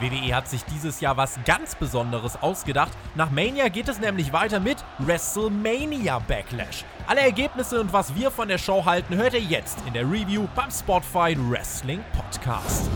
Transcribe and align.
WWE 0.00 0.34
hat 0.34 0.46
sich 0.46 0.62
dieses 0.64 1.00
Jahr 1.00 1.16
was 1.16 1.38
ganz 1.46 1.74
Besonderes 1.74 2.36
ausgedacht. 2.42 2.92
Nach 3.14 3.30
Mania 3.30 3.68
geht 3.68 3.88
es 3.88 3.98
nämlich 3.98 4.32
weiter 4.32 4.60
mit 4.60 4.76
WrestleMania 4.98 6.18
Backlash. 6.18 6.84
Alle 7.06 7.20
Ergebnisse 7.20 7.80
und 7.80 7.92
was 7.92 8.14
wir 8.14 8.30
von 8.30 8.48
der 8.48 8.58
Show 8.58 8.84
halten, 8.84 9.14
hört 9.14 9.32
ihr 9.32 9.40
jetzt 9.40 9.78
in 9.86 9.94
der 9.94 10.02
Review 10.02 10.46
beim 10.54 10.70
Spotify 10.70 11.34
Wrestling 11.38 12.04
Podcast. 12.14 12.90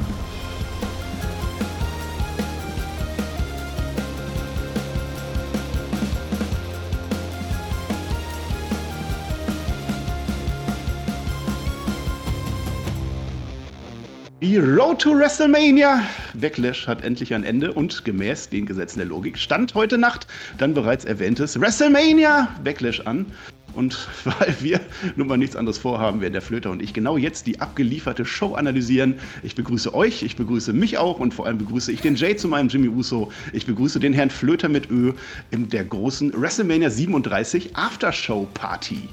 Die 14.43 14.59
Road 14.59 15.01
to 15.01 15.15
WrestleMania 15.15 16.03
Backlash 16.35 16.87
hat 16.87 17.03
endlich 17.03 17.35
ein 17.35 17.45
Ende 17.45 17.73
und 17.73 18.05
gemäß 18.05 18.49
den 18.49 18.67
Gesetzen 18.67 18.99
der 18.99 19.09
Logik 19.09 19.39
stand 19.39 19.75
heute 19.75 19.99
Nacht 19.99 20.27
dann 20.59 20.75
bereits 20.75 21.05
erwähntes 21.05 21.61
WrestleMania 21.61 22.49
Backlash 22.63 23.01
an. 23.01 23.27
Und 23.75 24.09
weil 24.25 24.55
wir 24.61 24.81
nun 25.17 25.29
mal 25.29 25.37
nichts 25.37 25.57
anderes 25.57 25.79
vorhaben, 25.79 26.21
werden 26.21 26.33
der 26.33 26.43
Flöter 26.43 26.71
und 26.71 26.83
ich 26.83 26.93
genau 26.93 27.17
jetzt 27.17 27.47
die 27.47 27.61
abgelieferte 27.61 28.25
Show 28.25 28.55
analysieren. 28.55 29.15
Ich 29.43 29.55
begrüße 29.55 29.95
euch, 29.95 30.23
ich 30.23 30.37
begrüße 30.37 30.73
mich 30.73 30.99
auch 30.99 31.19
und 31.19 31.35
vor 31.35 31.47
allem 31.47 31.59
begrüße 31.59 31.93
ich 31.93 32.01
den 32.01 32.17
Jay 32.17 32.37
zu 32.37 32.49
meinem 32.49 32.69
Jimmy 32.69 32.89
Uso. 32.89 33.31
Ich 33.53 33.67
begrüße 33.67 34.01
den 34.01 34.13
Herrn 34.13 34.31
Flöter 34.31 34.69
mit 34.69 34.91
Ö 34.91 35.13
in 35.51 35.69
der 35.69 35.85
großen 35.85 36.33
WrestleMania 36.41 36.91
37 36.91 37.77
Aftershow 37.77 38.49
Party. 38.55 39.09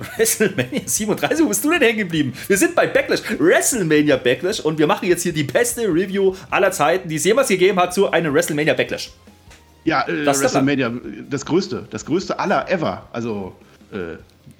WrestleMania 0.00 0.82
37, 0.86 1.44
wo 1.44 1.48
bist 1.48 1.64
du 1.64 1.70
denn 1.70 1.80
hängen 1.80 1.98
geblieben? 1.98 2.32
Wir 2.46 2.56
sind 2.56 2.74
bei 2.74 2.86
Backlash, 2.86 3.22
WrestleMania 3.38 4.16
Backlash 4.16 4.60
und 4.60 4.78
wir 4.78 4.86
machen 4.86 5.08
jetzt 5.08 5.22
hier 5.22 5.32
die 5.32 5.44
beste 5.44 5.82
Review 5.82 6.34
aller 6.50 6.72
Zeiten, 6.72 7.08
die 7.08 7.16
es 7.16 7.24
jemals 7.24 7.48
gegeben 7.48 7.78
hat 7.78 7.94
zu 7.94 8.10
einem 8.10 8.34
WrestleMania 8.34 8.74
Backlash. 8.74 9.10
Ja, 9.84 10.06
äh, 10.08 10.24
das 10.24 10.40
WrestleMania, 10.40 10.92
das 11.28 11.44
größte, 11.44 11.86
das 11.90 12.04
größte 12.04 12.38
aller 12.38 12.70
ever. 12.70 13.08
Also 13.12 13.54
äh, 13.92 14.16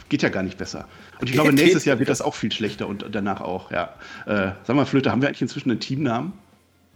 geht 0.09 0.23
ja 0.23 0.29
gar 0.29 0.43
nicht 0.43 0.59
besser. 0.59 0.87
Und 1.21 1.29
ich 1.29 1.33
glaube, 1.33 1.53
nächstes 1.55 1.85
Jahr 1.85 1.99
wird 1.99 2.09
das 2.09 2.21
auch 2.21 2.35
viel 2.35 2.53
schlechter 2.53 2.87
und 2.87 3.05
danach 3.11 3.41
auch, 3.41 3.71
ja. 3.71 3.95
Äh, 4.27 4.53
sag 4.65 4.77
mal, 4.77 4.87
Flöte, 4.87 5.11
haben 5.11 5.23
wir 5.23 5.29
eigentlich 5.29 5.43
inzwischen 5.43 5.71
einen 5.71 5.81
Teamnamen? 5.81 6.33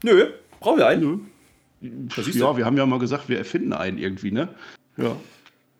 Nö, 0.03 0.27
brauchen 0.61 0.79
wir 0.79 0.86
einen? 0.86 1.01
Nö. 1.01 1.19
Ja, 2.33 2.56
wir 2.56 2.64
haben 2.64 2.79
ja 2.79 2.86
mal 2.86 2.98
gesagt, 2.98 3.29
wir 3.29 3.36
erfinden 3.36 3.75
einen 3.75 3.98
irgendwie, 3.98 4.31
ne? 4.31 4.48
Ja. 4.97 5.17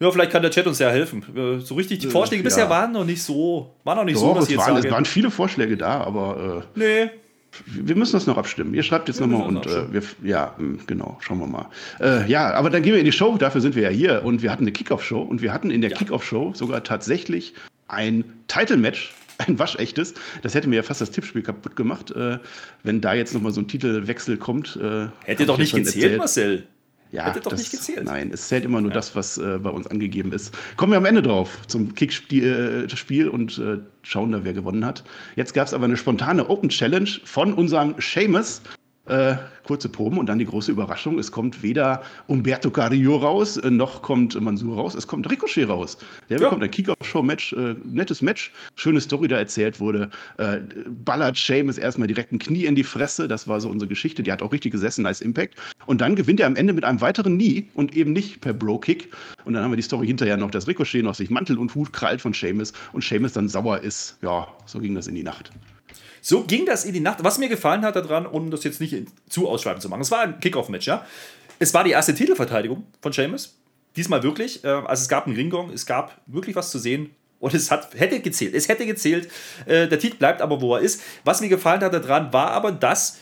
Ja, 0.05 0.11
vielleicht 0.11 0.33
kann 0.33 0.43
der 0.43 0.51
Chat 0.51 0.67
uns 0.67 0.79
ja 0.79 0.91
helfen. 0.91 1.25
So 1.65 1.75
richtig, 1.77 2.01
die 2.01 2.09
Vorschläge 2.09 2.43
ja. 2.43 2.45
bisher 2.45 2.69
waren 2.69 2.93
noch 2.93 3.07
nicht 3.07 3.23
so, 3.23 3.75
waren 3.85 3.97
noch 3.97 4.05
nicht 4.05 4.17
Doch, 4.17 4.21
so, 4.21 4.35
dass 4.35 4.51
es 4.51 4.57
waren, 4.59 4.77
es 4.77 4.91
waren 4.91 5.07
viele 5.07 5.31
Vorschläge 5.31 5.79
da, 5.79 6.03
aber 6.03 6.63
äh, 6.77 6.79
nee. 6.79 7.11
Wir 7.67 7.97
müssen 7.97 8.13
das 8.13 8.27
noch 8.27 8.37
abstimmen. 8.37 8.75
Ihr 8.75 8.83
schreibt 8.83 9.09
jetzt 9.09 9.21
nochmal 9.21 9.47
und 9.47 9.67
äh, 9.67 9.91
wir, 9.91 10.03
ja, 10.23 10.55
hm, 10.59 10.81
genau, 10.87 11.17
schauen 11.21 11.39
wir 11.39 11.47
mal. 11.47 11.71
Äh, 12.01 12.29
ja, 12.29 12.53
aber 12.53 12.69
dann 12.69 12.83
gehen 12.83 12.93
wir 12.93 12.99
in 12.99 13.07
die 13.07 13.13
Show, 13.13 13.39
dafür 13.39 13.63
sind 13.63 13.77
wir 13.77 13.85
ja 13.85 13.89
hier 13.89 14.25
und 14.25 14.43
wir 14.43 14.53
hatten 14.53 14.65
eine 14.65 14.73
Kickoff-Show 14.73 15.23
und 15.23 15.41
wir 15.41 15.55
hatten 15.55 15.71
in 15.71 15.81
der 15.81 15.91
ja. 15.91 15.97
Kickoff-Show 15.97 16.53
sogar 16.55 16.85
tatsächlich 16.85 17.55
ein 17.89 18.25
Title-Match, 18.49 19.15
ein 19.39 19.59
waschechtes. 19.59 20.13
Das 20.43 20.55
hätte 20.55 20.69
mir 20.69 20.77
ja 20.77 20.83
fast 20.83 21.01
das 21.01 21.13
Tippspiel 21.13 21.41
kaputt 21.41 21.77
gemacht, 21.77 22.11
äh, 22.11 22.39
wenn 22.83 23.01
da 23.01 23.15
jetzt 23.15 23.33
nochmal 23.33 23.53
so 23.53 23.63
ein 23.63 23.69
Titelwechsel 23.69 24.37
kommt. 24.37 24.77
Äh, 24.77 25.07
Hätte 25.25 25.47
doch 25.47 25.57
nicht 25.57 25.75
gezählt, 25.75 25.95
erzählt. 25.97 26.19
Marcel. 26.19 26.67
Ja, 27.15 27.27
Hätte 27.27 27.43
doch 27.43 27.53
das, 27.53 27.61
nicht 27.61 27.71
gezählt. 27.71 28.07
Nein, 28.07 28.33
es 28.33 28.49
zählt 28.49 28.65
immer 28.65 28.81
nur 28.81 28.91
ja. 28.91 28.95
das, 28.97 29.15
was 29.15 29.39
äh, 29.39 29.61
bei 29.63 29.71
uns 29.71 29.87
angegeben 29.87 30.33
ist. 30.33 30.53
Kommen 30.77 30.91
wir 30.91 30.97
am 30.97 31.05
Ende 31.05 31.23
drauf 31.23 31.61
zum 31.69 31.95
Kickspiel 31.95 32.89
äh, 32.89 33.29
und 33.29 33.57
äh, 33.57 33.79
schauen 34.03 34.33
da, 34.33 34.43
wer 34.43 34.53
gewonnen 34.53 34.85
hat. 34.85 35.05
Jetzt 35.37 35.55
gab 35.55 35.69
es 35.69 35.75
aber 35.75 35.85
eine 35.85 35.97
spontane 35.97 36.51
Open 36.51 36.71
Challenge 36.71 37.09
von 37.25 37.55
unserem 37.55 37.95
Seamus. 38.01 38.63
Äh, 39.07 39.37
kurze 39.65 39.91
Proben 39.91 40.17
und 40.17 40.27
dann 40.27 40.39
die 40.39 40.47
große 40.47 40.73
Überraschung. 40.73 41.19
Es 41.19 41.31
kommt 41.31 41.63
weder 41.63 42.03
Umberto 42.27 42.71
Carrillo 42.71 43.17
raus, 43.17 43.59
äh, 43.59 43.71
noch 43.71 44.01
kommt 44.01 44.41
Mansur 44.41 44.77
raus, 44.77 44.95
es 44.95 45.07
kommt 45.07 45.31
Ricochet 45.31 45.69
raus. 45.69 45.99
Der 46.31 46.39
ja. 46.39 46.45
bekommt 46.45 46.63
ein 46.63 46.71
Kick-Off-Show-Match, 46.71 47.53
äh, 47.53 47.75
nettes 47.85 48.23
Match, 48.23 48.51
schöne 48.77 49.03
Story 49.03 49.29
da 49.29 49.37
erzählt 49.37 49.79
wurde. 49.79 50.09
Äh, 50.39 50.61
ballert 51.05 51.37
Seamus 51.37 51.77
erstmal 51.77 52.09
direkt 52.09 52.33
ein 52.33 52.39
Knie 52.39 52.65
in 52.65 52.77
die 52.77 52.83
Fresse, 52.83 53.29
das 53.29 53.47
war 53.47 53.61
so 53.61 53.69
unsere 53.69 53.91
Geschichte, 53.91 54.23
die 54.23 54.33
hat 54.33 54.41
auch 54.41 54.53
richtig 54.53 54.73
gesessen, 54.73 55.03
nice 55.03 55.21
Impact. 55.21 55.55
Und 55.85 56.01
dann 56.01 56.17
gewinnt 56.17 56.41
er 56.41 56.47
am 56.47 56.57
Ende 56.57 56.73
mit 56.73 56.85
einem 56.85 57.03
weiteren 57.03 57.37
Knie 57.37 57.69
und 57.75 57.95
eben 57.95 58.15
nicht 58.15 58.41
per 58.41 58.55
Bro-Kick. 58.55 59.13
Und 59.45 59.53
dann 59.53 59.65
haben 59.65 59.73
wir 59.73 59.77
die 59.77 59.83
Story 59.83 60.07
hinterher 60.07 60.39
noch, 60.39 60.51
dass 60.51 60.67
Ricochet 60.67 61.03
noch 61.03 61.15
sich 61.15 61.29
Mantel 61.29 61.59
und 61.59 61.75
Hut 61.75 61.93
krallt 61.93 62.23
von 62.23 62.33
Seamus 62.33 62.73
und 62.95 63.05
Seamus 63.05 63.35
dann 63.35 63.51
sauer 63.51 63.81
ist. 63.81 64.17
Ja, 64.23 64.49
so 64.65 64.79
ging 64.79 64.95
das 64.95 65.09
in 65.09 65.15
die 65.15 65.23
Nacht. 65.23 65.51
So 66.27 66.43
ging 66.45 66.65
das 66.65 66.87
in 66.87 66.95
die 66.95 67.01
Nacht. 67.01 67.23
Was 67.23 67.37
mir 67.37 67.51
gefallen 67.51 67.83
hat 67.85 67.97
daran, 67.97 68.25
um 68.25 68.51
das 68.51 68.65
jetzt 68.65 68.81
nicht 68.81 68.97
zu 69.29 69.47
ausschweifend 69.47 69.83
zu 69.83 69.91
machen, 69.91 70.01
es 70.01 70.11
war 70.11 70.21
ein 70.21 70.41
Kickoff-Match, 70.41 70.87
ja. 70.87 71.05
Es 71.59 71.75
war 71.75 71.85
die 71.85 71.91
erste 71.91 72.15
Titelverteidigung 72.15 72.87
von 73.03 73.13
Seamus. 73.13 73.59
Diesmal 73.95 74.23
wirklich. 74.23 74.65
Äh, 74.65 74.69
also 74.69 75.03
es 75.03 75.09
gab 75.11 75.27
einen 75.27 75.37
Ringgong, 75.37 75.71
es 75.71 75.85
gab 75.85 76.19
wirklich 76.25 76.57
was 76.57 76.71
zu 76.71 76.79
sehen. 76.79 77.11
Und 77.41 77.53
es 77.53 77.71
hat, 77.71 77.93
hätte 77.95 78.21
gezählt. 78.21 78.55
Es 78.55 78.71
hätte 78.71 78.87
gezählt. 78.87 79.31
Äh, 79.67 79.87
der 79.87 79.99
Titel 79.99 80.17
bleibt 80.17 80.41
aber, 80.41 80.63
wo 80.63 80.75
er 80.75 80.81
ist. 80.81 81.03
Was 81.25 81.43
mir 81.43 81.51
gefallen 81.51 81.83
hat 81.83 81.93
daran, 81.93 82.33
war 82.33 82.53
aber, 82.53 82.73
dass 82.73 83.19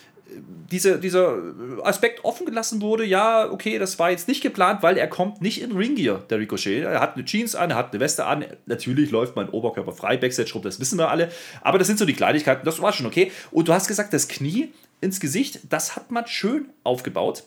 diese, 0.71 0.99
dieser 0.99 1.37
Aspekt 1.83 2.25
offen 2.25 2.47
gelassen 2.47 2.81
wurde, 2.81 3.05
ja, 3.05 3.51
okay, 3.51 3.79
das 3.79 3.99
war 3.99 4.11
jetzt 4.11 4.29
nicht 4.29 4.43
geplant, 4.43 4.83
weil 4.83 4.97
er 4.97 5.09
kommt 5.09 5.43
nicht 5.43 5.61
in 5.61 5.73
Ringgear, 5.73 6.21
der 6.31 6.39
Ricochet. 6.39 6.83
Er 6.83 7.01
hat 7.01 7.15
eine 7.15 7.25
Jeans 7.25 7.55
an, 7.55 7.71
er 7.71 7.77
hat 7.77 7.93
eine 7.93 8.01
Weste 8.01 8.25
an. 8.25 8.45
Natürlich 8.67 9.11
läuft 9.11 9.37
mein 9.37 9.49
Oberkörper 9.49 9.93
frei, 9.93 10.17
Backstage 10.17 10.53
rum, 10.55 10.63
das 10.63 10.81
wissen 10.81 10.99
wir 10.99 11.11
alle. 11.11 11.31
Aber 11.61 11.79
das 11.79 11.87
sind 11.87 11.99
so 11.99 12.05
die 12.05 12.15
Kleinigkeiten, 12.15 12.65
das 12.65 12.81
war 12.81 12.93
schon 12.93 13.07
okay. 13.07 13.31
Und 13.51 13.69
du 13.69 13.73
hast 13.73 13.89
gesagt, 13.89 14.13
das 14.13 14.29
Knie 14.29 14.73
ins 15.01 15.21
Gesicht, 15.21 15.61
das 15.69 15.97
hat 15.97 16.11
man 16.11 16.27
schön 16.27 16.71
aufgebaut 16.85 17.45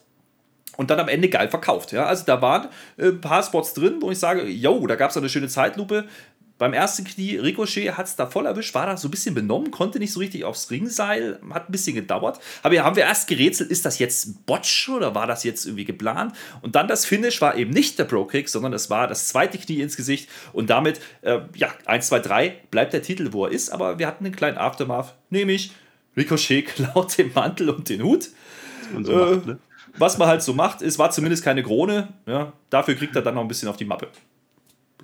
und 0.78 0.90
dann 0.90 1.00
am 1.00 1.08
Ende 1.08 1.30
geil 1.30 1.50
verkauft. 1.50 1.92
Ja? 1.92 2.06
Also 2.06 2.26
da 2.26 2.42
waren 2.42 2.68
ein 3.00 3.22
paar 3.22 3.44
Spots 3.44 3.74
drin, 3.74 3.98
wo 4.02 4.12
ich 4.12 4.20
sage, 4.20 4.44
yo, 4.44 4.86
da 4.88 4.96
gab 4.96 5.12
es 5.12 5.18
eine 5.18 5.30
schöne 5.30 5.48
Zeitlupe 5.48 6.06
beim 6.58 6.74
ersten 6.74 7.04
Knie, 7.04 7.38
Ricochet 7.38 7.98
hat 7.98 8.06
es 8.06 8.16
da 8.16 8.28
voll 8.28 8.46
erwischt, 8.46 8.74
war 8.74 8.86
da 8.86 8.96
so 8.96 9.10
ein 9.10 9.12
bisschen 9.12 9.36
benommen, 9.36 9.72
konnte 9.72 10.00
nicht 10.00 10.14
so 10.14 10.22
richtig 10.22 10.46
aufs 10.46 10.72
Ringseil, 10.72 11.40
hat 11.50 11.68
ein 11.70 11.72
bisschen 11.72 11.96
gedauert. 11.96 12.40
Aber 12.64 12.78
haben 12.78 12.96
wir 12.96 13.04
erst 13.04 13.28
gerätselt, 13.28 13.72
ist 13.72 13.86
das 13.86 14.00
jetzt 14.00 14.46
Botch 14.46 14.88
oder 14.88 15.14
war 15.16 15.28
das 15.28 15.44
jetzt 15.44 15.66
irgendwie 15.66 15.84
geplant? 15.84 16.34
Und 16.62 16.76
dann 16.76 16.88
das 16.88 17.06
Finish 17.06 17.42
war 17.42 17.58
eben 17.58 17.72
nicht 17.72 18.00
der 18.00 18.06
Pro-Kick, 18.06 18.48
sondern 18.48 18.72
es 18.72 18.90
war 18.90 19.08
das 19.08 19.28
zweite 19.28 19.58
Knie 19.58 19.82
ins 19.82 19.98
Gesicht. 19.98 20.30
Und 20.54 20.70
damit, 20.70 21.02
äh, 21.22 21.40
ja, 21.56 21.74
1, 21.86 22.08
2, 22.08 22.20
3 22.20 22.56
bleibt 22.72 22.94
der 22.94 23.02
Titel, 23.02 23.34
wo 23.34 23.46
er 23.46 23.52
ist. 23.52 23.70
Aber 23.70 24.00
wir 24.00 24.08
hatten 24.08 24.26
einen 24.26 24.36
kleinen 24.36 24.58
Aftermath, 24.58 25.14
nämlich 25.30 25.72
Ricochet 26.16 26.66
klaut 26.76 27.18
den 27.18 27.34
Mantel 27.34 27.70
und 27.70 27.90
den 27.90 28.02
Hut. 28.02 28.30
So 29.04 29.12
äh, 29.12 29.36
macht, 29.36 29.46
ne? 29.46 29.60
Was 29.98 30.18
man 30.18 30.28
halt 30.28 30.42
so 30.42 30.54
macht, 30.54 30.82
es 30.82 31.00
war 31.00 31.12
zumindest 31.12 31.44
keine 31.44 31.64
Krone. 31.64 32.10
Ja, 32.26 32.54
dafür 32.70 32.96
kriegt 32.96 33.16
er 33.16 33.22
dann 33.22 33.36
noch 33.36 33.42
ein 33.42 33.48
bisschen 33.48 33.70
auf 33.70 33.78
die 33.78 33.86
Mappe. 33.86 34.08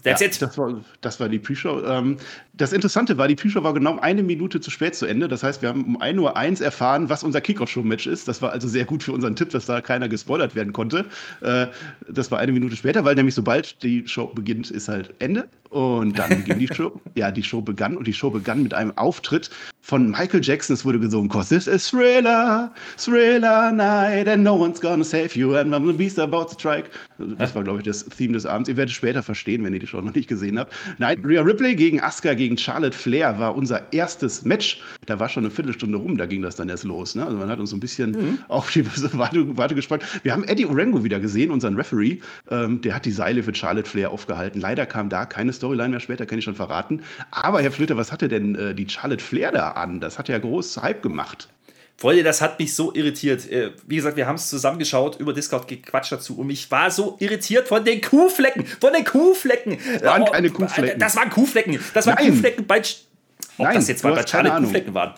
That's 0.04 0.22
ja, 0.22 0.28
it. 0.28 0.42
Das 0.42 0.58
war, 0.58 0.82
das 1.02 1.20
war 1.20 1.30
die 1.30 1.40
Pre-Show. 1.40 1.84
Ähm, 1.86 2.18
das 2.54 2.74
Interessante 2.74 3.18
war, 3.18 3.28
die 3.28 3.36
Pre-Show 3.36 3.64
war 3.64 3.74
genau 3.74 4.00
eine 4.00 4.24
Minute 4.24 4.60
zu 4.60 4.72
spät 4.72 4.96
zu 4.96 5.06
Ende. 5.06 5.28
Das 5.28 5.44
heißt, 5.44 5.62
wir 5.62 5.70
haben 5.70 5.84
um 5.84 6.02
1.01 6.02 6.20
Uhr 6.60 6.66
erfahren, 6.66 7.10
was 7.10 7.24
unser 7.24 7.42
Kickoff-Show-Match 7.42 8.08
ist. 8.08 8.28
Das 8.28 8.42
war 8.42 8.52
also 8.52 8.68
sehr 8.68 8.86
gut 8.86 9.04
für 9.04 9.12
unseren 9.12 9.36
Tipp, 9.36 9.50
dass 9.50 9.66
da 9.66 9.82
keiner 9.82 10.10
gespoilert 10.10 10.56
werden 10.56 10.74
konnte. 10.74 11.06
Äh, 11.42 11.68
das 12.10 12.32
war 12.32 12.40
eine 12.40 12.52
Minute 12.52 12.76
später, 12.76 13.06
weil 13.06 13.16
nämlich 13.16 13.36
sobald 13.36 13.82
die 13.84 14.08
Show 14.08 14.28
beginnt, 14.28 14.72
ist 14.72 14.88
halt 14.88 15.14
Ende. 15.20 15.48
Und 15.72 16.20
dann 16.20 16.30
beginnt 16.30 16.62
die 16.62 16.68
Show. 16.74 16.92
Ja, 17.16 17.30
die 17.30 17.44
Show 17.44 17.62
begann 17.62 17.98
und 17.98 18.08
die 18.08 18.14
Show 18.14 18.30
begann 18.30 18.64
mit 18.64 18.74
einem 18.74 18.98
Auftritt 18.98 19.50
von 19.82 20.10
Michael 20.10 20.42
Jackson. 20.42 20.74
Es 20.74 20.86
wurde 20.86 21.00
gesungen, 21.00 21.30
cause 21.30 21.54
this 21.54 21.68
is 21.68 21.90
Thriller, 21.90 22.72
Thriller 22.98 23.72
night 23.72 24.30
and 24.30 24.44
no 24.44 24.56
one's 24.56 24.80
gonna 24.80 25.04
save 25.04 25.38
you 25.38 25.56
and 25.56 25.74
the 25.74 25.94
beast 25.94 26.20
about 26.20 26.46
to 26.46 26.54
strike. 26.54 26.90
Das 27.38 27.54
war, 27.54 27.64
glaube 27.64 27.80
ich, 27.80 27.86
das 27.86 28.06
Theme 28.06 28.34
des 28.34 28.46
Abends. 28.46 28.70
Ihr 28.70 28.78
werdet 28.78 28.94
später 28.94 29.24
verstehen, 29.24 29.64
wenn 29.64 29.74
ihr 29.74 29.80
die 29.80 29.88
Show 29.88 30.00
noch 30.00 30.14
nicht 30.14 30.30
gesehen 30.30 30.58
habt. 30.58 30.74
Nein, 31.00 31.22
Rhea 31.26 31.42
Ripley 31.42 31.76
gegen 31.76 32.02
Asuka 32.02 32.34
gegen 32.34 32.58
Charlotte 32.58 32.98
Flair 32.98 33.38
war 33.40 33.56
unser 33.56 33.92
erstes 33.92 34.44
Match. 34.44 34.82
Da 35.06 35.20
war 35.20 35.28
schon 35.28 35.44
eine 35.44 35.52
Viertelstunde 35.52 35.98
rum, 35.98 36.18
da 36.18 36.26
ging 36.26 36.42
das 36.42 36.56
dann 36.56 36.70
erst 36.70 36.86
los. 36.86 37.16
Ne? 37.16 37.26
Also 37.26 37.38
man 37.38 37.50
hat 37.50 37.60
uns 37.60 37.72
so 37.72 37.76
ein 37.76 37.82
bisschen 37.82 38.12
mhm. 38.12 38.40
auf 38.48 38.72
die 38.72 38.86
Warte, 38.86 39.58
Warte 39.58 39.76
gespannt. 39.76 40.04
Wir 40.24 40.32
haben 40.32 40.44
Eddie 40.46 40.66
Orengo 40.66 41.04
wieder 41.04 41.20
gesehen, 41.20 41.52
unseren 41.52 41.76
Referee. 41.76 42.20
Ähm, 42.50 42.82
der 42.82 42.96
hat 42.96 43.06
die 43.06 43.12
Seile 43.12 43.44
für 43.44 43.54
Charlotte 43.54 43.90
Flair 43.90 44.12
aufgehalten. 44.12 44.60
Leider 44.62 44.86
kam 44.86 45.10
da 45.10 45.26
keine 45.26 45.54
Storyline 45.62 45.90
mehr 45.90 46.00
später, 46.00 46.26
kann 46.26 46.40
ich 46.40 46.46
schon 46.46 46.56
verraten. 46.56 47.04
Aber 47.30 47.62
Herr 47.62 47.72
Flöter, 47.72 47.96
was 47.96 48.12
hatte 48.12 48.28
denn 48.28 48.56
äh, 48.56 48.74
die 48.74 48.90
Charlotte 48.90 49.24
Flair 49.24 49.52
da 49.52 49.72
an? 49.72 50.00
Das 50.00 50.18
hat 50.18 50.28
ja 50.28 50.40
groß 50.40 50.82
Hype 50.82 51.04
gemacht. 51.04 51.50
Freunde, 51.98 52.24
das 52.24 52.42
hat 52.42 52.58
mich 52.58 52.74
so 52.74 52.92
irritiert. 52.96 53.48
Äh, 53.52 53.74
wie 53.86 53.98
gesagt, 53.98 54.18
wir 54.18 54.26
haben 54.26 54.38
es 54.38 54.50
zusammengeschaut, 54.50 55.20
über 55.20 55.34
Discord 55.34 55.68
gequatscht 55.68 56.12
dazu 56.12 56.36
und 56.40 56.50
ich 56.50 56.72
war 56.72 56.90
so 56.90 57.16
irritiert 57.20 57.68
von 57.68 57.86
den 57.86 58.02
Kuhflecken. 58.02 58.66
Von 58.66 58.92
den 58.94 59.06
Kuhflecken. 59.06 59.78
Das 59.94 60.02
waren 60.02 60.24
oh, 60.24 60.32
keine 60.32 60.50
Kuhflecken. 60.50 61.00
Das 61.00 61.16
waren 61.16 61.30
Kuhflecken. 61.30 61.80
Das 61.94 62.08
waren 62.08 62.16
Nein. 62.16 62.32
Kuhflecken 62.32 62.66
bei. 62.66 62.80
Ob 62.80 63.66
Nein, 63.66 63.76
das 63.76 63.88
jetzt 63.88 64.04
mal 64.04 64.16
bei 64.16 64.26
Charlotte 64.26 64.64
Kuhflecken 64.64 64.96
waren. 64.96 65.14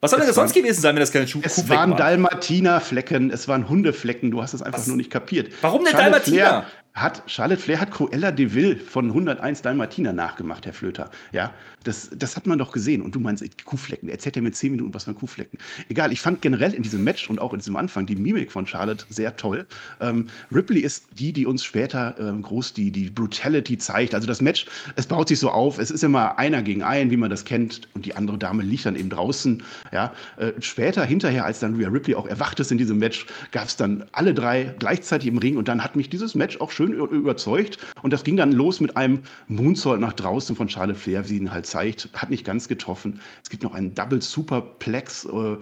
Was 0.00 0.10
soll 0.10 0.20
denn 0.20 0.26
das 0.26 0.36
sonst 0.36 0.52
gewesen 0.52 0.82
sein, 0.82 0.94
wenn 0.94 1.00
das 1.00 1.10
keine 1.10 1.26
Schuh 1.26 1.40
Es 1.42 1.68
waren 1.70 1.96
Dalmatiner-Flecken, 1.96 3.30
es 3.30 3.48
waren 3.48 3.66
Hundeflecken, 3.68 4.30
du 4.30 4.42
hast 4.42 4.52
es 4.52 4.60
einfach 4.60 4.80
Was? 4.80 4.86
nur 4.86 4.98
nicht 4.98 5.10
kapiert. 5.10 5.50
Warum 5.62 5.84
denn 5.84 5.94
Dalmatiner? 5.94 6.66
Hat 6.96 7.22
Charlotte 7.26 7.60
Flair 7.60 7.78
hat 7.78 7.90
Cruella 7.90 8.32
de 8.32 8.54
Vil 8.54 8.76
von 8.76 9.08
101 9.08 9.60
Dalmatiner 9.60 10.14
nachgemacht, 10.14 10.64
Herr 10.64 10.72
Flöter. 10.72 11.10
Ja, 11.30 11.52
das, 11.84 12.10
das 12.16 12.36
hat 12.36 12.46
man 12.46 12.58
doch 12.58 12.72
gesehen. 12.72 13.02
Und 13.02 13.14
du 13.14 13.20
meinst 13.20 13.44
Kuhflecken. 13.64 14.08
Erzählt 14.08 14.36
er 14.36 14.42
mir 14.42 14.50
10 14.50 14.72
Minuten 14.72 14.94
was 14.94 15.04
von 15.04 15.14
Kuhflecken. 15.14 15.58
Egal, 15.90 16.10
ich 16.10 16.22
fand 16.22 16.40
generell 16.40 16.72
in 16.72 16.82
diesem 16.82 17.04
Match 17.04 17.28
und 17.28 17.38
auch 17.38 17.52
in 17.52 17.58
diesem 17.58 17.76
Anfang 17.76 18.06
die 18.06 18.16
Mimik 18.16 18.50
von 18.50 18.66
Charlotte 18.66 19.04
sehr 19.10 19.36
toll. 19.36 19.66
Ähm, 20.00 20.28
Ripley 20.50 20.80
ist 20.80 21.06
die, 21.18 21.32
die 21.34 21.44
uns 21.44 21.62
später 21.62 22.16
ähm, 22.18 22.40
groß 22.42 22.72
die, 22.72 22.90
die 22.90 23.10
Brutality 23.10 23.76
zeigt. 23.76 24.14
Also 24.14 24.26
das 24.26 24.40
Match, 24.40 24.66
es 24.96 25.06
baut 25.06 25.28
sich 25.28 25.38
so 25.38 25.50
auf. 25.50 25.78
Es 25.78 25.90
ist 25.90 26.02
immer 26.02 26.38
einer 26.38 26.62
gegen 26.62 26.82
einen, 26.82 27.10
wie 27.10 27.18
man 27.18 27.28
das 27.28 27.44
kennt. 27.44 27.88
Und 27.94 28.06
die 28.06 28.14
andere 28.16 28.38
Dame 28.38 28.62
liegt 28.62 28.86
dann 28.86 28.96
eben 28.96 29.10
draußen. 29.10 29.62
Ja, 29.92 30.14
äh, 30.38 30.52
später, 30.60 31.04
hinterher, 31.04 31.44
als 31.44 31.60
dann 31.60 31.76
Rhea 31.76 31.88
Ripley 31.88 32.14
auch 32.14 32.26
erwacht 32.26 32.58
ist 32.58 32.72
in 32.72 32.78
diesem 32.78 32.98
Match, 32.98 33.26
gab 33.52 33.66
es 33.66 33.76
dann 33.76 34.06
alle 34.12 34.32
drei 34.32 34.74
gleichzeitig 34.78 35.28
im 35.28 35.36
Ring. 35.36 35.58
Und 35.58 35.68
dann 35.68 35.84
hat 35.84 35.94
mich 35.94 36.08
dieses 36.08 36.34
Match 36.34 36.58
auch 36.60 36.70
schön 36.70 36.85
überzeugt. 36.92 37.78
Und 38.02 38.12
das 38.12 38.24
ging 38.24 38.36
dann 38.36 38.52
los 38.52 38.80
mit 38.80 38.96
einem 38.96 39.22
Moonsault 39.48 40.00
nach 40.00 40.12
draußen 40.12 40.56
von 40.56 40.68
Charlotte 40.68 40.98
Flair, 40.98 41.24
wie 41.24 41.28
sie 41.28 41.36
ihn 41.36 41.52
halt 41.52 41.66
zeigt. 41.66 42.08
Hat 42.14 42.30
nicht 42.30 42.44
ganz 42.44 42.68
getroffen. 42.68 43.20
Es 43.42 43.50
gibt 43.50 43.62
noch 43.62 43.74
einen 43.74 43.94
Double 43.94 44.22
Superplex. 44.22 45.26
Äh, 45.26 45.56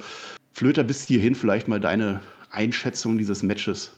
Flöter, 0.53 0.85
bis 0.85 1.07
hierhin 1.07 1.35
vielleicht 1.35 1.67
mal 1.67 1.81
deine 1.81 2.21
Einschätzung 2.51 3.19
dieses 3.19 3.43
Matches. 3.43 3.93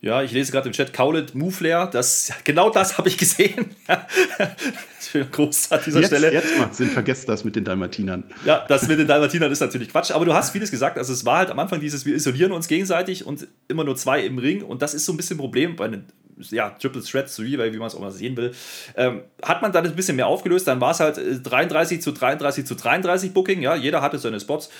Ja, 0.00 0.22
ich 0.22 0.30
lese 0.30 0.52
gerade 0.52 0.68
im 0.68 0.72
Chat 0.72 0.92
Cowlet 0.92 1.34
Move 1.34 1.50
Flair. 1.50 1.86
Das, 1.86 2.32
genau 2.44 2.70
das 2.70 2.98
habe 2.98 3.08
ich 3.08 3.18
gesehen. 3.18 3.74
Groß 5.32 5.72
an 5.72 5.80
dieser 5.84 6.00
jetzt, 6.00 6.08
Stelle. 6.08 6.32
Jetzt 6.32 6.56
mal, 6.56 6.72
sind 6.72 6.92
vergesst 6.92 7.28
das 7.28 7.44
mit 7.44 7.56
den 7.56 7.64
Dalmatinern. 7.64 8.24
Ja, 8.44 8.64
das 8.68 8.86
mit 8.86 8.98
den 9.00 9.08
Dalmatinern 9.08 9.50
ist 9.50 9.60
natürlich 9.60 9.88
Quatsch. 9.88 10.12
Aber 10.12 10.24
du 10.24 10.34
hast 10.34 10.50
vieles 10.50 10.70
gesagt. 10.70 10.98
Also 10.98 11.12
es 11.12 11.24
war 11.24 11.38
halt 11.38 11.50
am 11.50 11.58
Anfang 11.58 11.80
dieses, 11.80 12.06
wir 12.06 12.14
isolieren 12.14 12.52
uns 12.52 12.68
gegenseitig 12.68 13.26
und 13.26 13.48
immer 13.66 13.82
nur 13.82 13.96
zwei 13.96 14.24
im 14.24 14.38
Ring. 14.38 14.62
Und 14.62 14.82
das 14.82 14.94
ist 14.94 15.04
so 15.04 15.12
ein 15.12 15.16
bisschen 15.16 15.36
ein 15.36 15.40
Problem 15.40 15.74
bei 15.74 15.88
den 15.88 16.04
ja, 16.50 16.70
Triple 16.70 17.02
Threat 17.02 17.34
Three, 17.34 17.58
wie 17.72 17.78
man 17.78 17.88
es 17.88 17.94
auch 17.94 18.00
mal 18.00 18.10
sehen 18.10 18.36
will, 18.36 18.52
ähm, 18.96 19.22
hat 19.42 19.62
man 19.62 19.72
dann 19.72 19.86
ein 19.86 19.96
bisschen 19.96 20.16
mehr 20.16 20.26
aufgelöst. 20.26 20.66
Dann 20.66 20.80
war 20.80 20.92
es 20.92 21.00
halt 21.00 21.16
33 21.16 21.98
äh, 21.98 22.00
zu 22.00 22.12
33 22.12 22.66
zu 22.66 22.74
33 22.74 23.32
Booking. 23.32 23.62
Ja, 23.62 23.74
jeder 23.74 24.02
hatte 24.02 24.18
seine 24.18 24.40
Spots. 24.40 24.70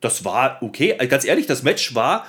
Das 0.00 0.24
war 0.24 0.58
okay. 0.62 0.96
Äh, 0.98 1.06
ganz 1.06 1.24
ehrlich, 1.24 1.46
das 1.46 1.62
Match 1.62 1.94
war 1.94 2.26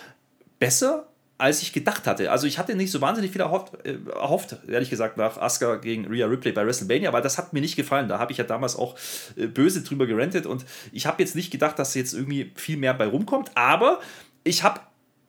besser 0.59 1.07
als 1.37 1.61
ich 1.61 1.73
gedacht 1.73 2.07
hatte. 2.07 2.31
Also 2.31 2.47
ich 2.47 2.57
hatte 2.57 2.75
nicht 2.75 2.91
so 2.91 3.01
wahnsinnig 3.01 3.31
viel 3.31 3.41
erhofft, 3.41 3.73
äh, 3.85 3.97
erhofft 4.13 4.57
ehrlich 4.67 4.89
gesagt, 4.89 5.17
nach 5.17 5.37
Asuka 5.37 5.75
gegen 5.75 6.05
Rhea 6.05 6.27
Ripley 6.27 6.53
bei 6.53 6.65
WrestleMania, 6.65 7.11
weil 7.11 7.21
das 7.21 7.37
hat 7.37 7.51
mir 7.51 7.59
nicht 7.59 7.75
gefallen. 7.75 8.07
Da 8.07 8.19
habe 8.19 8.31
ich 8.31 8.37
ja 8.37 8.45
damals 8.45 8.75
auch 8.75 8.95
äh, 9.35 9.47
böse 9.47 9.81
drüber 9.83 10.07
gerentet 10.07 10.45
und 10.45 10.65
ich 10.93 11.05
habe 11.05 11.21
jetzt 11.21 11.35
nicht 11.35 11.51
gedacht, 11.51 11.77
dass 11.77 11.93
jetzt 11.93 12.13
irgendwie 12.13 12.51
viel 12.55 12.77
mehr 12.77 12.93
bei 12.93 13.07
rumkommt, 13.07 13.51
aber 13.55 13.99
ich 14.43 14.63
habe 14.63 14.79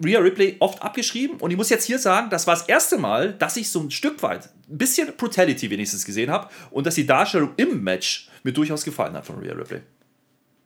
Rhea 0.04 0.18
Ripley 0.18 0.56
oft 0.60 0.82
abgeschrieben 0.82 1.38
und 1.38 1.50
ich 1.50 1.56
muss 1.56 1.70
jetzt 1.70 1.84
hier 1.84 1.98
sagen, 1.98 2.28
das 2.30 2.46
war 2.46 2.54
das 2.54 2.68
erste 2.68 2.98
Mal, 2.98 3.32
dass 3.32 3.56
ich 3.56 3.70
so 3.70 3.80
ein 3.80 3.90
Stück 3.90 4.22
weit 4.22 4.50
ein 4.68 4.78
bisschen 4.78 5.12
Brutality 5.16 5.70
wenigstens 5.70 6.04
gesehen 6.04 6.30
habe 6.30 6.48
und 6.70 6.86
dass 6.86 6.96
die 6.96 7.06
Darstellung 7.06 7.50
im 7.56 7.82
Match 7.82 8.28
mir 8.42 8.52
durchaus 8.52 8.84
gefallen 8.84 9.14
hat 9.14 9.24
von 9.24 9.38
Rhea 9.38 9.54
Ripley. 9.54 9.80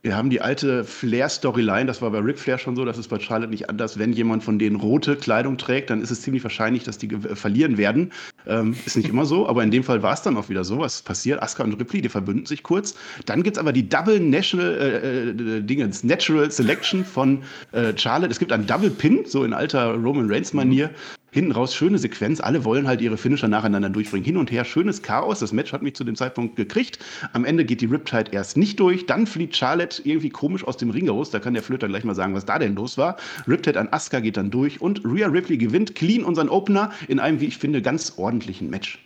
Wir 0.03 0.17
haben 0.17 0.31
die 0.31 0.41
alte 0.41 0.85
Flair-Storyline, 0.85 1.85
das 1.85 2.01
war 2.01 2.11
bei 2.11 2.21
Ric 2.21 2.39
Flair 2.39 2.57
schon 2.57 2.75
so, 2.75 2.87
das 2.87 2.97
ist 2.97 3.09
bei 3.09 3.21
Charlotte 3.21 3.51
nicht 3.51 3.69
anders. 3.69 3.99
Wenn 3.99 4.15
jemand 4.15 4.43
von 4.43 4.59
denen 4.59 4.77
rote 4.77 5.15
Kleidung 5.15 5.59
trägt, 5.59 5.91
dann 5.91 6.01
ist 6.01 6.11
es 6.11 6.23
ziemlich 6.23 6.43
wahrscheinlich, 6.43 6.85
dass 6.85 6.97
die 6.97 7.09
verlieren 7.35 7.77
werden. 7.77 8.11
Ähm, 8.47 8.75
ist 8.87 8.97
nicht 8.97 9.11
immer 9.11 9.27
so, 9.27 9.47
aber 9.47 9.63
in 9.63 9.71
dem 9.71 9.85
Fall 9.85 10.03
war 10.03 10.15
es 10.15 10.23
dann 10.23 10.39
auch 10.39 10.49
wieder 10.49 10.65
so. 10.65 10.79
Was 10.79 11.03
passiert? 11.03 11.43
Asuka 11.43 11.65
und 11.65 11.79
Ripley, 11.79 12.01
die 12.01 12.09
verbünden 12.09 12.47
sich 12.47 12.63
kurz. 12.63 12.95
Dann 13.27 13.43
gibt 13.43 13.59
es 13.59 13.61
aber 13.61 13.75
die 13.75 13.87
Double 13.87 14.19
National 14.21 14.75
äh, 14.75 15.59
äh, 15.59 15.61
Dingens, 15.61 16.03
Natural 16.03 16.51
Selection 16.51 17.05
von 17.05 17.43
äh, 17.73 17.93
Charlotte. 17.95 18.31
Es 18.31 18.39
gibt 18.39 18.53
einen 18.53 18.67
Double 18.67 18.89
Pin, 18.89 19.27
so 19.27 19.45
in 19.45 19.53
alter 19.53 19.93
Roman 19.97 20.31
Reigns-Manier. 20.31 20.89
Hinten 21.33 21.53
raus 21.53 21.75
schöne 21.75 21.99
Sequenz. 21.99 22.41
Alle 22.41 22.65
wollen 22.65 22.89
halt 22.89 23.01
ihre 23.01 23.17
Finisher 23.17 23.49
nacheinander 23.49 23.89
durchbringen. 23.89 24.25
Hin 24.25 24.37
und 24.37 24.51
her 24.51 24.65
schönes 24.65 25.03
Chaos. 25.03 25.39
Das 25.39 25.53
Match 25.53 25.73
hat 25.73 25.83
mich 25.83 25.95
zu 25.95 26.05
dem 26.05 26.17
Zeitpunkt 26.17 26.57
gekriegt. 26.57 26.99
Am 27.33 27.45
Ende 27.45 27.65
geht 27.65 27.81
die 27.81 27.87
Riptide 27.87 28.33
erst 28.33 28.57
nicht 28.57 28.81
durch. 28.81 29.07
Dann 29.07 29.27
flieht 29.27 29.57
Charlotte 29.57 30.03
irgendwie 30.05 30.31
komisch 30.31 30.65
aus 30.65 30.77
dem 30.77 30.91
Ring 30.91 31.09
raus. 31.09 31.31
Da 31.31 31.39
kann 31.39 31.55
der 31.55 31.63
Flöter 31.63 31.89
gleich 31.89 32.05
mal 32.05 32.15
sagen, 32.15 32.35
was 32.35 32.47
da 32.47 32.59
denn 32.59 32.75
los 32.75 32.99
war. 32.99 33.17
Riptide 33.47 33.79
an 33.79 33.89
Asuka 33.91 34.21
geht 34.21 34.37
dann 34.37 34.51
durch 34.51 34.81
und 34.81 35.05
Rhea 35.05 35.29
Ripley 35.29 35.57
gewinnt 35.57 35.95
clean 35.95 36.25
unseren 36.25 36.49
Opener 36.49 36.93
in 37.09 37.21
einem, 37.21 37.41
wie 37.41 37.47
ich 37.47 37.59
finde, 37.59 37.83
ganz 37.83 38.15
ordentlichen 38.17 38.71
Match. 38.71 38.99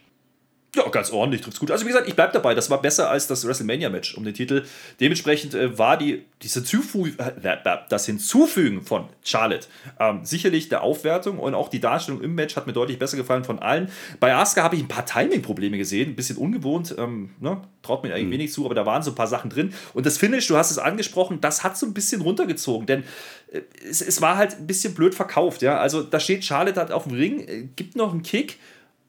Ja, 0.74 0.88
ganz 0.88 1.10
ordentlich, 1.10 1.40
trifft's 1.40 1.60
gut. 1.60 1.70
Also 1.70 1.84
wie 1.84 1.88
gesagt, 1.88 2.08
ich 2.08 2.16
bleibe 2.16 2.32
dabei, 2.32 2.54
das 2.54 2.68
war 2.68 2.82
besser 2.82 3.08
als 3.08 3.28
das 3.28 3.46
WrestleMania-Match 3.46 4.16
um 4.16 4.24
den 4.24 4.34
Titel. 4.34 4.64
Dementsprechend 5.00 5.54
äh, 5.54 5.78
war 5.78 5.96
die, 5.96 6.24
diese 6.42 6.64
Zufu 6.64 7.06
äh, 7.06 7.56
das 7.88 8.06
Hinzufügen 8.06 8.82
von 8.82 9.08
Charlotte 9.22 9.68
ähm, 10.00 10.24
sicherlich 10.24 10.68
der 10.68 10.82
Aufwertung 10.82 11.38
und 11.38 11.54
auch 11.54 11.68
die 11.68 11.80
Darstellung 11.80 12.20
im 12.22 12.34
Match 12.34 12.56
hat 12.56 12.66
mir 12.66 12.72
deutlich 12.72 12.98
besser 12.98 13.16
gefallen 13.16 13.44
von 13.44 13.60
allen. 13.60 13.90
Bei 14.18 14.34
Asuka 14.34 14.62
habe 14.62 14.74
ich 14.74 14.82
ein 14.82 14.88
paar 14.88 15.06
Timing-Probleme 15.06 15.78
gesehen, 15.78 16.10
ein 16.10 16.16
bisschen 16.16 16.36
ungewohnt, 16.36 16.94
ähm, 16.98 17.30
ne? 17.40 17.60
traut 17.82 18.02
mir 18.02 18.12
eigentlich 18.12 18.26
mhm. 18.26 18.32
wenig 18.32 18.52
zu, 18.52 18.64
aber 18.64 18.74
da 18.74 18.84
waren 18.84 19.02
so 19.02 19.12
ein 19.12 19.14
paar 19.14 19.26
Sachen 19.26 19.50
drin. 19.50 19.72
Und 19.92 20.06
das 20.06 20.18
Finish, 20.18 20.48
du 20.48 20.56
hast 20.56 20.70
es 20.70 20.78
angesprochen, 20.78 21.40
das 21.40 21.62
hat 21.62 21.76
so 21.76 21.86
ein 21.86 21.94
bisschen 21.94 22.20
runtergezogen, 22.20 22.86
denn 22.86 23.04
äh, 23.52 23.60
es, 23.88 24.00
es, 24.00 24.20
war 24.20 24.36
halt 24.36 24.58
ein 24.58 24.66
bisschen 24.66 24.94
blöd 24.94 25.14
verkauft. 25.14 25.62
Ja? 25.62 25.78
Also 25.78 26.02
da 26.02 26.18
steht 26.18 26.44
Charlotte 26.44 26.80
halt 26.80 26.90
auf 26.90 27.04
dem 27.04 27.12
Ring, 27.12 27.40
äh, 27.46 27.68
gibt 27.76 27.94
noch 27.94 28.12
einen 28.12 28.22
Kick 28.22 28.58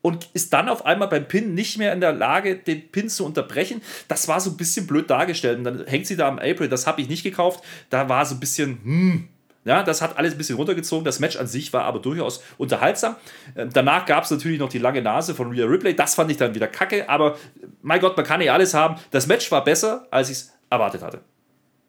und 0.05 0.29
ist 0.33 0.53
dann 0.53 0.69
auf 0.69 0.85
einmal 0.85 1.07
beim 1.07 1.27
Pin 1.27 1.55
nicht 1.55 1.79
mehr 1.79 1.91
in 1.91 1.99
der 1.99 2.13
Lage, 2.13 2.57
den 2.57 2.91
Pin 2.91 3.09
zu 3.09 3.25
unterbrechen. 3.25 3.81
Das 4.07 4.27
war 4.27 4.39
so 4.39 4.51
ein 4.51 4.57
bisschen 4.57 4.85
blöd 4.85 5.09
dargestellt. 5.09 5.57
Und 5.57 5.63
dann 5.63 5.87
hängt 5.87 6.05
sie 6.05 6.15
da 6.15 6.27
am 6.27 6.37
April, 6.37 6.69
das 6.69 6.85
habe 6.85 7.01
ich 7.01 7.09
nicht 7.09 7.23
gekauft. 7.23 7.63
Da 7.89 8.07
war 8.07 8.23
so 8.23 8.35
ein 8.35 8.39
bisschen, 8.39 8.77
hm, 8.83 9.27
ja, 9.63 9.81
das 9.81 10.03
hat 10.03 10.19
alles 10.19 10.33
ein 10.33 10.37
bisschen 10.37 10.57
runtergezogen. 10.57 11.05
Das 11.05 11.19
Match 11.19 11.37
an 11.37 11.47
sich 11.47 11.73
war 11.73 11.85
aber 11.85 11.97
durchaus 11.97 12.43
unterhaltsam. 12.59 13.15
Ähm, 13.55 13.71
danach 13.73 14.05
gab 14.05 14.25
es 14.25 14.29
natürlich 14.29 14.59
noch 14.59 14.69
die 14.69 14.77
lange 14.77 15.01
Nase 15.01 15.33
von 15.33 15.49
Rhea 15.49 15.65
Ripley. 15.65 15.95
Das 15.95 16.13
fand 16.13 16.29
ich 16.29 16.37
dann 16.37 16.53
wieder 16.53 16.67
kacke. 16.67 17.09
Aber 17.09 17.39
mein 17.81 17.99
Gott, 17.99 18.15
man 18.15 18.27
kann 18.27 18.41
ja 18.41 18.53
alles 18.53 18.75
haben. 18.75 18.99
Das 19.09 19.25
Match 19.25 19.51
war 19.51 19.63
besser, 19.63 20.05
als 20.11 20.29
ich 20.29 20.37
es 20.37 20.53
erwartet 20.69 21.01
hatte. 21.01 21.21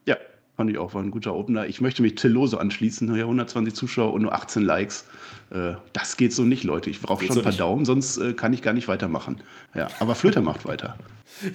Ja, 0.07 0.17
fand 0.57 0.71
ich 0.71 0.79
auch. 0.79 0.95
War 0.95 1.03
ein 1.03 1.11
guter 1.11 1.35
Opener. 1.35 1.67
Ich 1.67 1.81
möchte 1.81 2.03
mich 2.03 2.15
Tillose 2.15 2.59
anschließen. 2.59 3.11
120 3.11 3.75
Zuschauer 3.75 4.13
und 4.13 4.23
nur 4.23 4.33
18 4.33 4.63
Likes. 4.63 5.05
Äh, 5.51 5.75
das 5.93 6.17
geht 6.17 6.33
so 6.33 6.43
nicht, 6.43 6.65
Leute. 6.65 6.91
Ich 6.91 7.01
brauche 7.01 7.25
schon 7.25 7.35
so 7.35 7.41
ein 7.41 7.45
paar 7.45 7.53
nicht. 7.53 7.61
Daumen, 7.61 7.85
sonst 7.85 8.19
äh, 8.19 8.33
kann 8.33 8.53
ich 8.53 8.63
gar 8.63 8.73
nicht 8.73 8.89
weitermachen. 8.89 9.41
Ja, 9.75 9.89
aber 10.01 10.15
Flöter 10.15 10.41
macht 10.41 10.65
weiter. 10.65 10.97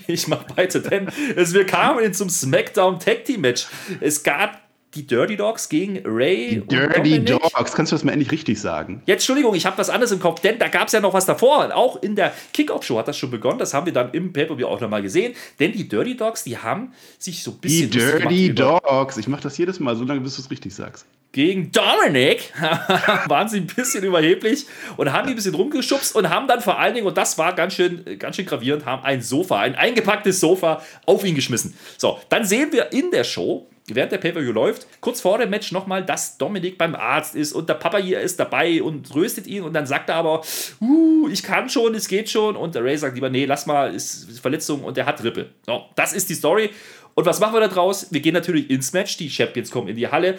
Ich 0.06 0.28
mache 0.28 0.46
weiter, 0.58 0.80
denn 0.80 1.08
es, 1.36 1.56
wir 1.56 1.66
kamen 1.66 2.14
zum 2.14 2.30
SmackDown 2.30 3.00
Tag 3.00 3.26
Team 3.26 3.42
Match. 3.42 3.66
Es 4.00 4.22
gab 4.22 4.62
die 4.94 5.08
Dirty 5.08 5.38
Dogs 5.38 5.70
gegen 5.70 6.02
Ray. 6.06 6.62
Die 6.62 6.68
Dirty 6.68 7.24
Dogs, 7.24 7.74
kannst 7.74 7.92
du 7.92 7.96
das 7.96 8.04
mal 8.04 8.12
endlich 8.12 8.32
richtig 8.32 8.60
sagen? 8.60 9.02
Jetzt, 9.06 9.22
Entschuldigung, 9.22 9.56
ich 9.56 9.66
habe 9.66 9.78
was 9.78 9.90
anderes 9.90 10.12
im 10.12 10.20
Kopf, 10.20 10.42
denn 10.42 10.60
da 10.60 10.68
gab 10.68 10.88
es 10.88 10.94
ja 10.94 11.00
noch 11.00 11.14
was 11.14 11.26
davor. 11.26 11.74
Auch 11.76 12.02
in 12.02 12.16
der 12.16 12.34
Kickoff-Show 12.54 12.98
hat 12.98 13.08
das 13.08 13.18
schon 13.18 13.32
begonnen. 13.32 13.60
Das 13.60 13.74
haben 13.74 13.86
wir 13.86 13.94
dann 13.94 14.12
im 14.12 14.34
Pay-Per-View 14.34 14.68
auch 14.68 14.82
nochmal 14.82 15.02
gesehen. 15.02 15.34
Denn 15.60 15.72
die 15.72 15.88
Dirty 15.88 16.18
Dogs, 16.18 16.44
die 16.44 16.58
haben 16.58 16.94
sich 17.18 17.44
so 17.44 17.52
ein 17.52 17.58
bisschen. 17.58 17.90
Die 17.90 17.98
Dirty 17.98 18.54
Dogs, 18.54 19.18
ich 19.18 19.28
mache 19.28 19.44
das 19.44 19.58
jedes 19.58 19.80
Mal, 19.80 19.96
so 19.96 20.04
lange 20.04 20.22
bis 20.22 20.36
du 20.36 20.42
es 20.42 20.52
richtig 20.52 20.76
sagst 20.76 21.06
gegen 21.32 21.72
Dominic 21.72 22.52
waren 23.28 23.48
sie 23.48 23.58
ein 23.58 23.68
bisschen 23.68 24.04
überheblich 24.04 24.66
und 24.98 25.12
haben 25.14 25.28
die 25.28 25.34
ein 25.34 25.36
bisschen 25.36 25.56
rumgeschubst 25.56 26.16
und 26.16 26.30
haben 26.30 26.48
dann 26.48 26.62
vor 26.62 26.78
allen 26.78 26.94
Dingen, 26.94 27.08
und 27.08 27.18
das 27.18 27.38
war 27.38 27.54
ganz 27.54 27.74
schön, 27.74 28.04
ganz 28.20 28.36
schön 28.36 28.46
gravierend, 28.46 28.86
haben 28.86 29.04
ein 29.04 29.22
Sofa, 29.22 29.60
ein 29.60 29.76
eingepacktes 29.76 30.40
Sofa 30.40 30.82
auf 31.06 31.24
ihn 31.24 31.36
geschmissen. 31.36 31.74
So, 31.98 32.20
dann 32.30 32.46
sehen 32.46 32.72
wir 32.72 32.92
in 32.92 33.12
der 33.12 33.24
Show, 33.24 33.68
während 33.96 34.12
der 34.12 34.18
Pay-Per-View 34.18 34.52
läuft, 34.52 34.88
kurz 35.02 35.22
vor 35.22 35.38
dem 35.38 35.50
Match 35.50 35.72
nochmal, 35.72 36.06
dass 36.06 36.38
Dominik 36.38 36.78
beim 36.78 36.96
Arzt 36.96 37.36
ist 37.36 37.54
und 37.54 37.70
der 37.70 37.76
Papa 37.76 37.98
hier 37.98 38.22
ist 38.22 38.40
dabei 38.40 38.82
und 38.82 39.10
tröstet 39.10 39.48
ihn 39.48 39.64
und 39.64 39.74
dann 39.74 39.86
sagt 39.86 40.10
er 40.10 40.16
aber, 40.16 40.42
uh, 40.82 41.28
ich 41.30 41.44
kann 41.44 41.70
schon, 41.70 41.96
es 41.96 42.08
geht 42.08 42.30
schon 42.30 42.56
und 42.56 42.76
der 42.76 42.84
Ray 42.84 42.98
sagt 42.98 43.16
lieber, 43.16 43.30
nee, 43.30 43.46
lass 43.46 43.66
mal, 43.66 43.94
ist 43.94 44.40
Verletzung 44.40 44.84
und 44.84 44.98
er 44.98 45.06
hat 45.06 45.24
Rippe. 45.24 45.50
So, 45.66 45.86
das 45.96 46.14
ist 46.14 46.30
die 46.30 46.36
Story. 46.36 46.70
Und 47.14 47.26
was 47.26 47.40
machen 47.40 47.54
wir 47.54 47.60
da 47.60 47.68
draus? 47.68 48.08
Wir 48.12 48.22
gehen 48.22 48.34
natürlich 48.34 48.70
ins 48.70 48.94
Match, 48.94 49.18
die 49.18 49.30
Champions 49.30 49.72
kommen 49.72 49.88
in 49.88 49.96
die 49.96 50.08
Halle. 50.08 50.38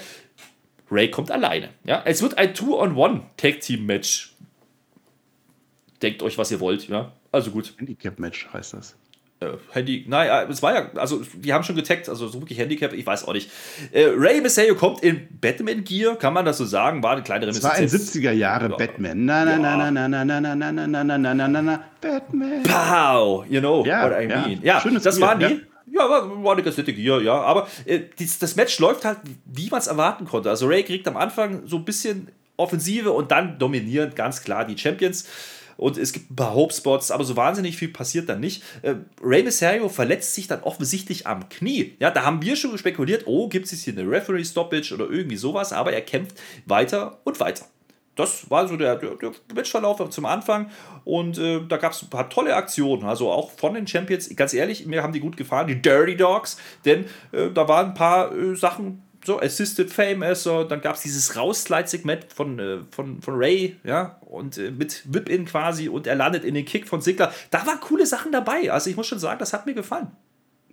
Ray 0.91 1.11
kommt 1.11 1.31
alleine. 1.31 1.71
Ja? 1.85 2.03
Es 2.05 2.23
wird 2.23 2.39
ein 2.39 2.55
Two-on-One-Tag-Team-Match. 2.55 4.35
Denkt 6.03 6.23
euch, 6.23 6.37
was 6.39 6.51
ihr 6.51 6.61
wollt. 6.61 6.89
Ja? 6.89 7.13
Also 7.31 7.51
gut. 7.51 7.75
Handicap-Match 7.79 8.49
heißt 8.53 8.75
das. 8.75 8.97
Äh, 9.43 9.57
Handy, 9.71 10.05
naja, 10.09 10.45
es 10.45 10.63
war 10.63 10.75
ja, 10.75 10.91
also 10.95 11.23
die 11.35 11.53
haben 11.53 11.65
schon 11.65 11.77
getaggt, 11.77 12.09
also 12.09 12.29
so 12.29 12.41
wirklich 12.41 12.59
Handicap, 12.59 12.93
ich 12.93 13.07
weiß 13.07 13.27
auch 13.27 13.33
nicht. 13.33 13.51
Äh, 13.93 14.07
Ray 14.17 14.41
Mysterio 14.41 14.75
kommt 14.75 15.03
in 15.03 15.29
Batman-Gear, 15.41 16.17
kann 16.17 16.33
man 16.35 16.45
das 16.45 16.59
so 16.59 16.65
sagen? 16.65 17.03
War 17.03 17.13
eine 17.13 17.23
kleine 17.23 17.47
Reminiszenz. 17.47 17.93
Das 17.93 18.15
war 18.15 18.23
ein 18.23 18.33
70er 18.33 18.33
Jahre 18.33 18.71
ja. 18.71 18.77
Batman. 18.77 19.25
Na, 19.25 19.45
na, 19.45 19.59
na, 19.59 19.91
na, 19.91 20.09
na, 20.09 20.25
na, 20.25 20.41
na, 20.41 20.55
na, 20.55 20.73
na, 20.73 20.87
na, 20.87 21.05
na, 21.05 21.19
na, 21.19 21.35
na, 21.35 21.49
na, 21.49 21.63
na, 21.63 21.85
Batman. 22.01 22.63
Pow, 22.63 23.45
you 23.49 23.61
know 23.61 23.85
ja, 23.85 24.05
what 24.05 24.21
I 24.21 24.27
mean. 24.27 24.61
Ja, 24.63 24.75
ja 24.75 24.81
Schönes 24.81 25.03
das 25.03 25.17
Bier, 25.17 25.27
waren 25.27 25.39
die. 25.39 25.45
Ja. 25.45 25.61
Ja, 25.95 26.09
war, 26.09 26.43
war 26.43 26.53
eine 26.53 26.63
Kassette 26.63 26.91
hier, 26.91 27.21
ja. 27.21 27.35
Aber 27.35 27.69
äh, 27.85 28.01
das, 28.19 28.39
das 28.39 28.57
Match 28.57 28.79
läuft 28.79 29.05
halt, 29.05 29.19
wie 29.45 29.69
man 29.69 29.79
es 29.79 29.89
erwarten 29.89 30.25
konnte. 30.25 30.49
Also 30.49 30.67
Ray 30.67 30.85
kriegt 30.85 31.07
am 31.07 31.19
Anfang 31.19 31.67
so 31.67 31.77
ein 31.77 31.85
bisschen 31.85 32.29
Offensive 32.57 33.13
und 33.13 33.31
dann 33.31 33.59
dominieren 33.59 34.15
ganz 34.15 34.43
klar 34.43 34.65
die 34.65 34.79
Champions. 34.79 35.29
Und 35.77 35.97
es 35.97 36.13
gibt 36.13 36.31
ein 36.31 36.37
paar 36.37 36.55
Hope-Spots, 36.55 37.11
aber 37.11 37.25
so 37.25 37.37
wahnsinnig 37.37 37.77
viel 37.77 37.89
passiert 37.89 38.29
dann 38.29 38.41
nicht. 38.41 38.63
Äh, 38.83 38.97
Rey 39.23 39.43
Mysterio 39.43 39.89
verletzt 39.89 40.35
sich 40.35 40.47
dann 40.47 40.63
offensichtlich 40.63 41.27
am 41.27 41.49
Knie. 41.49 41.97
Ja, 41.99 42.11
da 42.11 42.25
haben 42.25 42.43
wir 42.43 42.57
schon 42.57 42.77
spekuliert, 42.79 43.27
oh, 43.27 43.49
gibt 43.49 43.71
es 43.73 43.83
hier 43.83 43.93
eine 43.93 44.09
Referee-Stoppage 44.11 44.95
oder 44.95 45.09
irgendwie 45.09 45.37
sowas, 45.37 45.73
aber 45.73 45.93
er 45.93 46.03
kämpft 46.03 46.41
weiter 46.67 47.21
und 47.25 47.41
weiter. 47.41 47.67
das 48.15 48.51
war 48.51 48.69
so 48.69 48.77
der, 48.77 48.97
der, 48.97 49.15
der 49.17 49.33
Matchverlauf 49.55 50.09
zum 50.11 50.27
Anfang 50.27 50.71
und 51.05 51.39
äh, 51.39 51.61
da 51.67 51.79
gab 51.79 51.93
es 51.93 52.03
ein 52.03 52.11
paar 52.11 52.29
tolle 52.29 52.55
Aktionen, 52.55 53.05
also 53.05 53.31
auch 53.31 53.51
von 53.51 53.75
den 53.75 53.87
Champions. 53.87 54.35
Ganz 54.37 54.53
ehrlich, 54.53 54.87
mir 54.87 55.03
haben 55.03 55.13
die 55.13 55.21
gut 55.21 55.37
gefallen, 55.37 55.69
die 55.69 55.81
Dirty 55.81 56.17
Dogs, 56.17 56.59
denn 56.85 57.07
äh, 57.33 57.51
da 57.53 57.69
waren 57.69 57.89
ein 57.89 57.95
paar 57.95 58.35
äh, 58.37 58.55
Sachen, 58.55 59.03
so 59.25 59.41
Assisted 59.41 59.93
Fame 59.93 60.23
Esser, 60.23 60.65
dann 60.65 60.81
gab 60.81 60.97
es 60.97 61.03
dieses 61.03 61.37
Rausslide-Segment 61.37 62.27
von, 62.33 62.59
äh, 62.59 62.79
von, 62.91 63.23
von 63.23 63.35
Ray, 63.37 63.77
ja, 63.85 64.19
und 64.23 64.59
äh, 64.59 64.71
mit 64.71 65.03
Whip-In 65.13 65.45
quasi 65.45 65.89
und 65.89 66.07
er 66.07 66.15
landet 66.15 66.45
in 66.45 66.55
den 66.55 66.65
Kick 66.65 66.89
von 66.89 67.01
Sigler. 67.01 67.33
Da 67.51 67.67
waren 67.67 67.81
coole 67.81 68.07
Sachen 68.07 68.33
dabei, 68.33 68.71
also 68.73 68.91
ich 68.91 68.97
muss 68.97 69.07
schon 69.07 69.19
sagen, 69.19 69.39
das 69.39 69.53
hat 69.53 69.67
mir 69.67 69.75
gefallen. 69.75 70.11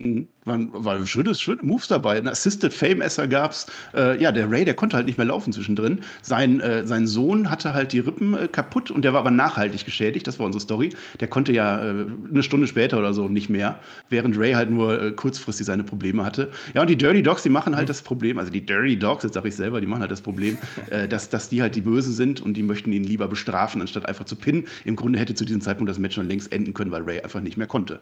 Mhm. 0.00 0.28
Waren, 0.46 0.70
waren 0.72 1.06
schöne, 1.06 1.34
schöne 1.34 1.62
Moves 1.62 1.88
dabei. 1.88 2.16
Ein 2.16 2.26
Assisted 2.26 2.72
Fame 2.72 3.02
Esser 3.02 3.28
gab's. 3.28 3.66
Äh, 3.94 4.20
ja, 4.20 4.32
der 4.32 4.50
Ray, 4.50 4.64
der 4.64 4.72
konnte 4.72 4.96
halt 4.96 5.04
nicht 5.04 5.18
mehr 5.18 5.26
laufen 5.26 5.52
zwischendrin. 5.52 6.00
Sein, 6.22 6.60
äh, 6.60 6.86
sein 6.86 7.06
Sohn 7.06 7.50
hatte 7.50 7.74
halt 7.74 7.92
die 7.92 7.98
Rippen 7.98 8.34
äh, 8.34 8.48
kaputt 8.48 8.90
und 8.90 9.02
der 9.02 9.12
war 9.12 9.20
aber 9.20 9.30
nachhaltig 9.30 9.84
geschädigt. 9.84 10.26
Das 10.26 10.38
war 10.38 10.46
unsere 10.46 10.62
Story. 10.62 10.94
Der 11.20 11.28
konnte 11.28 11.52
ja 11.52 11.84
äh, 11.84 12.06
eine 12.30 12.42
Stunde 12.42 12.66
später 12.66 12.98
oder 12.98 13.12
so 13.12 13.28
nicht 13.28 13.50
mehr, 13.50 13.78
während 14.08 14.38
Ray 14.38 14.52
halt 14.52 14.70
nur 14.70 15.00
äh, 15.00 15.12
kurzfristig 15.12 15.66
seine 15.66 15.84
Probleme 15.84 16.24
hatte. 16.24 16.50
Ja, 16.72 16.80
und 16.80 16.88
die 16.88 16.96
Dirty 16.96 17.22
Dogs, 17.22 17.42
die 17.42 17.50
machen 17.50 17.76
halt 17.76 17.84
mhm. 17.84 17.88
das 17.88 18.00
Problem, 18.00 18.38
also 18.38 18.50
die 18.50 18.64
Dirty 18.64 18.98
Dogs, 18.98 19.24
jetzt 19.24 19.34
sage 19.34 19.48
ich 19.48 19.56
selber, 19.56 19.82
die 19.82 19.86
machen 19.86 20.00
halt 20.00 20.10
das 20.10 20.22
Problem, 20.22 20.56
äh, 20.90 21.06
dass, 21.06 21.28
dass 21.28 21.50
die 21.50 21.60
halt 21.60 21.76
die 21.76 21.82
Bösen 21.82 22.14
sind 22.14 22.40
und 22.40 22.54
die 22.54 22.62
möchten 22.62 22.92
ihn 22.92 23.04
lieber 23.04 23.28
bestrafen, 23.28 23.82
anstatt 23.82 24.06
einfach 24.06 24.24
zu 24.24 24.36
pinnen. 24.36 24.64
Im 24.86 24.96
Grunde 24.96 25.18
hätte 25.18 25.34
zu 25.34 25.44
diesem 25.44 25.60
Zeitpunkt 25.60 25.90
das 25.90 25.98
Match 25.98 26.14
schon 26.14 26.28
längst 26.28 26.50
enden 26.50 26.72
können, 26.72 26.90
weil 26.90 27.02
Ray 27.02 27.20
einfach 27.20 27.42
nicht 27.42 27.58
mehr 27.58 27.66
konnte. 27.66 28.00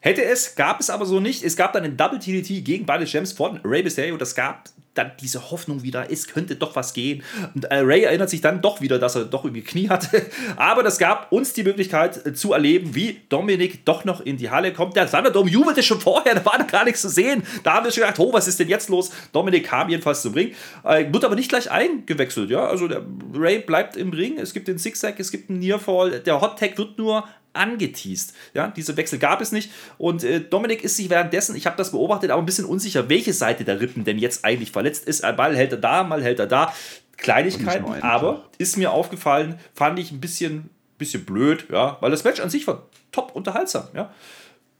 Hätte 0.00 0.24
es, 0.24 0.54
gab 0.54 0.80
es 0.80 0.90
aber 0.90 1.06
so 1.06 1.20
nicht. 1.20 1.42
Es 1.42 1.56
gab 1.56 1.72
dann 1.72 1.84
ein 1.84 1.96
Double 1.96 2.18
TDT 2.18 2.64
gegen 2.64 2.86
beide 2.86 3.04
Gems 3.04 3.32
von 3.32 3.60
Ray 3.64 3.82
Mysterio. 3.82 4.16
Das 4.16 4.34
gab 4.34 4.68
dann 4.94 5.12
diese 5.20 5.50
Hoffnung 5.50 5.82
wieder, 5.82 6.10
es 6.10 6.28
könnte 6.28 6.56
doch 6.56 6.76
was 6.76 6.94
gehen. 6.94 7.22
Und 7.54 7.64
äh, 7.64 7.78
Ray 7.78 8.04
erinnert 8.04 8.30
sich 8.30 8.40
dann 8.40 8.62
doch 8.62 8.80
wieder, 8.80 8.98
dass 8.98 9.16
er 9.16 9.24
doch 9.24 9.44
irgendwie 9.44 9.62
Knie 9.62 9.88
hatte. 9.88 10.24
Aber 10.56 10.82
das 10.82 10.98
gab 10.98 11.30
uns 11.32 11.52
die 11.52 11.64
Möglichkeit 11.64 12.24
äh, 12.24 12.32
zu 12.32 12.52
erleben, 12.52 12.94
wie 12.94 13.20
Dominik 13.28 13.84
doch 13.84 14.04
noch 14.04 14.20
in 14.20 14.36
die 14.36 14.50
Halle 14.50 14.72
kommt. 14.72 14.96
Der 14.96 15.10
Thunderdome 15.10 15.50
jubelte 15.50 15.82
schon 15.82 16.00
vorher, 16.00 16.34
da 16.34 16.44
war 16.44 16.58
noch 16.58 16.66
gar 16.66 16.84
nichts 16.84 17.02
zu 17.02 17.08
sehen. 17.08 17.42
Da 17.62 17.74
haben 17.74 17.84
wir 17.84 17.92
schon 17.92 18.02
gedacht, 18.02 18.18
oh, 18.18 18.32
was 18.32 18.48
ist 18.48 18.60
denn 18.60 18.68
jetzt 18.68 18.88
los? 18.88 19.10
Dominik 19.32 19.66
kam 19.66 19.88
jedenfalls 19.88 20.22
zum 20.22 20.34
Ring. 20.34 20.52
Äh, 20.84 21.12
wird 21.12 21.24
aber 21.24 21.34
nicht 21.34 21.48
gleich 21.48 21.70
eingewechselt, 21.70 22.50
ja. 22.50 22.66
Also 22.66 22.88
der 22.88 23.02
Ray 23.34 23.58
bleibt 23.58 23.96
im 23.96 24.10
Ring. 24.10 24.38
Es 24.38 24.54
gibt 24.54 24.68
den 24.68 24.78
Zigzag, 24.78 25.18
es 25.18 25.30
gibt 25.30 25.50
einen 25.50 25.58
Nearfall. 25.58 26.20
Der 26.20 26.40
Hot 26.40 26.58
Tag 26.58 26.78
wird 26.78 26.98
nur 26.98 27.24
angeteased. 27.54 28.34
Ja, 28.52 28.68
diese 28.68 28.96
Wechsel 28.96 29.18
gab 29.18 29.40
es 29.40 29.52
nicht. 29.52 29.70
Und 29.98 30.24
äh, 30.24 30.40
Dominik 30.40 30.84
ist 30.84 30.96
sich 30.96 31.10
währenddessen, 31.10 31.56
ich 31.56 31.66
habe 31.66 31.76
das 31.76 31.92
beobachtet, 31.92 32.30
aber 32.30 32.42
ein 32.42 32.46
bisschen 32.46 32.66
unsicher, 32.66 33.08
welche 33.08 33.32
Seite 33.32 33.64
der 33.64 33.80
Rippen 33.80 34.04
denn 34.04 34.18
jetzt 34.18 34.44
eigentlich 34.44 34.72
verletzt 34.72 35.06
ist. 35.06 35.22
Mal 35.22 35.56
hält 35.56 35.72
er 35.72 35.78
da, 35.78 36.02
mal 36.04 36.22
hält 36.22 36.38
er 36.38 36.46
da. 36.46 36.72
Kleinigkeiten, 37.16 38.02
aber 38.02 38.44
ist 38.58 38.76
mir 38.76 38.90
aufgefallen, 38.90 39.58
fand 39.74 39.98
ich 39.98 40.10
ein 40.12 40.20
bisschen, 40.20 40.70
bisschen 40.98 41.24
blöd, 41.24 41.66
ja, 41.70 41.96
weil 42.00 42.10
das 42.10 42.24
Match 42.24 42.40
an 42.40 42.50
sich 42.50 42.66
war 42.66 42.88
top 43.12 43.34
unterhaltsam, 43.34 43.88
ja. 43.94 44.12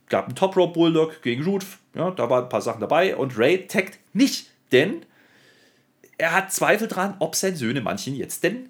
Gab 0.09 0.27
einen 0.27 0.35
Top 0.35 0.57
Rope 0.57 0.75
Bulldog 0.75 1.23
gegen 1.23 1.45
Root, 1.45 1.65
ja, 1.95 2.11
da 2.11 2.29
waren 2.29 2.45
ein 2.45 2.49
paar 2.49 2.61
Sachen 2.61 2.81
dabei 2.81 3.17
und 3.17 3.39
Ray 3.39 3.67
taggt 3.67 3.99
nicht, 4.13 4.51
denn 4.73 5.07
er 6.19 6.33
hat 6.33 6.53
Zweifel 6.53 6.89
dran, 6.89 7.17
ob 7.21 7.35
seine 7.35 7.57
Söhne 7.57 7.81
manchen 7.81 8.15
jetzt 8.15 8.45
denn 8.45 8.69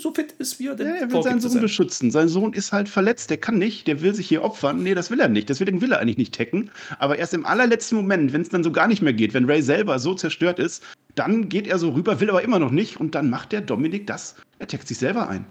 so 0.00 0.12
fit 0.12 0.32
ist, 0.38 0.58
wie 0.58 0.68
er 0.68 0.74
denn 0.74 0.88
ja, 0.88 0.94
Er 0.94 1.12
will 1.12 1.22
seinen 1.22 1.40
Sohn 1.40 1.60
beschützen. 1.60 2.10
Sein 2.10 2.28
Sohn 2.28 2.52
ist 2.52 2.72
halt 2.72 2.88
verletzt, 2.88 3.30
der 3.30 3.38
kann 3.38 3.58
nicht, 3.58 3.86
der 3.86 4.02
will 4.02 4.14
sich 4.14 4.28
hier 4.28 4.42
opfern. 4.42 4.82
Nee, 4.82 4.94
das 4.94 5.10
will 5.10 5.20
er 5.20 5.28
nicht. 5.28 5.48
Deswegen 5.48 5.80
will 5.80 5.92
er 5.92 6.00
eigentlich 6.00 6.18
nicht 6.18 6.34
tacken. 6.34 6.70
Aber 6.98 7.18
erst 7.18 7.34
im 7.34 7.46
allerletzten 7.46 7.96
Moment, 7.96 8.32
wenn 8.32 8.42
es 8.42 8.48
dann 8.48 8.64
so 8.64 8.72
gar 8.72 8.88
nicht 8.88 9.02
mehr 9.02 9.12
geht, 9.12 9.34
wenn 9.34 9.44
Ray 9.44 9.62
selber 9.62 9.98
so 9.98 10.14
zerstört 10.14 10.58
ist, 10.58 10.82
dann 11.14 11.48
geht 11.48 11.66
er 11.66 11.78
so 11.78 11.90
rüber, 11.90 12.20
will 12.20 12.30
aber 12.30 12.42
immer 12.42 12.58
noch 12.58 12.70
nicht. 12.70 12.98
Und 12.98 13.14
dann 13.14 13.30
macht 13.30 13.52
der 13.52 13.60
Dominik 13.60 14.06
das. 14.06 14.36
Er 14.58 14.68
taggt 14.68 14.88
sich 14.88 14.98
selber 14.98 15.28
ein. 15.28 15.44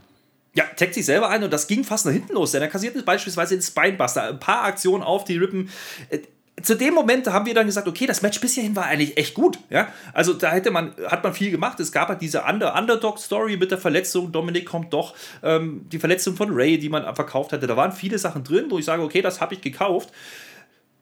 Ja, 0.56 0.63
taggt 0.75 0.96
sich 0.96 1.06
selber 1.06 1.29
ein 1.29 1.44
und 1.44 1.53
das 1.53 1.68
ging 1.68 1.84
fast 1.84 2.06
nach 2.06 2.13
hinten 2.13 2.34
los, 2.34 2.51
denn 2.51 2.62
er 2.62 2.70
kassiert 2.70 3.06
beispielsweise 3.06 3.56
den 3.56 3.62
Spinebuster. 3.62 4.29
Ein 4.29 4.39
paar 4.39 4.63
Aktionen 4.63 5.03
auf 5.03 5.24
die 5.24 5.38
Rippen 5.38 5.70
äh, 6.10 6.20
zu 6.62 6.75
dem 6.75 6.94
Moment 6.94 7.28
haben 7.28 7.46
wir 7.46 7.54
dann 7.54 7.66
gesagt, 7.66 7.88
okay, 7.88 8.06
das 8.06 8.22
Match 8.22 8.39
bis 8.42 8.54
hierhin 8.54 8.75
war 8.75 8.86
eigentlich 8.86 9.18
echt 9.18 9.34
gut. 9.34 9.60
Ja? 9.70 9.88
Also 10.13 10.34
da 10.34 10.51
hätte 10.51 10.72
man, 10.72 10.94
hat 11.06 11.24
man 11.24 11.34
viel 11.34 11.51
gemacht. 11.51 11.80
Es 11.80 11.92
gab 11.92 12.10
halt 12.10 12.22
diese 12.22 12.44
Under 12.44 12.75
Underdog-Story 12.75 13.58
mit 13.58 13.72
der 13.72 13.78
Verletzung. 13.78 14.32
Dominik 14.32 14.66
kommt 14.66 14.94
doch, 14.94 15.16
ähm, 15.44 15.86
die 15.92 16.00
Verletzung 16.00 16.36
von 16.36 16.50
Ray, 16.51 16.78
die 16.78 16.89
man 16.89 17.04
verkauft 17.16 17.54
hatte. 17.54 17.68
Da 17.68 17.78
waren 17.78 17.92
viele 17.92 18.18
Sachen 18.18 18.44
drin, 18.44 18.66
wo 18.70 18.80
ich 18.80 18.86
sage, 18.86 19.04
okay, 19.04 19.22
das 19.22 19.42
habe 19.42 19.54
ich 19.54 19.62
gekauft. 19.62 20.12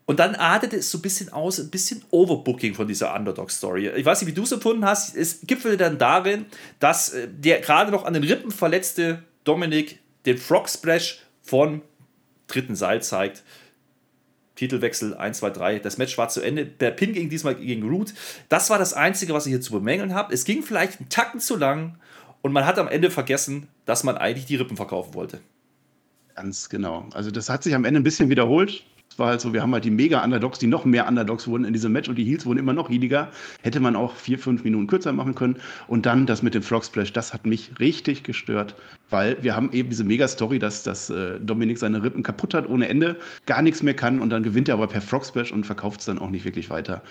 Und 0.06 0.20
dann 0.20 0.36
artete 0.36 0.78
es 0.78 0.90
so 0.90 1.00
ein 1.00 1.02
bisschen 1.02 1.34
aus, 1.34 1.60
ein 1.60 1.70
bisschen 1.70 2.02
Overbooking 2.12 2.74
von 2.76 2.88
dieser 2.88 3.14
Underdog-Story. 3.14 3.90
Ich 3.90 4.06
weiß 4.06 4.22
nicht, 4.22 4.30
wie 4.30 4.34
du 4.34 4.44
es 4.44 4.52
empfunden 4.54 4.86
hast. 4.86 5.16
Es 5.18 5.42
gipfelte 5.44 5.78
dann 5.78 5.98
darin, 5.98 6.46
dass 6.80 7.10
äh, 7.10 7.28
der 7.30 7.60
gerade 7.60 7.92
noch 7.92 8.06
an 8.06 8.14
den 8.14 8.24
Rippen 8.24 8.52
verletzte 8.52 9.24
Dominik 9.44 10.00
den 10.26 10.38
Frog 10.38 10.70
Splash 10.70 11.20
von 11.42 11.82
dritten 12.48 12.76
Seil 12.76 13.02
zeigt. 13.02 13.44
Titelwechsel 14.58 15.16
1, 15.16 15.38
2, 15.38 15.50
3. 15.52 15.80
Das 15.80 15.98
Match 15.98 16.18
war 16.18 16.28
zu 16.28 16.42
Ende. 16.42 16.66
Der 16.66 16.92
Pin 16.92 17.14
ging 17.14 17.30
diesmal 17.30 17.56
gegen 17.56 17.88
Root. 17.88 18.14
Das 18.50 18.70
war 18.70 18.78
das 18.78 18.94
Einzige, 18.94 19.34
was 19.34 19.46
ich 19.46 19.52
hier 19.52 19.62
zu 19.62 19.72
bemängeln 19.72 20.14
habe. 20.14 20.34
Es 20.34 20.44
ging 20.44 20.64
vielleicht 20.64 21.00
einen 21.00 21.10
Tacken 21.10 21.40
zu 21.40 21.56
lang 21.56 21.98
und 22.42 22.52
man 22.52 22.66
hat 22.66 22.78
am 22.78 22.90
Ende 22.90 23.10
vergessen, 23.10 23.70
dass 23.86 24.04
man 24.04 24.18
eigentlich 24.18 24.46
die 24.46 24.56
Rippen 24.58 24.76
verkaufen 24.76 25.14
wollte. 25.14 25.40
Ganz 26.36 26.70
genau. 26.70 27.08
Also 27.14 27.32
das 27.32 27.50
hat 27.50 27.64
sich 27.64 27.74
am 27.74 27.86
Ende 27.86 28.00
ein 28.00 28.04
bisschen 28.04 28.30
wiederholt 28.30 28.84
war 29.20 29.30
halt 29.30 29.42
so, 29.42 29.54
wir 29.54 29.62
haben 29.62 29.74
halt 29.74 29.86
die 29.86 29.92
Mega-Underdogs, 29.92 30.60
die 30.60 30.68
noch 30.68 30.86
mehr 30.86 31.08
Underdogs 31.08 31.48
wurden 31.48 31.66
in 31.66 31.74
diesem 31.74 31.92
Match 31.92 32.10
und 32.10 32.16
die 32.16 32.24
Heels 32.24 32.46
wurden 32.46 32.60
immer 32.60 32.74
noch 32.74 32.90
healiger. 32.90 33.30
Hätte 33.62 33.80
man 33.80 33.96
auch 33.96 34.16
vier, 34.16 34.40
fünf 34.40 34.64
Minuten 34.64 34.88
kürzer 34.88 35.14
machen 35.14 35.36
können. 35.36 35.58
Und 35.88 36.06
dann 36.06 36.26
das 36.26 36.44
mit 36.44 36.54
dem 36.54 36.64
Frog 36.64 36.86
Splash, 36.86 37.14
das 37.14 37.34
hat 37.34 37.46
mich 37.46 37.80
richtig 37.80 38.24
gestört, 38.24 38.76
weil 39.10 39.42
wir 39.42 39.56
haben 39.56 39.72
eben 39.72 39.90
diese 39.90 40.04
Mega-Story, 40.04 40.60
dass, 40.60 40.84
dass 40.84 41.10
äh, 41.10 41.40
Dominik 41.40 41.78
seine 41.78 42.04
Rippen 42.04 42.24
kaputt 42.24 42.54
hat 42.54 42.70
ohne 42.70 42.88
Ende, 42.88 43.18
gar 43.46 43.62
nichts 43.62 43.84
mehr 43.84 43.94
kann 43.94 44.20
und 44.20 44.30
dann 44.30 44.44
gewinnt 44.44 44.70
er 44.70 44.76
aber 44.76 44.88
per 44.88 45.02
Frog 45.02 45.26
Splash 45.26 45.52
und 45.52 45.66
verkauft 45.66 46.00
es 46.02 46.06
dann 46.06 46.20
auch 46.20 46.30
nicht 46.30 46.46
wirklich 46.46 46.70
weiter. 46.70 47.02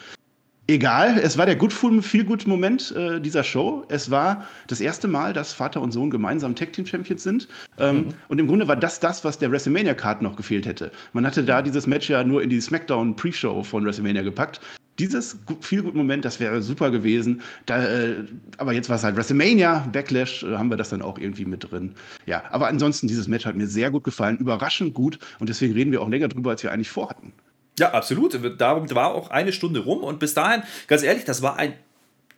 Egal, 0.68 1.20
es 1.22 1.38
war 1.38 1.46
der 1.46 1.54
Good 1.54 1.72
Feel 1.72 2.24
Good 2.24 2.48
Moment 2.48 2.92
äh, 2.96 3.20
dieser 3.20 3.44
Show. 3.44 3.84
Es 3.88 4.10
war 4.10 4.48
das 4.66 4.80
erste 4.80 5.06
Mal, 5.06 5.32
dass 5.32 5.52
Vater 5.52 5.80
und 5.80 5.92
Sohn 5.92 6.10
gemeinsam 6.10 6.56
Tag 6.56 6.72
Team 6.72 6.84
Champions 6.84 7.22
sind. 7.22 7.46
Ähm, 7.78 7.96
mhm. 7.96 8.14
Und 8.26 8.40
im 8.40 8.48
Grunde 8.48 8.66
war 8.66 8.74
das 8.74 8.98
das, 8.98 9.24
was 9.24 9.38
der 9.38 9.52
WrestleMania 9.52 9.94
Card 9.94 10.22
noch 10.22 10.34
gefehlt 10.34 10.66
hätte. 10.66 10.90
Man 11.12 11.24
hatte 11.24 11.44
da 11.44 11.62
dieses 11.62 11.86
Match 11.86 12.10
ja 12.10 12.24
nur 12.24 12.42
in 12.42 12.50
die 12.50 12.60
SmackDown 12.60 13.14
Pre-Show 13.14 13.62
von 13.62 13.84
WrestleMania 13.84 14.22
gepackt. 14.22 14.60
Dieses 14.98 15.38
Feel 15.60 15.84
Good 15.84 15.94
Moment, 15.94 16.24
das 16.24 16.40
wäre 16.40 16.60
super 16.60 16.90
gewesen. 16.90 17.42
Da, 17.66 17.84
äh, 17.84 18.24
aber 18.58 18.72
jetzt 18.72 18.88
war 18.88 18.96
es 18.96 19.04
halt 19.04 19.14
WrestleMania, 19.14 19.86
Backlash, 19.92 20.42
äh, 20.42 20.56
haben 20.56 20.70
wir 20.70 20.76
das 20.76 20.88
dann 20.88 21.00
auch 21.00 21.18
irgendwie 21.18 21.44
mit 21.44 21.70
drin. 21.70 21.94
Ja, 22.24 22.42
aber 22.50 22.66
ansonsten, 22.66 23.06
dieses 23.06 23.28
Match 23.28 23.46
hat 23.46 23.54
mir 23.54 23.68
sehr 23.68 23.92
gut 23.92 24.02
gefallen, 24.02 24.38
überraschend 24.38 24.94
gut. 24.94 25.20
Und 25.38 25.48
deswegen 25.48 25.74
reden 25.74 25.92
wir 25.92 26.02
auch 26.02 26.08
länger 26.08 26.26
drüber, 26.26 26.50
als 26.50 26.64
wir 26.64 26.72
eigentlich 26.72 26.90
vorhatten. 26.90 27.32
Ja, 27.78 27.92
absolut. 27.92 28.38
Darum 28.58 28.90
war 28.94 29.14
auch 29.14 29.30
eine 29.30 29.52
Stunde 29.52 29.80
rum 29.80 30.02
und 30.02 30.18
bis 30.18 30.34
dahin, 30.34 30.62
ganz 30.86 31.02
ehrlich, 31.02 31.24
das 31.24 31.42
war 31.42 31.56
ein 31.56 31.74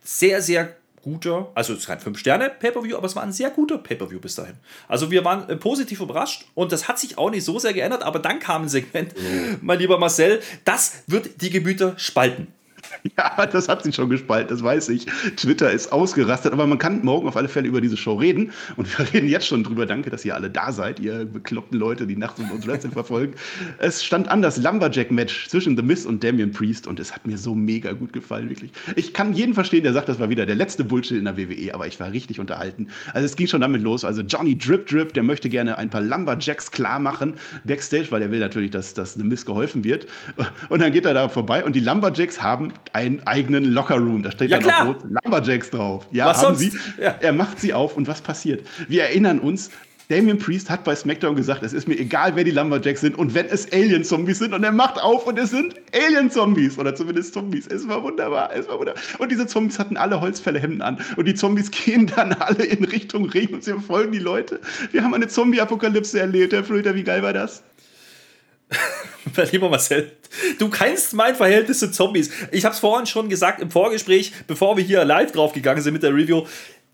sehr, 0.03 0.41
sehr 0.41 0.75
guter, 1.01 1.49
also 1.55 1.73
es 1.73 1.79
ist 1.79 1.87
kein 1.87 1.99
5-Sterne-Pay-Per-View, 1.99 2.97
aber 2.97 3.05
es 3.05 3.15
war 3.15 3.23
ein 3.23 3.31
sehr 3.31 3.49
guter 3.49 3.77
Pay-Per-View 3.77 4.19
bis 4.19 4.35
dahin. 4.35 4.55
Also 4.87 5.11
wir 5.11 5.23
waren 5.23 5.49
äh, 5.49 5.55
positiv 5.55 6.01
überrascht 6.01 6.45
und 6.55 6.71
das 6.71 6.87
hat 6.87 6.99
sich 6.99 7.17
auch 7.17 7.29
nicht 7.29 7.45
so 7.45 7.57
sehr 7.57 7.73
geändert, 7.73 8.03
aber 8.03 8.19
dann 8.19 8.39
kam 8.39 8.63
ein 8.63 8.69
Segment, 8.69 9.17
mhm. 9.17 9.59
mein 9.61 9.79
lieber 9.79 9.97
Marcel, 9.97 10.41
das 10.65 11.03
wird 11.07 11.41
die 11.41 11.49
Gemüter 11.49 11.93
spalten. 11.97 12.47
Ja, 13.17 13.45
das 13.45 13.67
hat 13.67 13.83
sich 13.83 13.95
schon 13.95 14.09
gespalten, 14.09 14.49
das 14.49 14.63
weiß 14.63 14.89
ich. 14.89 15.05
Twitter 15.35 15.71
ist 15.71 15.91
ausgerastet, 15.91 16.53
aber 16.53 16.67
man 16.67 16.77
kann 16.77 17.03
morgen 17.03 17.27
auf 17.27 17.35
alle 17.35 17.47
Fälle 17.47 17.67
über 17.67 17.81
diese 17.81 17.97
Show 17.97 18.15
reden. 18.15 18.51
Und 18.75 18.97
wir 18.97 19.13
reden 19.13 19.27
jetzt 19.27 19.47
schon 19.47 19.63
drüber. 19.63 19.85
Danke, 19.85 20.09
dass 20.09 20.25
ihr 20.25 20.35
alle 20.35 20.49
da 20.49 20.71
seid, 20.71 20.99
ihr 20.99 21.25
bekloppten 21.25 21.77
Leute, 21.77 22.07
die 22.07 22.15
nachts 22.15 22.39
uns 22.39 22.67
Wrestling 22.67 22.91
verfolgen. 22.93 23.33
Es 23.79 24.03
stand 24.03 24.29
an 24.29 24.41
das 24.41 24.57
Lumberjack-Match 24.57 25.47
zwischen 25.49 25.75
The 25.75 25.83
Miz 25.83 26.05
und 26.05 26.23
Damian 26.23 26.51
Priest 26.51 26.87
und 26.87 26.99
es 26.99 27.13
hat 27.13 27.25
mir 27.25 27.37
so 27.37 27.55
mega 27.55 27.93
gut 27.93 28.13
gefallen, 28.13 28.49
wirklich. 28.49 28.71
Ich 28.95 29.13
kann 29.13 29.33
jeden 29.33 29.53
verstehen, 29.53 29.83
der 29.83 29.93
sagt, 29.93 30.09
das 30.09 30.19
war 30.19 30.29
wieder 30.29 30.45
der 30.45 30.55
letzte 30.55 30.83
Bullshit 30.83 31.17
in 31.17 31.25
der 31.25 31.37
WWE, 31.37 31.73
aber 31.73 31.87
ich 31.87 31.99
war 31.99 32.11
richtig 32.11 32.39
unterhalten. 32.39 32.87
Also 33.13 33.25
es 33.25 33.35
ging 33.35 33.47
schon 33.47 33.61
damit 33.61 33.81
los. 33.81 34.05
Also 34.05 34.21
Johnny 34.21 34.57
Drip 34.57 34.87
Drip, 34.87 35.13
der 35.13 35.23
möchte 35.23 35.49
gerne 35.49 35.77
ein 35.77 35.89
paar 35.89 36.01
Lumberjacks 36.01 36.71
klar 36.71 36.99
machen, 36.99 37.35
backstage, 37.63 38.07
weil 38.11 38.21
er 38.21 38.31
will 38.31 38.39
natürlich, 38.39 38.71
dass, 38.71 38.93
dass 38.93 39.13
The 39.13 39.23
Miz 39.23 39.45
geholfen 39.45 39.83
wird. 39.83 40.07
Und 40.69 40.81
dann 40.81 40.91
geht 40.91 41.05
er 41.05 41.13
da 41.13 41.29
vorbei 41.29 41.63
und 41.63 41.75
die 41.75 41.79
Lumberjacks 41.79 42.41
haben 42.41 42.73
einen 42.93 43.25
eigenen 43.25 43.65
Lockerroom. 43.65 44.23
Da 44.23 44.31
steht 44.31 44.49
ja, 44.49 44.59
dann 44.59 44.87
auch 44.87 44.95
Lumberjacks 45.23 45.69
drauf. 45.69 46.07
Ja, 46.11 46.25
was 46.25 46.43
haben 46.43 46.55
sonst? 46.55 46.71
sie. 46.71 47.01
Ja. 47.01 47.15
Er 47.19 47.33
macht 47.33 47.59
sie 47.59 47.73
auf 47.73 47.95
und 47.97 48.07
was 48.07 48.21
passiert? 48.21 48.65
Wir 48.87 49.03
erinnern 49.03 49.39
uns, 49.39 49.69
Damien 50.09 50.39
Priest 50.39 50.71
hat 50.71 50.85
bei 50.85 50.95
SmackDown 50.95 51.35
gesagt, 51.35 51.61
es 51.61 51.71
ist 51.71 51.87
mir 51.87 51.93
egal, 51.93 52.35
wer 52.35 52.43
die 52.43 52.49
Lumberjacks 52.49 53.01
sind 53.01 53.15
und 53.15 53.35
wenn 53.35 53.45
es 53.45 53.71
Alien-Zombies 53.71 54.39
sind 54.39 54.55
und 54.55 54.63
er 54.63 54.71
macht 54.71 54.99
auf 54.99 55.27
und 55.27 55.37
es 55.37 55.51
sind 55.51 55.75
Alien-Zombies 55.93 56.79
oder 56.79 56.95
zumindest 56.95 57.35
Zombies. 57.35 57.67
Es 57.67 57.87
war 57.87 58.01
wunderbar, 58.01 58.49
es 58.51 58.67
war 58.67 58.79
wunderbar. 58.79 58.99
Und 59.19 59.31
diese 59.31 59.45
Zombies 59.45 59.77
hatten 59.77 59.97
alle 59.97 60.19
Holzfälle-Hemden 60.19 60.81
an 60.81 60.97
und 61.15 61.27
die 61.27 61.35
Zombies 61.35 61.69
gehen 61.85 62.07
dann 62.07 62.33
alle 62.33 62.63
in 62.63 62.85
Richtung 62.85 63.29
Regen 63.29 63.53
und 63.53 63.63
sie 63.63 63.71
verfolgen 63.71 64.11
die 64.11 64.17
Leute. 64.17 64.59
Wir 64.91 65.03
haben 65.03 65.13
eine 65.13 65.27
Zombie-Apokalypse 65.27 66.19
erlebt, 66.19 66.53
Herr 66.53 66.63
Flöter, 66.63 66.95
wie 66.95 67.03
geil 67.03 67.21
war 67.21 67.33
das? 67.33 67.61
Lieber 69.51 69.69
Marcel, 69.69 70.11
du 70.57 70.69
kennst 70.69 71.13
mein 71.13 71.35
Verhältnis 71.35 71.79
zu 71.79 71.91
Zombies. 71.91 72.29
Ich 72.51 72.65
habe 72.65 72.73
es 72.73 72.79
vorhin 72.79 73.05
schon 73.05 73.29
gesagt 73.29 73.61
im 73.61 73.71
Vorgespräch, 73.71 74.33
bevor 74.47 74.77
wir 74.77 74.83
hier 74.83 75.05
live 75.05 75.31
drauf 75.31 75.53
gegangen 75.53 75.81
sind 75.81 75.93
mit 75.93 76.03
der 76.03 76.13
Review. 76.13 76.45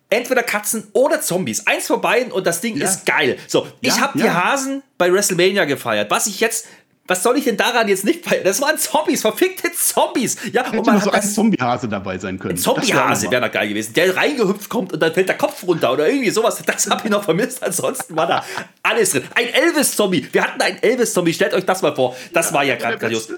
entweder 0.10 0.44
Katzen 0.44 0.88
oder 0.94 1.22
Zombies. 1.22 1.66
Eins 1.68 1.88
von 1.88 2.02
beiden 2.02 2.32
und 2.32 2.46
das 2.46 2.62
Ding 2.62 2.78
ja. 2.78 2.86
ist 2.86 3.06
geil. 3.06 3.38
So, 3.48 3.68
ich 3.82 3.96
ja, 3.96 4.02
habe 4.02 4.20
ja. 4.20 4.26
die 4.26 4.32
Hasen 4.32 4.84
bei 4.98 5.12
WrestleMania 5.12 5.66
gefeiert. 5.66 6.12
Was 6.12 6.28
ich 6.28 6.40
jetzt 6.40 6.68
was 7.08 7.22
soll 7.22 7.38
ich 7.38 7.44
denn 7.44 7.58
daran 7.58 7.88
jetzt 7.88 8.04
nicht 8.04 8.26
feiern? 8.26 8.44
Das 8.44 8.62
waren 8.62 8.78
Zombies, 8.78 9.22
verfickte 9.22 9.72
Zombies. 9.72 10.38
Ja, 10.52 10.66
Hätte 10.66 10.80
und 10.80 10.88
man 10.88 11.00
so 11.00 11.12
ein 11.12 11.22
Zombiehase 11.22 11.88
dabei 11.88 12.18
sein 12.18 12.40
können. 12.40 12.56
Ein 12.56 12.58
Zombiehase 12.58 13.30
wäre 13.30 13.42
da 13.42 13.48
geil 13.48 13.68
gewesen, 13.68 13.94
der 13.94 14.16
reingehüpft 14.16 14.70
kommt 14.70 14.92
und 14.92 15.00
dann 15.00 15.14
fällt 15.14 15.30
der 15.30 15.38
Kopf 15.38 15.64
runter 15.64 15.94
oder 15.94 16.08
irgendwie 16.10 16.32
sowas. 16.32 16.62
Das 16.66 16.90
habe 16.90 17.02
ich 17.04 17.12
noch 17.12 17.24
vermisst. 17.24 17.64
Ansonsten 17.64 18.16
war 18.16 18.28
da 18.28 18.44
alles 18.82 19.12
drin. 19.12 19.24
Ein 19.36 19.48
Elvis-Zombie. 19.48 20.28
Wir 20.32 20.44
hatten 20.44 20.62
einen 20.62 20.82
Elvis-Zombie. 20.82 21.34
Stellt 21.34 21.54
euch 21.54 21.66
das 21.66 21.82
mal 21.84 21.96
vor. 21.96 22.16
Das 22.34 22.52
war 22.54 22.64
ja 22.64 22.76
gerade 22.76 22.98
grandios. 22.98 23.30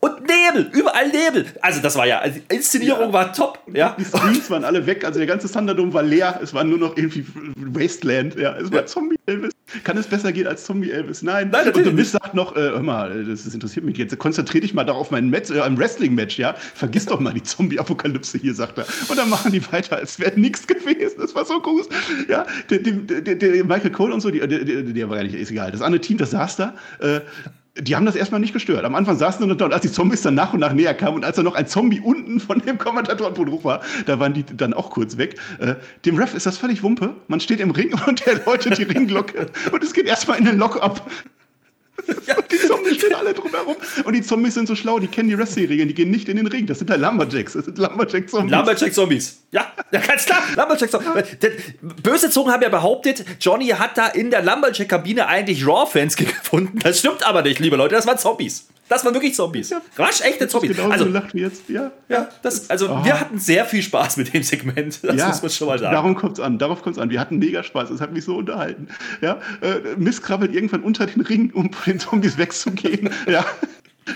Und 0.00 0.20
Nebel, 0.20 0.70
überall 0.74 1.08
Nebel. 1.08 1.46
Also 1.62 1.80
das 1.80 1.96
war 1.96 2.06
ja, 2.06 2.18
also 2.18 2.38
die 2.38 2.54
Inszenierung 2.54 3.06
ja. 3.06 3.12
war 3.14 3.32
top. 3.32 3.58
Ja. 3.72 3.96
Die 3.98 4.04
Screens 4.04 4.50
waren 4.50 4.62
alle 4.62 4.84
weg, 4.84 5.02
also 5.02 5.18
der 5.18 5.26
ganze 5.26 5.50
Thunderdome 5.50 5.94
war 5.94 6.02
leer. 6.02 6.40
Es 6.42 6.52
war 6.52 6.62
nur 6.62 6.76
noch 6.76 6.94
irgendwie 6.94 7.24
Wasteland. 7.56 8.36
Ja, 8.36 8.54
es 8.58 8.70
war 8.70 8.80
ja. 8.80 8.86
Zombie 8.86 9.13
Elvis. 9.26 9.52
Kann 9.82 9.96
es 9.96 10.06
besser 10.06 10.32
gehen 10.32 10.46
als 10.46 10.64
Zombie 10.64 10.90
Elvis? 10.90 11.22
Nein. 11.22 11.50
Nein 11.50 11.72
und 11.72 11.94
Miss 11.94 12.12
sagt 12.12 12.34
noch, 12.34 12.54
äh, 12.54 12.60
hör 12.60 12.82
mal, 12.82 13.24
das, 13.24 13.44
das, 13.44 13.54
interessiert 13.54 13.84
mich 13.84 13.96
jetzt. 13.96 14.16
Konzentrier 14.18 14.60
dich 14.60 14.74
mal 14.74 14.84
darauf 14.84 15.10
mein 15.10 15.30
Match, 15.30 15.50
äh, 15.50 15.60
ein 15.60 15.78
Wrestling-Match, 15.78 16.38
ja. 16.38 16.54
Vergiss 16.54 17.06
doch 17.06 17.20
mal 17.20 17.32
die 17.32 17.42
Zombie-Apokalypse 17.42 18.38
hier, 18.38 18.54
sagt 18.54 18.78
er. 18.78 18.86
Und 19.08 19.16
dann 19.16 19.30
machen 19.30 19.52
die 19.52 19.72
weiter, 19.72 19.96
als 19.96 20.18
wäre 20.18 20.38
nichts 20.38 20.66
gewesen. 20.66 21.16
Das 21.18 21.34
war 21.34 21.44
so 21.44 21.62
cool. 21.66 21.82
Ja, 22.28 22.46
der, 22.70 22.78
der, 22.78 23.20
der, 23.22 23.34
der 23.34 23.64
Michael 23.64 23.90
Cole 23.90 24.14
und 24.14 24.20
so, 24.20 24.30
die, 24.30 24.40
der, 24.40 25.10
war 25.10 25.16
ja 25.16 25.22
nicht, 25.24 25.34
ist 25.34 25.50
egal. 25.50 25.72
Das 25.72 25.80
andere 25.80 26.00
Team, 26.00 26.18
das 26.18 26.30
saß 26.32 26.56
da. 26.56 26.74
Äh, 27.00 27.20
die 27.76 27.96
haben 27.96 28.06
das 28.06 28.14
erstmal 28.14 28.40
nicht 28.40 28.52
gestört. 28.52 28.84
Am 28.84 28.94
Anfang 28.94 29.16
saßen 29.16 29.48
sie 29.48 29.56
da 29.56 29.64
und 29.64 29.72
als 29.72 29.82
die 29.82 29.90
Zombies 29.90 30.22
dann 30.22 30.34
nach 30.34 30.52
und 30.52 30.60
nach 30.60 30.72
näher 30.72 30.94
kamen 30.94 31.16
und 31.16 31.24
als 31.24 31.36
da 31.36 31.42
noch 31.42 31.56
ein 31.56 31.66
Zombie 31.66 32.00
unten 32.00 32.38
von 32.38 32.60
dem 32.60 32.78
Kommentatorenpult 32.78 33.50
hoch 33.50 33.64
war, 33.64 33.80
da 34.06 34.20
waren 34.20 34.32
die 34.32 34.44
dann 34.44 34.74
auch 34.74 34.90
kurz 34.90 35.16
weg. 35.16 35.40
Äh, 35.58 35.74
dem 36.04 36.16
Ref 36.16 36.34
ist 36.34 36.46
das 36.46 36.56
völlig 36.56 36.84
Wumpe. 36.84 37.14
Man 37.26 37.40
steht 37.40 37.58
im 37.58 37.72
Ring 37.72 37.92
und 38.06 38.24
der 38.26 38.44
läutet 38.44 38.78
die 38.78 38.84
Ringglocke 38.84 39.46
und 39.72 39.82
es 39.82 39.92
geht 39.92 40.06
erstmal 40.06 40.38
in 40.38 40.44
den 40.44 40.58
Lock-up. 40.58 41.10
Ja. 42.26 42.36
Und 42.36 42.50
die 42.50 42.58
Zombies 42.58 42.96
stehen 42.96 43.14
alle 43.14 43.32
drumherum. 43.34 43.76
Und 44.04 44.12
die 44.12 44.22
Zombies 44.22 44.54
sind 44.54 44.66
so 44.66 44.74
schlau, 44.74 44.98
die 44.98 45.06
kennen 45.06 45.28
die 45.28 45.38
Wrestling-Regeln, 45.38 45.88
die 45.88 45.94
gehen 45.94 46.10
nicht 46.10 46.28
in 46.28 46.36
den 46.36 46.46
Ring. 46.46 46.66
Das 46.66 46.78
sind 46.78 46.90
halt 46.90 47.00
Lumberjacks. 47.00 47.52
Das 47.52 47.64
sind 47.64 47.78
Lumberjack-Zombies. 47.78 48.50
Lumberjack-Zombies. 48.52 49.38
Ja, 49.52 49.72
ja, 49.92 50.00
ganz 50.00 50.26
klar. 50.26 50.42
Lumberjack-Zombies. 50.56 51.24
Böse 52.02 52.30
Zungen 52.30 52.52
haben 52.52 52.62
ja 52.62 52.68
behauptet, 52.68 53.24
Johnny 53.40 53.68
hat 53.68 53.96
da 53.96 54.08
in 54.08 54.30
der 54.30 54.42
Lumberjack-Kabine 54.42 55.26
eigentlich 55.28 55.66
Raw-Fans 55.66 56.16
gefunden. 56.16 56.78
Das 56.80 56.98
stimmt 56.98 57.26
aber 57.26 57.42
nicht, 57.42 57.58
liebe 57.60 57.76
Leute. 57.76 57.94
Das 57.94 58.06
waren 58.06 58.18
Zombies. 58.18 58.66
Das 58.88 59.04
waren 59.04 59.14
wirklich 59.14 59.34
Zombies. 59.34 59.70
Ja. 59.70 59.80
Rasch 59.96 60.20
echte 60.20 60.46
Zombies. 60.46 60.78
Also, 60.78 61.06
gelacht 61.06 61.34
wie 61.34 61.40
jetzt. 61.40 61.68
Ja, 61.68 61.92
ja 62.08 62.28
das, 62.42 62.68
also 62.68 62.90
oh. 62.90 63.04
wir 63.04 63.18
hatten 63.18 63.38
sehr 63.38 63.64
viel 63.64 63.82
Spaß 63.82 64.18
mit 64.18 64.34
dem 64.34 64.42
Segment. 64.42 64.98
Das 65.02 65.16
ja, 65.16 65.28
muss 65.28 65.42
man 65.42 65.50
schon 65.50 65.68
mal 65.68 65.78
sagen. 65.78 65.94
Darum 65.94 66.14
kommt 66.14 66.38
es 66.38 66.44
an. 66.44 66.58
Darauf 66.58 66.82
kommt 66.82 66.96
es 66.96 67.02
an. 67.02 67.10
Wir 67.10 67.18
hatten 67.20 67.38
mega 67.38 67.62
Spaß. 67.62 67.90
Es 67.90 68.00
hat 68.00 68.12
mich 68.12 68.24
so 68.24 68.36
unterhalten. 68.36 68.88
Ja, 69.22 69.40
äh, 69.62 69.96
Miss 69.96 70.20
krabbelt 70.20 70.54
irgendwann 70.54 70.82
unter 70.82 71.06
den 71.06 71.22
Ring, 71.22 71.50
um 71.54 71.72
vor 71.72 71.84
den 71.92 71.98
Zombies 71.98 72.36
wegzugehen. 72.36 73.10
ja. 73.26 73.44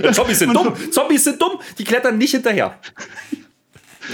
ja. 0.03 0.13
Zombies 0.13 0.39
sind 0.39 0.55
dumm. 0.55 0.75
Zombies 0.91 1.25
sind 1.25 1.41
dumm. 1.41 1.59
Die 1.79 1.85
klettern 1.85 2.19
nicht 2.19 2.33
hinterher. 2.33 2.79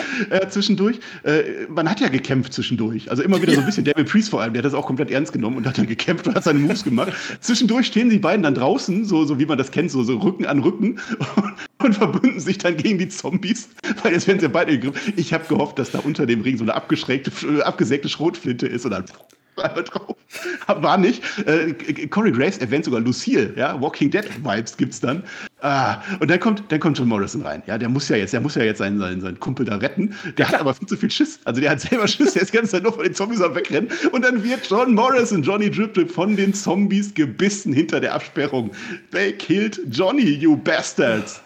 äh, 0.30 0.48
zwischendurch. 0.48 0.98
Äh, 1.22 1.66
man 1.68 1.88
hat 1.88 2.00
ja 2.00 2.08
gekämpft 2.08 2.52
zwischendurch. 2.52 3.10
Also 3.10 3.22
immer 3.22 3.40
wieder 3.40 3.54
so 3.54 3.60
ein 3.60 3.66
bisschen. 3.66 3.84
David 3.84 4.08
Priest 4.08 4.30
vor 4.30 4.42
allem, 4.42 4.52
der 4.52 4.60
hat 4.60 4.66
das 4.66 4.74
auch 4.74 4.86
komplett 4.86 5.10
ernst 5.10 5.32
genommen 5.32 5.56
und 5.56 5.66
hat 5.66 5.78
dann 5.78 5.86
gekämpft 5.86 6.26
und 6.26 6.34
hat 6.34 6.44
seine 6.44 6.58
Moves 6.58 6.84
gemacht. 6.84 7.12
zwischendurch 7.40 7.86
stehen 7.86 8.10
die 8.10 8.18
beiden 8.18 8.42
dann 8.42 8.54
draußen, 8.54 9.04
so, 9.04 9.24
so 9.24 9.38
wie 9.38 9.46
man 9.46 9.58
das 9.58 9.70
kennt, 9.70 9.90
so, 9.90 10.02
so 10.02 10.18
Rücken 10.18 10.46
an 10.46 10.60
Rücken 10.60 11.00
und, 11.36 11.54
und 11.84 11.94
verbünden 11.94 12.40
sich 12.40 12.58
dann 12.58 12.76
gegen 12.76 12.98
die 12.98 13.08
Zombies, 13.08 13.68
weil 14.02 14.12
jetzt 14.12 14.26
werden 14.26 14.40
sie 14.40 14.48
beide 14.48 14.78
gegriffen. 14.78 15.12
Ich 15.16 15.32
habe 15.32 15.44
gehofft, 15.46 15.78
dass 15.78 15.90
da 15.90 16.00
unter 16.00 16.26
dem 16.26 16.40
Ring 16.40 16.56
so 16.56 16.64
eine 16.64 16.74
abgeschrägte, 16.74 17.30
äh, 17.46 17.62
abgesägte 17.62 18.08
Schrotflinte 18.08 18.66
ist 18.66 18.84
und 18.84 18.92
dann 18.92 19.04
drauf. 19.56 20.16
War 20.66 20.98
nicht. 20.98 21.22
Äh, 21.46 21.74
Corey 22.08 22.32
Graves 22.32 22.58
erwähnt 22.58 22.84
sogar 22.84 23.00
Lucille, 23.00 23.52
ja, 23.56 23.80
Walking 23.80 24.10
Dead 24.10 24.24
Vibes 24.44 24.76
gibt's 24.76 25.00
dann. 25.00 25.24
Ah, 25.60 26.02
und 26.20 26.30
dann 26.30 26.40
kommt, 26.40 26.62
dann 26.68 26.80
kommt 26.80 26.98
John 26.98 27.08
Morrison 27.08 27.42
rein. 27.42 27.62
Ja, 27.66 27.78
der 27.78 27.88
muss 27.88 28.08
ja 28.08 28.16
jetzt, 28.16 28.32
der 28.32 28.40
muss 28.40 28.54
ja 28.54 28.64
jetzt 28.64 28.78
seinen, 28.78 28.98
seinen, 28.98 29.20
seinen 29.20 29.40
Kumpel 29.40 29.64
da 29.64 29.76
retten. 29.76 30.14
Der 30.36 30.48
hat 30.48 30.60
aber 30.60 30.74
viel 30.74 30.86
zu 30.86 30.96
viel 30.96 31.10
Schiss. 31.10 31.40
Also 31.44 31.60
der 31.60 31.70
hat 31.70 31.80
selber 31.80 32.06
Schiss, 32.06 32.34
der 32.34 32.42
ist 32.42 32.52
die 32.52 32.56
ganze 32.56 32.72
Zeit 32.72 32.82
nur 32.82 32.92
von 32.92 33.04
den 33.04 33.14
Zombies 33.14 33.40
am 33.40 33.54
Wegrennen. 33.54 33.88
Und 34.12 34.24
dann 34.24 34.42
wird 34.44 34.68
John 34.68 34.94
Morrison, 34.94 35.42
Johnny 35.42 35.70
Drip 35.70 35.94
Drip, 35.94 36.10
von 36.10 36.36
den 36.36 36.52
Zombies 36.52 37.14
gebissen 37.14 37.72
hinter 37.72 38.00
der 38.00 38.14
Absperrung. 38.14 38.72
They 39.10 39.32
killed 39.32 39.80
Johnny, 39.90 40.34
you 40.34 40.56
bastards. 40.56 41.40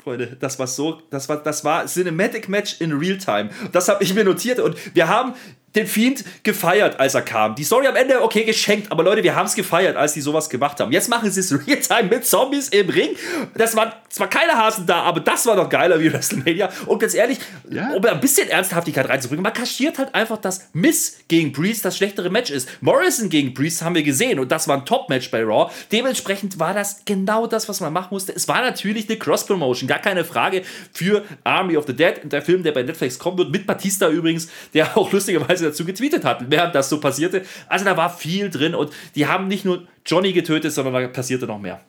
Freunde, 0.00 0.36
das 0.40 0.58
war 0.58 0.66
so, 0.66 1.02
das 1.10 1.28
war, 1.28 1.42
das 1.42 1.64
war 1.64 1.86
Cinematic 1.86 2.48
Match 2.48 2.80
in 2.80 2.92
Real 2.92 3.18
Time. 3.18 3.50
Das 3.72 3.88
habe 3.88 4.02
ich 4.02 4.14
mir 4.14 4.24
notiert 4.24 4.58
und 4.58 4.76
wir 4.94 5.08
haben 5.08 5.34
den 5.74 5.86
Fiend 5.86 6.24
gefeiert, 6.42 6.98
als 6.98 7.14
er 7.14 7.22
kam. 7.22 7.54
Die 7.54 7.64
Story 7.64 7.86
am 7.86 7.96
Ende, 7.96 8.22
okay, 8.22 8.44
geschenkt, 8.44 8.90
aber 8.90 9.04
Leute, 9.04 9.22
wir 9.22 9.36
haben 9.36 9.46
es 9.46 9.54
gefeiert, 9.54 9.96
als 9.96 10.14
die 10.14 10.20
sowas 10.20 10.50
gemacht 10.50 10.80
haben. 10.80 10.90
Jetzt 10.90 11.08
machen 11.08 11.30
sie 11.30 11.40
es 11.40 11.52
Realtime 11.66 12.08
mit 12.08 12.26
Zombies 12.26 12.68
im 12.68 12.88
Ring. 12.88 13.10
Das 13.54 13.76
waren 13.76 13.92
zwar 14.08 14.28
keine 14.28 14.54
Hasen 14.54 14.86
da, 14.86 15.02
aber 15.02 15.20
das 15.20 15.46
war 15.46 15.54
noch 15.54 15.68
geiler 15.68 16.00
wie 16.00 16.12
WrestleMania. 16.12 16.70
Und 16.86 16.98
ganz 16.98 17.14
ehrlich, 17.14 17.38
ja. 17.68 17.92
um 17.92 18.04
ein 18.04 18.20
bisschen 18.20 18.48
Ernsthaftigkeit 18.48 19.08
reinzubringen, 19.08 19.42
man 19.42 19.52
kaschiert 19.52 19.98
halt 19.98 20.14
einfach, 20.14 20.38
dass 20.38 20.68
Miss 20.72 21.18
gegen 21.28 21.52
Priest 21.52 21.84
das 21.84 21.96
schlechtere 21.96 22.30
Match 22.30 22.50
ist. 22.50 22.68
Morrison 22.80 23.28
gegen 23.28 23.54
Priest 23.54 23.82
haben 23.82 23.94
wir 23.94 24.02
gesehen 24.02 24.40
und 24.40 24.50
das 24.50 24.66
war 24.66 24.76
ein 24.76 24.84
Top-Match 24.84 25.30
bei 25.30 25.42
Raw. 25.44 25.70
Dementsprechend 25.92 26.58
war 26.58 26.74
das 26.74 27.04
genau 27.04 27.46
das, 27.46 27.68
was 27.68 27.80
man 27.80 27.92
machen 27.92 28.08
musste. 28.10 28.34
Es 28.34 28.48
war 28.48 28.62
natürlich 28.62 29.08
eine 29.08 29.18
Cross-Promotion, 29.18 29.86
gar 29.86 30.00
keine 30.00 30.24
Frage 30.24 30.62
für 30.92 31.24
Army 31.44 31.76
of 31.76 31.86
the 31.86 31.94
Dead, 31.94 32.14
der 32.24 32.42
Film, 32.42 32.62
der 32.64 32.72
bei 32.72 32.82
Netflix 32.82 33.18
kommen 33.18 33.38
wird, 33.38 33.50
mit 33.50 33.66
Batista 33.66 34.08
übrigens, 34.08 34.48
der 34.74 34.96
auch 34.96 35.12
lustigerweise 35.12 35.59
teilweise 35.60 35.66
dazu 35.66 35.84
getweetet 35.84 36.24
hatten, 36.24 36.46
während 36.48 36.74
das 36.74 36.88
so 36.88 37.00
passierte. 37.00 37.42
Also 37.68 37.84
da 37.84 37.96
war 37.96 38.10
viel 38.10 38.50
drin 38.50 38.74
und 38.74 38.90
die 39.14 39.26
haben 39.26 39.48
nicht 39.48 39.64
nur 39.64 39.86
Johnny 40.04 40.32
getötet, 40.32 40.72
sondern 40.72 40.94
da 40.94 41.08
passierte 41.08 41.46
noch 41.46 41.60
mehr. 41.60 41.80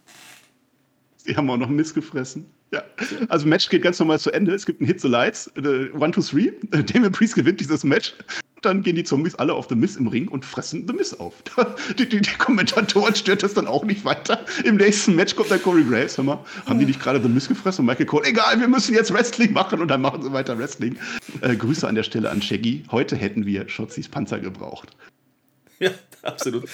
Die 1.27 1.35
haben 1.35 1.49
auch 1.49 1.57
noch 1.57 1.69
Mist 1.69 1.93
gefressen. 1.93 2.45
Ja, 2.71 2.83
also 3.27 3.45
Match 3.47 3.69
geht 3.69 3.83
ganz 3.83 3.99
normal 3.99 4.19
zu 4.19 4.31
Ende. 4.31 4.53
Es 4.53 4.65
gibt 4.65 4.79
einen 4.79 4.87
Hit 4.87 5.01
the 5.01 5.07
Lights, 5.07 5.51
uh, 5.57 5.97
One, 5.99 6.11
Two, 6.11 6.21
Three. 6.21 6.51
Damien 6.71 7.11
Priest 7.11 7.35
gewinnt 7.35 7.59
dieses 7.59 7.83
Match. 7.83 8.13
Dann 8.61 8.83
gehen 8.83 8.95
die 8.95 9.03
Zombies 9.03 9.35
alle 9.35 9.53
auf 9.53 9.67
The 9.69 9.75
Miss 9.75 9.95
im 9.95 10.07
Ring 10.07 10.27
und 10.27 10.45
fressen 10.45 10.85
The 10.87 10.93
Miss 10.93 11.19
auf. 11.19 11.33
Die, 11.97 12.07
die, 12.07 12.21
die 12.21 12.33
Kommentatoren 12.37 13.15
stört 13.21 13.43
das 13.43 13.53
dann 13.53 13.67
auch 13.67 13.83
nicht 13.83 14.05
weiter. 14.05 14.45
Im 14.63 14.77
nächsten 14.77 15.15
Match 15.15 15.35
kommt 15.35 15.51
dann 15.51 15.61
Corey 15.61 15.83
Graves. 15.83 16.17
Hör 16.17 16.23
mal, 16.23 16.39
haben 16.65 16.79
die 16.79 16.85
nicht 16.85 17.01
gerade 17.01 17.21
The 17.21 17.27
Miss 17.27 17.47
gefressen? 17.47 17.81
Und 17.81 17.87
Michael 17.87 18.05
Cole, 18.05 18.27
egal, 18.27 18.59
wir 18.59 18.67
müssen 18.67 18.93
jetzt 18.93 19.13
Wrestling 19.13 19.51
machen. 19.53 19.81
Und 19.81 19.87
dann 19.87 20.01
machen 20.01 20.21
sie 20.21 20.31
weiter 20.31 20.57
Wrestling. 20.57 20.97
Äh, 21.41 21.55
Grüße 21.55 21.87
an 21.87 21.95
der 21.95 22.03
Stelle 22.03 22.29
an 22.29 22.41
Shaggy. 22.41 22.83
Heute 22.91 23.15
hätten 23.15 23.45
wir 23.45 23.67
Shotzis 23.67 24.07
Panzer 24.07 24.39
gebraucht. 24.39 24.95
Ja, 25.81 25.89
absolut. 26.21 26.65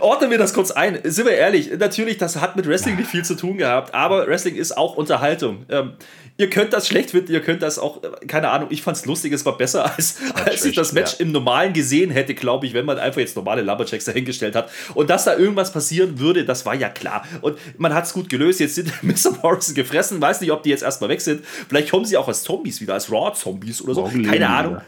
Ordnen 0.00 0.30
wir 0.30 0.36
das 0.36 0.52
kurz 0.52 0.70
ein. 0.70 0.98
Sind 1.02 1.26
wir 1.26 1.32
ehrlich, 1.32 1.70
natürlich, 1.78 2.18
das 2.18 2.36
hat 2.36 2.56
mit 2.56 2.68
Wrestling 2.68 2.96
nicht 2.96 3.08
viel 3.08 3.24
zu 3.24 3.36
tun 3.36 3.56
gehabt, 3.56 3.94
aber 3.94 4.26
Wrestling 4.26 4.54
ist 4.54 4.76
auch 4.76 4.96
Unterhaltung. 4.96 5.64
Ähm, 5.70 5.92
ihr 6.36 6.50
könnt 6.50 6.74
das 6.74 6.86
schlecht 6.86 7.12
finden, 7.12 7.32
ihr 7.32 7.40
könnt 7.40 7.62
das 7.62 7.78
auch, 7.78 8.02
äh, 8.02 8.26
keine 8.26 8.50
Ahnung, 8.50 8.68
ich 8.70 8.82
fand 8.82 8.98
es 8.98 9.06
lustig, 9.06 9.32
es 9.32 9.46
war 9.46 9.56
besser, 9.56 9.90
als, 9.96 10.18
als 10.34 10.62
ich 10.66 10.76
das 10.76 10.92
Match 10.92 11.14
ja. 11.14 11.20
im 11.20 11.32
Normalen 11.32 11.72
gesehen 11.72 12.10
hätte, 12.10 12.34
glaube 12.34 12.66
ich, 12.66 12.74
wenn 12.74 12.84
man 12.84 12.98
einfach 12.98 13.22
jetzt 13.22 13.34
normale 13.34 13.62
Lumberjacks 13.62 14.04
dahingestellt 14.04 14.54
hat. 14.54 14.70
Und 14.92 15.08
dass 15.08 15.24
da 15.24 15.38
irgendwas 15.38 15.72
passieren 15.72 16.18
würde, 16.18 16.44
das 16.44 16.66
war 16.66 16.74
ja 16.74 16.90
klar. 16.90 17.26
Und 17.40 17.56
man 17.78 17.94
hat 17.94 18.04
es 18.04 18.12
gut 18.12 18.28
gelöst. 18.28 18.60
Jetzt 18.60 18.74
sind 18.74 18.92
Mr. 19.02 19.38
Morrison 19.42 19.74
gefressen, 19.74 20.20
weiß 20.20 20.42
nicht, 20.42 20.52
ob 20.52 20.62
die 20.62 20.68
jetzt 20.68 20.82
erstmal 20.82 21.08
weg 21.08 21.22
sind. 21.22 21.46
Vielleicht 21.68 21.90
kommen 21.90 22.04
sie 22.04 22.18
auch 22.18 22.28
als 22.28 22.42
Zombies 22.42 22.82
wieder, 22.82 22.92
als 22.92 23.10
Raw-Zombies 23.10 23.80
oder 23.80 23.94
so. 23.94 24.04
Keine 24.04 24.50
Ahnung. 24.50 24.80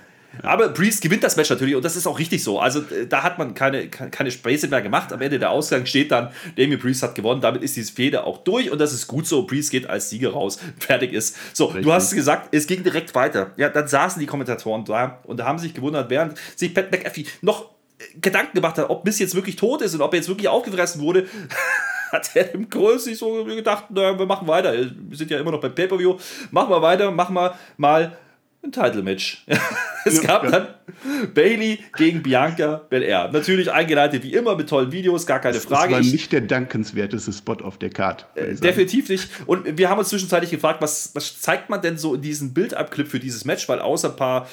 Aber 0.43 0.69
Priest 0.69 1.03
gewinnt 1.03 1.23
das 1.23 1.37
Match 1.37 1.51
natürlich 1.51 1.75
und 1.75 1.85
das 1.85 1.97
ist 1.97 2.07
auch 2.07 2.19
richtig 2.19 2.43
so. 2.43 2.59
Also 2.59 2.81
äh, 2.81 3.07
da 3.07 3.23
hat 3.23 3.39
man 3.39 3.55
keine, 3.55 3.89
keine 3.89 4.31
Späße 4.31 4.69
mehr 4.69 4.83
gemacht. 4.83 5.13
Am 5.13 5.21
Ende 5.21 5.39
der 5.39 5.51
Ausgang 5.51 5.87
steht 5.87 6.11
dann, 6.11 6.31
Damien 6.57 6.79
Priest 6.79 7.03
hat 7.03 7.15
gewonnen. 7.15 7.41
Damit 7.41 7.63
ist 7.63 7.77
diese 7.77 7.93
Fehde 7.93 8.25
auch 8.25 8.39
durch 8.39 8.71
und 8.71 8.79
das 8.79 8.93
ist 8.93 9.07
gut 9.07 9.27
so. 9.27 9.45
Priest 9.45 9.71
geht 9.71 9.89
als 9.89 10.11
Sieger 10.11 10.31
raus. 10.31 10.59
Fertig 10.79 11.13
ist. 11.13 11.37
So, 11.53 11.67
richtig. 11.67 11.85
du 11.85 11.93
hast 11.93 12.05
es 12.05 12.15
gesagt, 12.15 12.49
es 12.55 12.67
ging 12.67 12.83
direkt 12.83 13.15
weiter. 13.15 13.53
Ja, 13.57 13.69
dann 13.69 13.89
saßen 13.89 14.21
die 14.21 14.27
Kommentatoren 14.27 14.85
da 14.85 15.21
und 15.25 15.43
haben 15.43 15.59
sich 15.59 15.75
gewundert, 15.75 16.11
während 16.11 16.39
sich 16.55 16.75
Pat 16.75 16.91
McAfee 16.91 17.27
noch 17.43 17.71
äh, 17.99 18.19
Gedanken 18.21 18.55
gemacht 18.55 18.79
hat, 18.79 18.91
ob 18.91 19.05
Miss 19.05 19.19
jetzt 19.19 19.35
wirklich 19.35 19.57
tot 19.57 19.83
ist 19.83 19.95
und 19.95 20.03
ob 20.03 20.13
er 20.13 20.19
jetzt 20.19 20.29
wirklich 20.29 20.49
aufgefressen 20.49 21.01
wurde. 21.01 21.27
hat 22.13 22.31
er 22.35 22.55
im 22.55 22.71
Kurs 22.71 23.05
sich 23.05 23.19
so 23.19 23.45
gedacht, 23.45 23.91
naja, 23.91 24.19
wir 24.19 24.27
machen 24.27 24.47
weiter. 24.47 24.73
Wir 24.73 25.17
sind 25.17 25.31
ja 25.31 25.39
immer 25.39 25.51
noch 25.51 25.61
beim 25.61 25.75
Pay-Per-View. 25.75 26.17
Machen 26.51 26.71
wir 26.71 26.81
weiter, 26.81 27.11
machen 27.11 27.35
wir 27.35 27.55
mal 27.77 28.17
ein 28.67 28.73
Title-Match. 28.73 29.45
es 30.05 30.21
gab 30.21 30.45
ja. 30.45 30.51
dann 30.51 30.69
Bailey 31.35 31.79
gegen 31.97 32.23
Bianca 32.23 32.83
Belair. 32.89 33.31
Natürlich 33.33 33.71
eingeleitet 33.71 34.23
wie 34.23 34.33
immer 34.33 34.57
mit 34.57 34.69
tollen 34.69 34.93
Videos, 34.93 35.27
gar 35.27 35.41
keine 35.41 35.55
das, 35.55 35.65
Frage. 35.65 35.95
Das 35.95 36.05
war 36.05 36.13
nicht 36.13 36.33
der 36.33 36.43
dankenswerteste 36.43 37.33
Spot 37.33 37.55
auf 37.55 37.79
der 37.79 37.91
Karte. 37.91 38.27
Äh, 38.35 38.55
definitiv 38.55 39.09
nicht. 39.09 39.29
Und 39.47 39.79
wir 39.79 39.89
haben 39.89 39.99
uns 39.99 40.09
zwischenzeitlich 40.09 40.51
gefragt, 40.51 40.83
was, 40.83 41.11
was 41.15 41.41
zeigt 41.41 41.71
man 41.71 41.81
denn 41.81 41.99
so 41.99 42.15
in 42.15 42.23
diesem 42.23 42.53
Bild-Up-Clip 42.53 43.09
für 43.09 43.21
dieses 43.21 43.45
Match? 43.45 43.69
Weil 43.69 43.81
außer 43.81 44.11
ein 44.11 44.17
paar 44.17 44.49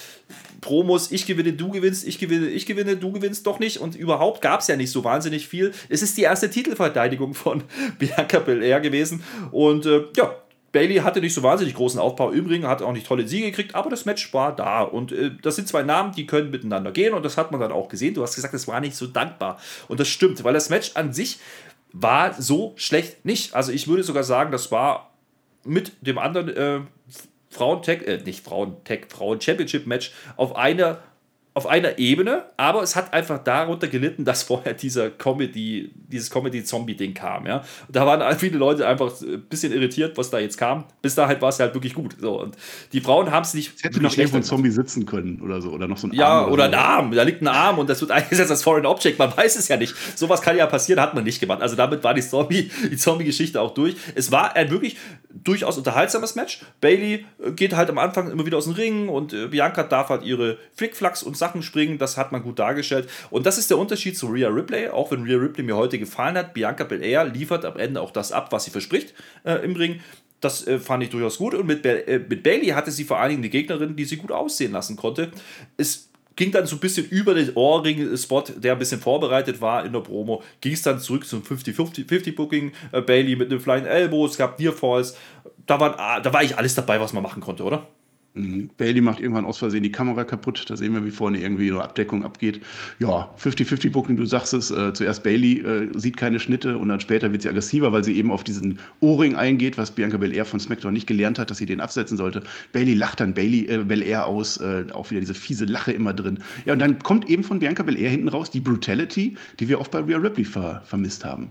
Promos, 0.61 1.11
ich 1.11 1.25
gewinne, 1.25 1.53
du 1.53 1.69
gewinnst, 1.69 2.07
ich 2.07 2.19
gewinne, 2.19 2.47
ich 2.47 2.65
gewinne, 2.65 2.95
du 2.95 3.11
gewinnst 3.11 3.45
doch 3.45 3.59
nicht. 3.59 3.77
Und 3.77 3.95
überhaupt 3.95 4.41
gab 4.41 4.61
es 4.61 4.67
ja 4.67 4.75
nicht 4.75 4.91
so 4.91 5.03
wahnsinnig 5.03 5.47
viel. 5.47 5.73
Es 5.89 6.01
ist 6.01 6.17
die 6.17 6.21
erste 6.21 6.49
Titelverteidigung 6.49 7.33
von 7.33 7.63
Bianca 7.99 8.39
Belair 8.39 8.79
gewesen. 8.79 9.23
Und 9.51 9.85
äh, 9.85 10.05
ja, 10.15 10.35
Bailey 10.73 10.97
hatte 10.97 11.21
nicht 11.21 11.33
so 11.33 11.43
wahnsinnig 11.43 11.75
großen 11.75 11.99
Aufbau 11.99 12.31
im 12.31 12.47
Ring, 12.47 12.65
hat 12.65 12.81
auch 12.81 12.91
nicht 12.91 13.07
tolle 13.07 13.27
Siege 13.27 13.51
gekriegt, 13.51 13.75
aber 13.75 13.89
das 13.89 14.05
Match 14.05 14.33
war 14.33 14.53
da. 14.53 14.81
Und 14.81 15.11
äh, 15.13 15.31
das 15.41 15.55
sind 15.55 15.67
zwei 15.67 15.83
Namen, 15.83 16.13
die 16.13 16.25
können 16.25 16.51
miteinander 16.51 16.91
gehen 16.91 17.13
und 17.13 17.23
das 17.23 17.37
hat 17.37 17.51
man 17.51 17.61
dann 17.61 17.71
auch 17.71 17.87
gesehen. 17.87 18.15
Du 18.15 18.23
hast 18.23 18.35
gesagt, 18.35 18.53
es 18.53 18.67
war 18.67 18.81
nicht 18.81 18.95
so 18.95 19.07
dankbar. 19.07 19.59
Und 19.87 19.99
das 19.99 20.09
stimmt, 20.09 20.43
weil 20.43 20.53
das 20.53 20.69
Match 20.69 20.91
an 20.95 21.13
sich 21.13 21.39
war 21.93 22.33
so 22.33 22.73
schlecht 22.75 23.23
nicht. 23.23 23.53
Also 23.53 23.71
ich 23.71 23.87
würde 23.87 24.03
sogar 24.03 24.23
sagen, 24.23 24.51
das 24.51 24.71
war 24.71 25.11
mit 25.63 25.93
dem 26.01 26.17
anderen 26.17 26.49
äh, 26.49 26.79
Frauen-Tech, 27.51 28.01
äh, 28.07 28.17
nicht 28.25 28.43
Frauen-Tech, 28.43 29.05
Frauen-Championship-Match 29.09 30.11
auf 30.35 30.55
einer 30.55 30.99
auf 31.55 31.67
einer 31.67 31.99
Ebene, 31.99 32.45
aber 32.57 32.81
es 32.81 32.95
hat 32.95 33.13
einfach 33.13 33.37
darunter 33.43 33.87
gelitten, 33.87 34.25
dass 34.25 34.41
vorher 34.41 34.73
dieser 34.73 35.11
Comedy, 35.11 35.91
dieses 36.07 36.31
Comedy-Zombie-Ding 36.31 37.13
kam, 37.13 37.45
ja. 37.45 37.63
Da 37.89 38.07
waren 38.07 38.39
viele 38.39 38.57
Leute 38.57 38.87
einfach 38.87 39.11
ein 39.21 39.41
bisschen 39.43 39.71
irritiert, 39.71 40.17
was 40.17 40.31
da 40.31 40.39
jetzt 40.39 40.57
kam. 40.57 40.85
Bis 41.03 41.13
dahin 41.13 41.39
war 41.41 41.49
es 41.49 41.59
halt 41.59 41.75
wirklich 41.75 41.93
gut. 41.93 42.15
So, 42.19 42.41
und 42.41 42.57
die 42.91 43.01
Frauen 43.01 43.29
haben 43.29 43.43
es 43.43 43.53
nicht. 43.53 43.73
Es 43.75 43.83
hätte 43.83 44.01
noch 44.01 44.17
irgendwo 44.17 44.37
ein 44.37 44.43
Zombie 44.43 44.71
sitzen 44.71 45.05
können 45.05 45.41
oder 45.41 45.61
so. 45.61 45.69
Oder 45.69 45.87
noch 45.87 45.97
so 45.97 46.07
ein 46.07 46.13
ja, 46.13 46.27
Arm. 46.27 46.39
Ja, 46.39 46.45
oder, 46.45 46.53
oder 46.53 46.63
ein 46.65 46.73
Arm. 46.73 47.11
Da 47.11 47.21
liegt 47.21 47.41
ein 47.43 47.47
Arm 47.47 47.77
und 47.77 47.87
das 47.87 48.01
wird 48.01 48.09
eingesetzt 48.11 48.49
als 48.49 48.63
Foreign 48.63 48.87
Object. 48.87 49.19
Man 49.19 49.35
weiß 49.35 49.55
es 49.55 49.67
ja 49.67 49.77
nicht. 49.77 49.93
Sowas 50.15 50.41
kann 50.41 50.57
ja 50.57 50.65
passieren, 50.65 50.99
hat 50.99 51.13
man 51.13 51.23
nicht 51.23 51.39
gemacht. 51.39 51.61
Also 51.61 51.75
damit 51.75 52.03
war 52.03 52.15
die 52.15 52.21
Zombie, 52.21 52.71
die 52.89 52.97
Zombie-Geschichte 52.97 53.61
auch 53.61 53.75
durch. 53.75 53.95
Es 54.15 54.31
war 54.31 54.55
ein 54.55 54.71
wirklich 54.71 54.97
durchaus 55.33 55.77
unterhaltsames 55.77 56.35
Match. 56.35 56.61
Bailey 56.81 57.25
äh, 57.43 57.51
geht 57.51 57.75
halt 57.75 57.89
am 57.89 57.97
Anfang 57.97 58.31
immer 58.31 58.45
wieder 58.45 58.57
aus 58.57 58.65
dem 58.65 58.73
Ring 58.73 59.09
und 59.09 59.33
äh, 59.33 59.47
Bianca 59.47 59.83
darf 59.83 60.09
halt 60.09 60.23
ihre 60.23 60.57
Flickflacks 60.75 61.23
und 61.23 61.37
Sachen 61.43 61.61
springen, 61.61 61.97
das 61.97 62.15
hat 62.15 62.31
man 62.31 62.41
gut 62.41 62.59
dargestellt. 62.59 63.09
Und 63.29 63.45
das 63.45 63.57
ist 63.57 63.69
der 63.69 63.77
Unterschied 63.77 64.17
zu 64.17 64.27
Rhea 64.27 64.47
Ripley. 64.47 64.87
Auch 64.87 65.11
wenn 65.11 65.23
Rhea 65.23 65.37
Ripley 65.37 65.63
mir 65.63 65.75
heute 65.75 65.99
gefallen 65.99 66.37
hat, 66.37 66.53
Bianca 66.53 66.85
Belair 66.85 67.25
liefert 67.25 67.65
am 67.65 67.77
Ende 67.77 67.99
auch 67.99 68.11
das 68.11 68.31
ab, 68.31 68.51
was 68.51 68.63
sie 68.63 68.71
verspricht 68.71 69.13
äh, 69.43 69.55
im 69.65 69.75
Ring. 69.75 69.99
Das 70.39 70.65
äh, 70.67 70.79
fand 70.79 71.03
ich 71.03 71.09
durchaus 71.09 71.37
gut. 71.37 71.53
Und 71.53 71.67
mit, 71.67 71.85
äh, 71.85 72.21
mit 72.29 72.43
Bailey 72.43 72.67
hatte 72.67 72.91
sie 72.91 73.03
vor 73.03 73.19
allen 73.19 73.31
Dingen 73.31 73.43
eine 73.43 73.49
Gegnerin, 73.49 73.95
die 73.95 74.05
sie 74.05 74.17
gut 74.17 74.31
aussehen 74.31 74.71
lassen 74.71 74.95
konnte. 74.95 75.31
Es 75.75 76.09
ging 76.35 76.51
dann 76.51 76.65
so 76.65 76.77
ein 76.77 76.79
bisschen 76.79 77.07
über 77.09 77.33
den 77.33 77.55
Ohrring-Spot, 77.55 78.43
der 78.57 78.73
ein 78.73 78.79
bisschen 78.79 79.01
vorbereitet 79.01 79.59
war 79.59 79.85
in 79.85 79.93
der 79.93 79.99
Promo, 79.99 80.41
ging 80.61 80.73
es 80.73 80.81
dann 80.81 80.99
zurück 80.99 81.27
zum 81.27 81.41
50-50-Booking. 81.43 82.71
Äh, 82.91 83.01
Bailey 83.01 83.35
mit 83.35 83.51
einem 83.51 83.59
Flying 83.59 83.85
Elbow, 83.85 84.25
es 84.25 84.37
gab 84.37 84.59
Near 84.59 84.73
Falls. 84.73 85.17
Da, 85.65 85.79
waren, 85.79 85.93
da 86.23 86.33
war 86.33 86.39
eigentlich 86.39 86.57
alles 86.57 86.75
dabei, 86.75 86.99
was 86.99 87.13
man 87.13 87.23
machen 87.23 87.41
konnte, 87.41 87.63
oder? 87.63 87.87
Mhm. 88.35 88.71
Bailey 88.77 89.01
macht 89.01 89.19
irgendwann 89.19 89.45
aus 89.45 89.59
Versehen 89.59 89.83
die 89.83 89.91
Kamera 89.91 90.23
kaputt. 90.23 90.65
Da 90.67 90.75
sehen 90.75 90.93
wir, 90.93 91.05
wie 91.05 91.11
vorne 91.11 91.39
irgendwie 91.39 91.69
eine 91.69 91.83
Abdeckung 91.83 92.23
abgeht. 92.23 92.61
Ja, 92.99 93.33
50-50 93.37 93.91
Booking, 93.91 94.17
du 94.17 94.25
sagst 94.25 94.53
es. 94.53 94.71
Äh, 94.71 94.93
zuerst 94.93 95.23
Bailey 95.23 95.59
äh, 95.59 95.89
sieht 95.93 96.17
keine 96.17 96.39
Schnitte 96.39 96.77
und 96.77 96.89
dann 96.89 96.99
später 96.99 97.31
wird 97.31 97.43
sie 97.43 97.49
aggressiver, 97.49 97.91
weil 97.91 98.03
sie 98.03 98.15
eben 98.17 98.31
auf 98.31 98.43
diesen 98.43 98.79
Ohrring 99.01 99.35
eingeht, 99.35 99.77
was 99.77 99.91
Bianca 99.91 100.17
Belair 100.17 100.45
von 100.45 100.59
SmackDown 100.59 100.93
nicht 100.93 101.05
gelernt 101.05 101.37
hat, 101.37 101.51
dass 101.51 101.57
sie 101.59 101.67
den 101.67 101.79
absetzen 101.79 102.17
sollte. 102.17 102.43
Bailey 102.71 102.95
lacht 102.95 103.19
dann 103.19 103.35
Bailey 103.35 103.67
äh, 103.67 103.83
Belair 103.83 104.25
aus, 104.25 104.57
äh, 104.57 104.85
auch 104.93 105.11
wieder 105.11 105.19
diese 105.19 105.35
fiese 105.35 105.65
Lache 105.65 105.91
immer 105.91 106.13
drin. 106.13 106.39
Ja, 106.65 106.73
und 106.73 106.79
dann 106.79 106.99
kommt 106.99 107.29
eben 107.29 107.43
von 107.43 107.59
Bianca 107.59 107.83
Belair 107.83 108.09
hinten 108.09 108.29
raus 108.29 108.49
die 108.49 108.61
Brutality, 108.61 109.37
die 109.59 109.69
wir 109.69 109.79
oft 109.79 109.91
bei 109.91 109.99
Rhea 109.99 110.17
Ripley 110.17 110.45
ver 110.45 110.81
vermisst 110.85 111.23
haben. 111.23 111.49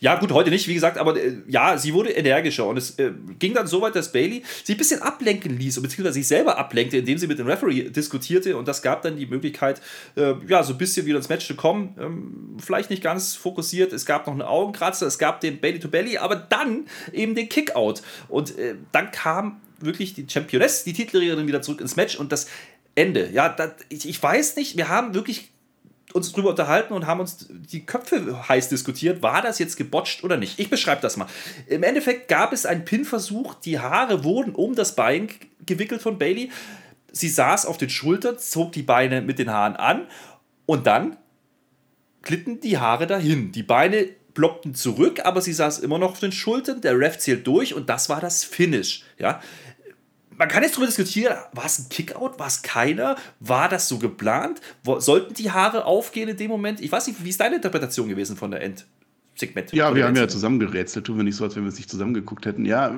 Ja, 0.00 0.18
gut, 0.18 0.32
heute 0.32 0.50
nicht, 0.50 0.68
wie 0.68 0.74
gesagt, 0.74 0.98
aber 0.98 1.16
äh, 1.16 1.36
ja, 1.48 1.78
sie 1.78 1.94
wurde 1.94 2.10
energischer 2.10 2.66
und 2.66 2.76
es 2.76 2.98
äh, 2.98 3.12
ging 3.38 3.54
dann 3.54 3.66
so 3.66 3.80
weit, 3.80 3.96
dass 3.96 4.12
Bailey 4.12 4.42
sich 4.64 4.74
ein 4.74 4.78
bisschen 4.78 5.02
ablenken 5.02 5.58
ließ, 5.58 5.80
beziehungsweise 5.80 6.14
sich 6.14 6.28
selber 6.28 6.58
ablenkte, 6.58 6.98
indem 6.98 7.18
sie 7.18 7.26
mit 7.26 7.38
dem 7.38 7.46
Referee 7.46 7.90
diskutierte 7.90 8.56
und 8.56 8.68
das 8.68 8.82
gab 8.82 9.02
dann 9.02 9.16
die 9.16 9.26
Möglichkeit, 9.26 9.80
äh, 10.16 10.34
ja, 10.46 10.62
so 10.62 10.74
ein 10.74 10.78
bisschen 10.78 11.06
wieder 11.06 11.16
ins 11.16 11.28
Match 11.28 11.46
zu 11.46 11.54
kommen. 11.54 11.94
Ähm, 12.00 12.56
vielleicht 12.58 12.90
nicht 12.90 13.02
ganz 13.02 13.34
fokussiert, 13.34 13.92
es 13.92 14.06
gab 14.06 14.26
noch 14.26 14.32
einen 14.32 14.42
Augenkratzer, 14.42 15.06
es 15.06 15.18
gab 15.18 15.40
den 15.40 15.60
Bailey 15.60 15.80
to 15.80 15.88
Belly, 15.88 16.18
aber 16.18 16.36
dann 16.36 16.86
eben 17.12 17.34
den 17.34 17.48
Kickout 17.48 18.02
und 18.28 18.58
äh, 18.58 18.74
dann 18.92 19.10
kam 19.10 19.60
wirklich 19.80 20.14
die 20.14 20.26
Championess, 20.28 20.84
die 20.84 20.92
Titelregierin 20.92 21.46
wieder 21.46 21.62
zurück 21.62 21.80
ins 21.80 21.96
Match 21.96 22.16
und 22.16 22.32
das 22.32 22.48
Ende. 22.94 23.30
Ja, 23.32 23.48
das, 23.48 23.72
ich, 23.88 24.08
ich 24.08 24.22
weiß 24.22 24.56
nicht, 24.56 24.76
wir 24.76 24.88
haben 24.88 25.14
wirklich 25.14 25.50
uns 26.14 26.32
drüber 26.32 26.50
unterhalten 26.50 26.94
und 26.94 27.06
haben 27.06 27.20
uns 27.20 27.46
die 27.50 27.84
Köpfe 27.84 28.48
heiß 28.48 28.68
diskutiert, 28.68 29.22
war 29.22 29.42
das 29.42 29.58
jetzt 29.58 29.76
gebotcht 29.76 30.24
oder 30.24 30.36
nicht. 30.36 30.58
Ich 30.58 30.70
beschreibe 30.70 31.02
das 31.02 31.16
mal. 31.16 31.26
Im 31.66 31.82
Endeffekt 31.82 32.28
gab 32.28 32.52
es 32.52 32.66
einen 32.66 32.84
Pin-Versuch, 32.84 33.54
die 33.54 33.78
Haare 33.78 34.24
wurden 34.24 34.54
um 34.54 34.74
das 34.74 34.94
Bein 34.94 35.28
gewickelt 35.66 36.00
von 36.00 36.18
Bailey. 36.18 36.50
Sie 37.12 37.28
saß 37.28 37.66
auf 37.66 37.76
den 37.76 37.90
Schultern, 37.90 38.38
zog 38.38 38.72
die 38.72 38.82
Beine 38.82 39.20
mit 39.20 39.38
den 39.38 39.50
Haaren 39.50 39.76
an 39.76 40.06
und 40.66 40.86
dann 40.86 41.16
glitten 42.22 42.60
die 42.60 42.78
Haare 42.78 43.06
dahin. 43.06 43.52
Die 43.52 43.62
Beine 43.62 44.08
ploppten 44.34 44.74
zurück, 44.74 45.24
aber 45.24 45.40
sie 45.40 45.52
saß 45.52 45.80
immer 45.80 45.98
noch 45.98 46.12
auf 46.12 46.20
den 46.20 46.32
Schultern. 46.32 46.80
Der 46.80 46.98
Ref 46.98 47.18
zählt 47.18 47.46
durch 47.46 47.74
und 47.74 47.88
das 47.88 48.08
war 48.08 48.20
das 48.20 48.44
Finish. 48.44 49.02
Ja, 49.18 49.40
man 50.38 50.48
kann 50.48 50.62
jetzt 50.62 50.74
darüber 50.74 50.86
diskutieren, 50.86 51.36
war 51.52 51.66
es 51.66 51.78
ein 51.78 51.88
Kickout, 51.88 52.38
war 52.38 52.46
es 52.46 52.62
keiner? 52.62 53.16
War 53.40 53.68
das 53.68 53.88
so 53.88 53.98
geplant? 53.98 54.60
Sollten 54.98 55.34
die 55.34 55.50
Haare 55.50 55.84
aufgehen 55.84 56.28
in 56.28 56.36
dem 56.36 56.50
Moment? 56.50 56.80
Ich 56.80 56.92
weiß 56.92 57.08
nicht, 57.08 57.24
wie 57.24 57.30
ist 57.30 57.40
deine 57.40 57.56
Interpretation 57.56 58.08
gewesen 58.08 58.36
von 58.36 58.52
der 58.52 58.62
Endsegment? 58.62 59.72
Ja, 59.72 59.94
wir 59.94 60.06
haben 60.06 60.16
ja 60.16 60.28
zusammengerätselt, 60.28 61.06
tun 61.06 61.16
wir 61.16 61.24
nicht 61.24 61.36
so, 61.36 61.44
als 61.44 61.56
wenn 61.56 61.64
wir 61.64 61.68
es 61.68 61.76
nicht 61.76 61.90
zusammengeguckt 61.90 62.46
hätten. 62.46 62.64
Ja, 62.64 62.94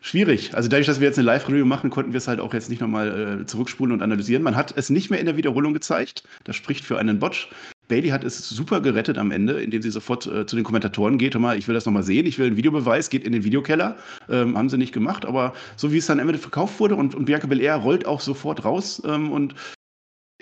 schwierig. 0.00 0.54
Also 0.54 0.70
dadurch, 0.70 0.86
dass 0.86 0.98
wir 1.00 1.08
jetzt 1.08 1.18
eine 1.18 1.26
Live-Review 1.26 1.66
machen, 1.66 1.90
konnten 1.90 2.12
wir 2.12 2.18
es 2.18 2.26
halt 2.26 2.40
auch 2.40 2.54
jetzt 2.54 2.70
nicht 2.70 2.80
nochmal 2.80 3.42
äh, 3.42 3.46
zurückspulen 3.46 3.92
und 3.92 4.02
analysieren. 4.02 4.42
Man 4.42 4.56
hat 4.56 4.74
es 4.76 4.88
nicht 4.88 5.10
mehr 5.10 5.20
in 5.20 5.26
der 5.26 5.36
Wiederholung 5.36 5.74
gezeigt. 5.74 6.24
Das 6.44 6.56
spricht 6.56 6.84
für 6.84 6.98
einen 6.98 7.18
Botch. 7.18 7.50
Bailey 7.88 8.08
hat 8.08 8.24
es 8.24 8.48
super 8.48 8.80
gerettet 8.80 9.18
am 9.18 9.30
Ende, 9.30 9.60
indem 9.60 9.82
sie 9.82 9.90
sofort 9.90 10.26
äh, 10.26 10.46
zu 10.46 10.56
den 10.56 10.64
Kommentatoren 10.64 11.18
geht. 11.18 11.34
Hör 11.34 11.40
mal, 11.40 11.58
ich 11.58 11.68
will 11.68 11.74
das 11.74 11.84
nochmal 11.84 12.02
sehen, 12.02 12.26
ich 12.26 12.38
will 12.38 12.46
einen 12.46 12.56
Videobeweis, 12.56 13.10
geht 13.10 13.24
in 13.24 13.32
den 13.32 13.44
Videokeller. 13.44 13.96
Ähm, 14.28 14.56
haben 14.56 14.68
sie 14.68 14.78
nicht 14.78 14.92
gemacht, 14.92 15.26
aber 15.26 15.52
so 15.76 15.92
wie 15.92 15.98
es 15.98 16.06
dann 16.06 16.20
am 16.20 16.28
Ende 16.28 16.38
verkauft 16.38 16.80
wurde 16.80 16.96
und, 16.96 17.14
und 17.14 17.26
Bianca 17.26 17.46
Belair 17.46 17.76
rollt 17.76 18.06
auch 18.06 18.20
sofort 18.20 18.64
raus 18.64 19.02
ähm, 19.04 19.30
und 19.30 19.54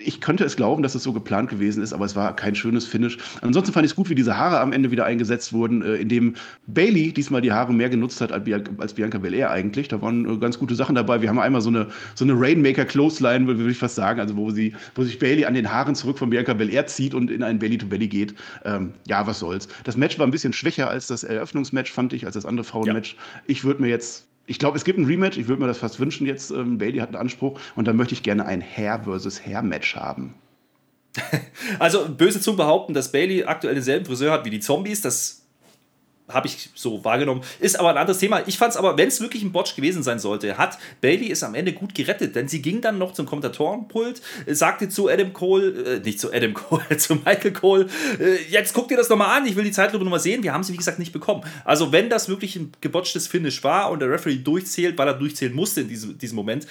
ich 0.03 0.21
könnte 0.21 0.43
es 0.43 0.55
glauben, 0.55 0.83
dass 0.83 0.95
es 0.95 1.03
so 1.03 1.13
geplant 1.13 1.49
gewesen 1.49 1.83
ist, 1.83 1.93
aber 1.93 2.05
es 2.05 2.15
war 2.15 2.35
kein 2.35 2.55
schönes 2.55 2.85
Finish. 2.85 3.17
Ansonsten 3.41 3.73
fand 3.73 3.85
ich 3.85 3.91
es 3.91 3.95
gut, 3.95 4.09
wie 4.09 4.15
diese 4.15 4.37
Haare 4.37 4.59
am 4.59 4.73
Ende 4.73 4.91
wieder 4.91 5.05
eingesetzt 5.05 5.53
wurden, 5.53 5.81
äh, 5.81 5.95
indem 5.95 6.35
Bailey 6.67 7.13
diesmal 7.13 7.41
die 7.41 7.51
Haare 7.51 7.73
mehr 7.73 7.89
genutzt 7.89 8.21
hat 8.21 8.31
als, 8.31 8.43
Bianca, 8.43 9.17
Belair 9.19 9.51
eigentlich. 9.51 9.87
Da 9.87 10.01
waren 10.01 10.29
äh, 10.29 10.37
ganz 10.37 10.59
gute 10.59 10.75
Sachen 10.75 10.95
dabei. 10.95 11.21
Wir 11.21 11.29
haben 11.29 11.39
einmal 11.39 11.61
so 11.61 11.69
eine, 11.69 11.87
so 12.15 12.25
eine 12.25 12.33
Rainmaker 12.33 12.85
Clothesline, 12.85 13.47
würde 13.47 13.69
ich 13.69 13.77
fast 13.77 13.95
sagen, 13.95 14.19
also 14.19 14.35
wo, 14.35 14.51
sie, 14.51 14.73
wo 14.95 15.03
sich 15.03 15.19
Bailey 15.19 15.45
an 15.45 15.53
den 15.53 15.71
Haaren 15.71 15.95
zurück 15.95 16.17
von 16.17 16.29
Bianca 16.29 16.53
Belair 16.53 16.87
zieht 16.87 17.13
und 17.13 17.31
in 17.31 17.43
ein 17.43 17.59
Belly-to-Belly 17.59 18.07
geht. 18.07 18.35
Ähm, 18.65 18.93
ja, 19.07 19.25
was 19.27 19.39
soll's. 19.39 19.67
Das 19.83 19.97
Match 19.97 20.17
war 20.19 20.27
ein 20.27 20.31
bisschen 20.31 20.53
schwächer 20.53 20.89
als 20.89 21.07
das 21.07 21.23
Eröffnungsmatch, 21.23 21.91
fand 21.91 22.13
ich, 22.13 22.25
als 22.25 22.35
das 22.35 22.45
andere 22.45 22.63
Frauenmatch. 22.63 23.13
Ja. 23.13 23.41
Ich 23.47 23.63
würde 23.63 23.81
mir 23.81 23.89
jetzt 23.89 24.30
ich 24.45 24.59
glaube, 24.59 24.77
es 24.77 24.83
gibt 24.83 24.99
ein 24.99 25.05
Rematch. 25.05 25.37
Ich 25.37 25.47
würde 25.47 25.61
mir 25.61 25.67
das 25.67 25.77
fast 25.77 25.99
wünschen 25.99 26.27
jetzt. 26.27 26.51
Ähm, 26.51 26.77
Bailey 26.77 26.99
hat 26.99 27.09
einen 27.09 27.17
Anspruch 27.17 27.59
und 27.75 27.87
dann 27.87 27.95
möchte 27.95 28.13
ich 28.13 28.23
gerne 28.23 28.45
ein 28.45 28.61
Hair 28.61 29.03
versus 29.03 29.45
Hair 29.45 29.61
Match 29.61 29.95
haben. 29.95 30.35
Also 31.79 32.09
böse 32.09 32.41
zu 32.41 32.55
behaupten, 32.55 32.93
dass 32.93 33.11
Bailey 33.11 33.43
aktuell 33.43 33.75
denselben 33.75 34.05
Friseur 34.05 34.31
hat 34.31 34.45
wie 34.45 34.49
die 34.49 34.59
Zombies, 34.59 35.01
das 35.01 35.40
habe 36.33 36.47
ich 36.47 36.69
so 36.75 37.03
wahrgenommen. 37.03 37.41
Ist 37.59 37.79
aber 37.79 37.89
ein 37.89 37.97
anderes 37.97 38.19
Thema. 38.19 38.41
Ich 38.47 38.57
fand 38.57 38.71
es 38.71 38.77
aber, 38.77 38.97
wenn 38.97 39.07
es 39.07 39.21
wirklich 39.21 39.43
ein 39.43 39.51
Botch 39.51 39.75
gewesen 39.75 40.03
sein 40.03 40.19
sollte, 40.19 40.57
hat 40.57 40.77
Bailey 41.01 41.31
es 41.31 41.43
am 41.43 41.55
Ende 41.55 41.73
gut 41.73 41.95
gerettet, 41.95 42.35
denn 42.35 42.47
sie 42.47 42.61
ging 42.61 42.81
dann 42.81 42.97
noch 42.97 43.13
zum 43.13 43.25
Kommentatorenpult, 43.25 44.21
sagte 44.47 44.89
zu 44.89 45.09
Adam 45.09 45.33
Cole, 45.33 45.97
äh, 45.97 45.99
nicht 45.99 46.19
zu 46.19 46.33
Adam 46.33 46.53
Cole, 46.55 46.97
zu 46.97 47.15
Michael 47.15 47.53
Cole, 47.53 47.87
äh, 48.19 48.37
jetzt 48.49 48.73
guck 48.73 48.87
dir 48.87 48.97
das 48.97 49.09
nochmal 49.09 49.37
an, 49.37 49.45
ich 49.45 49.55
will 49.55 49.63
die 49.63 49.71
Zeitlupe 49.71 50.03
nochmal 50.03 50.19
sehen. 50.19 50.43
Wir 50.43 50.53
haben 50.53 50.63
sie, 50.63 50.73
wie 50.73 50.77
gesagt, 50.77 50.99
nicht 50.99 51.13
bekommen. 51.13 51.43
Also, 51.65 51.91
wenn 51.91 52.09
das 52.09 52.29
wirklich 52.29 52.55
ein 52.55 52.71
gebotchtes 52.81 53.27
Finish 53.27 53.63
war 53.63 53.91
und 53.91 53.99
der 53.99 54.09
Referee 54.09 54.37
durchzählt, 54.37 54.97
weil 54.97 55.07
er 55.07 55.13
durchzählen 55.13 55.53
musste 55.53 55.81
in 55.81 55.89
diesem, 55.89 56.17
diesem 56.17 56.35
Moment, 56.35 56.67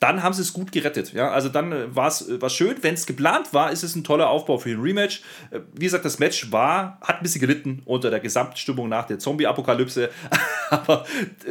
dann 0.00 0.22
haben 0.22 0.32
sie 0.32 0.42
es 0.42 0.52
gut 0.52 0.70
gerettet. 0.70 1.12
Ja? 1.12 1.30
Also 1.30 1.48
dann 1.48 1.72
äh, 1.72 1.94
war 1.94 2.08
es 2.08 2.28
äh, 2.28 2.50
schön. 2.50 2.76
Wenn 2.82 2.94
es 2.94 3.06
geplant 3.06 3.52
war, 3.52 3.72
ist 3.72 3.82
es 3.82 3.96
ein 3.96 4.04
toller 4.04 4.30
Aufbau 4.30 4.58
für 4.58 4.68
den 4.68 4.80
Rematch. 4.80 5.22
Äh, 5.50 5.60
wie 5.74 5.84
gesagt, 5.84 6.04
das 6.04 6.18
Match 6.18 6.52
war, 6.52 6.98
hat 7.00 7.16
ein 7.16 7.22
bisschen 7.22 7.40
gelitten 7.40 7.82
unter 7.84 8.10
der 8.10 8.20
Gesamtstimmung 8.20 8.88
nach 8.88 9.06
der 9.06 9.18
Zombie-Apokalypse. 9.18 10.10
Aber 10.70 11.04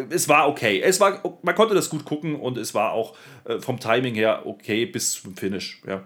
es 0.10 0.29
war 0.29 0.47
okay. 0.47 0.81
Es 0.81 0.99
war, 0.99 1.21
man 1.41 1.55
konnte 1.55 1.75
das 1.75 1.89
gut 1.89 2.05
gucken 2.05 2.36
und 2.36 2.57
es 2.57 2.73
war 2.73 2.91
auch 2.91 3.15
vom 3.60 3.79
Timing 3.79 4.15
her 4.15 4.45
okay 4.45 4.86
bis 4.86 5.21
zum 5.21 5.36
Finish. 5.36 5.81
Ja. 5.88 6.03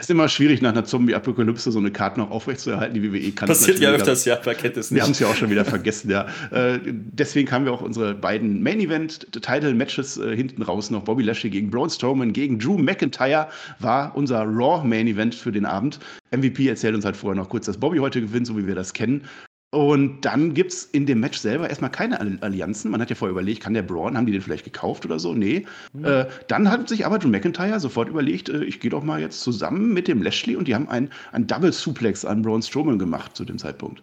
Es 0.00 0.06
ist 0.06 0.10
immer 0.12 0.30
schwierig, 0.30 0.62
nach 0.62 0.70
einer 0.70 0.86
Zombie-Apokalypse 0.86 1.70
so 1.70 1.78
eine 1.78 1.90
Karte 1.90 2.20
noch 2.20 2.30
aufrechtzuerhalten. 2.30 2.94
Die 2.94 3.02
WWE 3.02 3.32
kann 3.32 3.48
Passiert 3.48 3.80
ja 3.80 3.90
öfters, 3.90 4.24
ja, 4.24 4.40
wer 4.42 4.54
kennt 4.54 4.78
es 4.78 4.90
nicht. 4.90 4.96
Wir 4.96 5.02
haben 5.02 5.10
es 5.10 5.18
ja 5.18 5.26
auch 5.26 5.34
schon 5.34 5.50
wieder 5.50 5.66
vergessen, 5.66 6.10
ja. 6.10 6.26
Äh, 6.50 6.78
deswegen 6.82 7.50
haben 7.50 7.66
wir 7.66 7.72
auch 7.74 7.82
unsere 7.82 8.14
beiden 8.14 8.62
Main-Event-Title-Matches 8.62 10.16
äh, 10.16 10.34
hinten 10.34 10.62
raus 10.62 10.90
noch. 10.90 11.04
Bobby 11.04 11.22
Lashley 11.22 11.50
gegen 11.50 11.70
Braun 11.70 11.90
Strowman 11.90 12.32
gegen 12.32 12.58
Drew 12.58 12.78
McIntyre 12.78 13.48
war 13.78 14.16
unser 14.16 14.42
Raw-Main-Event 14.44 15.34
für 15.34 15.52
den 15.52 15.66
Abend. 15.66 16.00
MVP 16.30 16.66
erzählt 16.66 16.94
uns 16.94 17.04
halt 17.04 17.18
vorher 17.18 17.36
noch 17.36 17.50
kurz, 17.50 17.66
dass 17.66 17.76
Bobby 17.76 17.98
heute 17.98 18.22
gewinnt, 18.22 18.46
so 18.46 18.56
wie 18.56 18.66
wir 18.66 18.74
das 18.74 18.94
kennen. 18.94 19.24
Und 19.72 20.22
dann 20.22 20.52
gibt 20.52 20.72
es 20.72 20.84
in 20.84 21.06
dem 21.06 21.20
Match 21.20 21.38
selber 21.38 21.68
erstmal 21.68 21.92
keine 21.92 22.18
Allianzen. 22.42 22.90
Man 22.90 23.00
hat 23.00 23.08
ja 23.08 23.14
vorher 23.14 23.30
überlegt, 23.30 23.62
kann 23.62 23.72
der 23.72 23.82
Braun, 23.82 24.16
haben 24.16 24.26
die 24.26 24.32
den 24.32 24.42
vielleicht 24.42 24.64
gekauft 24.64 25.04
oder 25.04 25.20
so? 25.20 25.32
Nee. 25.32 25.64
Mhm. 25.92 26.04
Äh, 26.04 26.26
dann 26.48 26.68
hat 26.68 26.88
sich 26.88 27.06
aber 27.06 27.20
Drew 27.20 27.28
McIntyre 27.28 27.78
sofort 27.78 28.08
überlegt, 28.08 28.48
äh, 28.48 28.64
ich 28.64 28.80
gehe 28.80 28.90
doch 28.90 29.04
mal 29.04 29.20
jetzt 29.20 29.42
zusammen 29.42 29.92
mit 29.92 30.08
dem 30.08 30.22
Lashley 30.22 30.56
und 30.56 30.66
die 30.66 30.74
haben 30.74 30.88
einen, 30.88 31.10
einen 31.30 31.46
Double 31.46 31.72
Suplex 31.72 32.24
an 32.24 32.42
Braun 32.42 32.62
Strowman 32.62 32.98
gemacht 32.98 33.36
zu 33.36 33.44
dem 33.44 33.58
Zeitpunkt. 33.58 34.02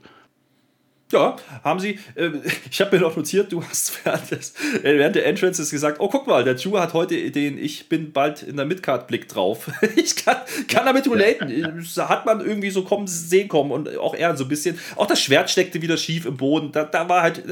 Ja, 1.11 1.37
haben 1.63 1.79
sie. 1.79 1.99
Äh, 2.15 2.31
ich 2.71 2.81
habe 2.81 2.97
mir 2.97 3.01
noch 3.01 3.15
notiert, 3.15 3.51
du 3.51 3.63
hast 3.63 4.05
während, 4.05 4.31
des, 4.31 4.53
äh, 4.83 4.97
während 4.97 5.15
der 5.15 5.25
Entrances 5.25 5.69
gesagt, 5.69 5.99
oh 5.99 6.09
guck 6.09 6.27
mal, 6.27 6.43
der 6.43 6.55
Drew 6.55 6.77
hat 6.77 6.93
heute 6.93 7.31
den 7.31 7.57
Ich 7.57 7.87
bin 7.87 8.11
bald 8.11 8.43
in 8.43 8.57
der 8.57 8.65
Midcard-Blick 8.65 9.27
drauf. 9.27 9.69
Ich 9.95 10.15
kann, 10.15 10.37
kann 10.67 10.85
damit 10.85 11.09
relaten. 11.09 11.49
Ja. 11.49 12.09
Hat 12.09 12.25
man 12.25 12.41
irgendwie 12.41 12.69
so 12.69 12.83
kommen, 12.83 13.07
sehen 13.07 13.47
kommen 13.47 13.71
und 13.71 13.97
auch 13.97 14.13
er 14.13 14.35
so 14.37 14.43
ein 14.45 14.47
bisschen. 14.47 14.77
Auch 14.95 15.07
das 15.07 15.21
Schwert 15.21 15.49
steckte 15.49 15.81
wieder 15.81 15.97
schief 15.97 16.25
im 16.25 16.37
Boden. 16.37 16.71
Da, 16.71 16.83
da 16.83 17.07
war 17.09 17.21
halt, 17.21 17.43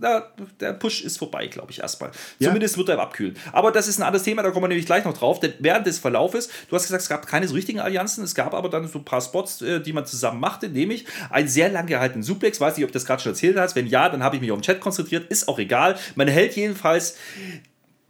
da, 0.00 0.32
der 0.58 0.72
Push 0.72 1.02
ist 1.02 1.18
vorbei, 1.18 1.46
glaube 1.46 1.70
ich, 1.70 1.80
erstmal. 1.80 2.10
Ja. 2.38 2.48
Zumindest 2.48 2.76
wird 2.76 2.88
er 2.88 2.98
abkühlen. 2.98 3.36
Aber 3.52 3.70
das 3.70 3.88
ist 3.88 3.98
ein 3.98 4.02
anderes 4.02 4.24
Thema, 4.24 4.42
da 4.42 4.50
kommen 4.50 4.64
wir 4.64 4.68
nämlich 4.68 4.86
gleich 4.86 5.04
noch 5.04 5.16
drauf. 5.16 5.40
Denn 5.40 5.52
während 5.58 5.86
des 5.86 5.98
Verlaufes, 5.98 6.48
du 6.68 6.76
hast 6.76 6.84
gesagt, 6.84 7.02
es 7.02 7.08
gab 7.08 7.26
keine 7.26 7.46
so 7.46 7.54
richtigen 7.54 7.80
Allianzen, 7.80 8.24
es 8.24 8.34
gab 8.34 8.54
aber 8.54 8.68
dann 8.68 8.88
so 8.88 8.98
ein 8.98 9.04
paar 9.04 9.20
Spots, 9.20 9.58
die 9.58 9.92
man 9.92 10.06
zusammen 10.06 10.40
machte, 10.40 10.68
nämlich 10.68 11.06
einen 11.30 11.48
sehr 11.48 11.68
lang 11.68 11.86
gehaltenen 11.86 12.22
Suplex, 12.22 12.60
weiß 12.70 12.76
nicht, 12.76 12.84
ob 12.84 12.90
du 12.90 12.94
das 12.94 13.04
gerade 13.04 13.22
schon 13.22 13.32
erzählt 13.32 13.58
hast. 13.58 13.76
Wenn 13.76 13.86
ja, 13.86 14.08
dann 14.08 14.22
habe 14.22 14.36
ich 14.36 14.42
mich 14.42 14.50
auf 14.50 14.58
den 14.58 14.62
Chat 14.62 14.80
konzentriert. 14.80 15.30
Ist 15.30 15.48
auch 15.48 15.58
egal. 15.58 15.96
Man 16.14 16.28
hält 16.28 16.56
jedenfalls 16.56 17.16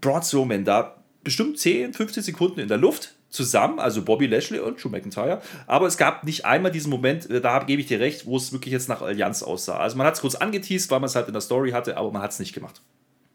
Braun 0.00 0.22
Strowman 0.22 0.64
da 0.64 0.96
bestimmt 1.24 1.58
10, 1.58 1.94
15 1.94 2.22
Sekunden 2.22 2.60
in 2.60 2.68
der 2.68 2.78
Luft 2.78 3.14
zusammen, 3.28 3.78
also 3.78 4.02
Bobby 4.02 4.26
Lashley 4.26 4.58
und 4.58 4.82
Drew 4.82 4.88
McIntyre. 4.88 5.40
Aber 5.66 5.86
es 5.86 5.96
gab 5.96 6.24
nicht 6.24 6.44
einmal 6.44 6.72
diesen 6.72 6.90
Moment, 6.90 7.30
äh, 7.30 7.40
da 7.40 7.60
gebe 7.60 7.80
ich 7.80 7.86
dir 7.86 8.00
recht, 8.00 8.26
wo 8.26 8.36
es 8.36 8.52
wirklich 8.52 8.72
jetzt 8.72 8.88
nach 8.88 9.02
Allianz 9.02 9.42
aussah. 9.42 9.78
Also 9.78 9.96
man 9.96 10.06
hat 10.06 10.14
es 10.14 10.20
kurz 10.20 10.34
angeteased, 10.34 10.90
weil 10.90 11.00
man 11.00 11.06
es 11.08 11.14
halt 11.14 11.28
in 11.28 11.32
der 11.32 11.40
Story 11.40 11.70
hatte, 11.70 11.96
aber 11.96 12.10
man 12.10 12.22
hat 12.22 12.32
es 12.32 12.40
nicht 12.40 12.54
gemacht. 12.54 12.82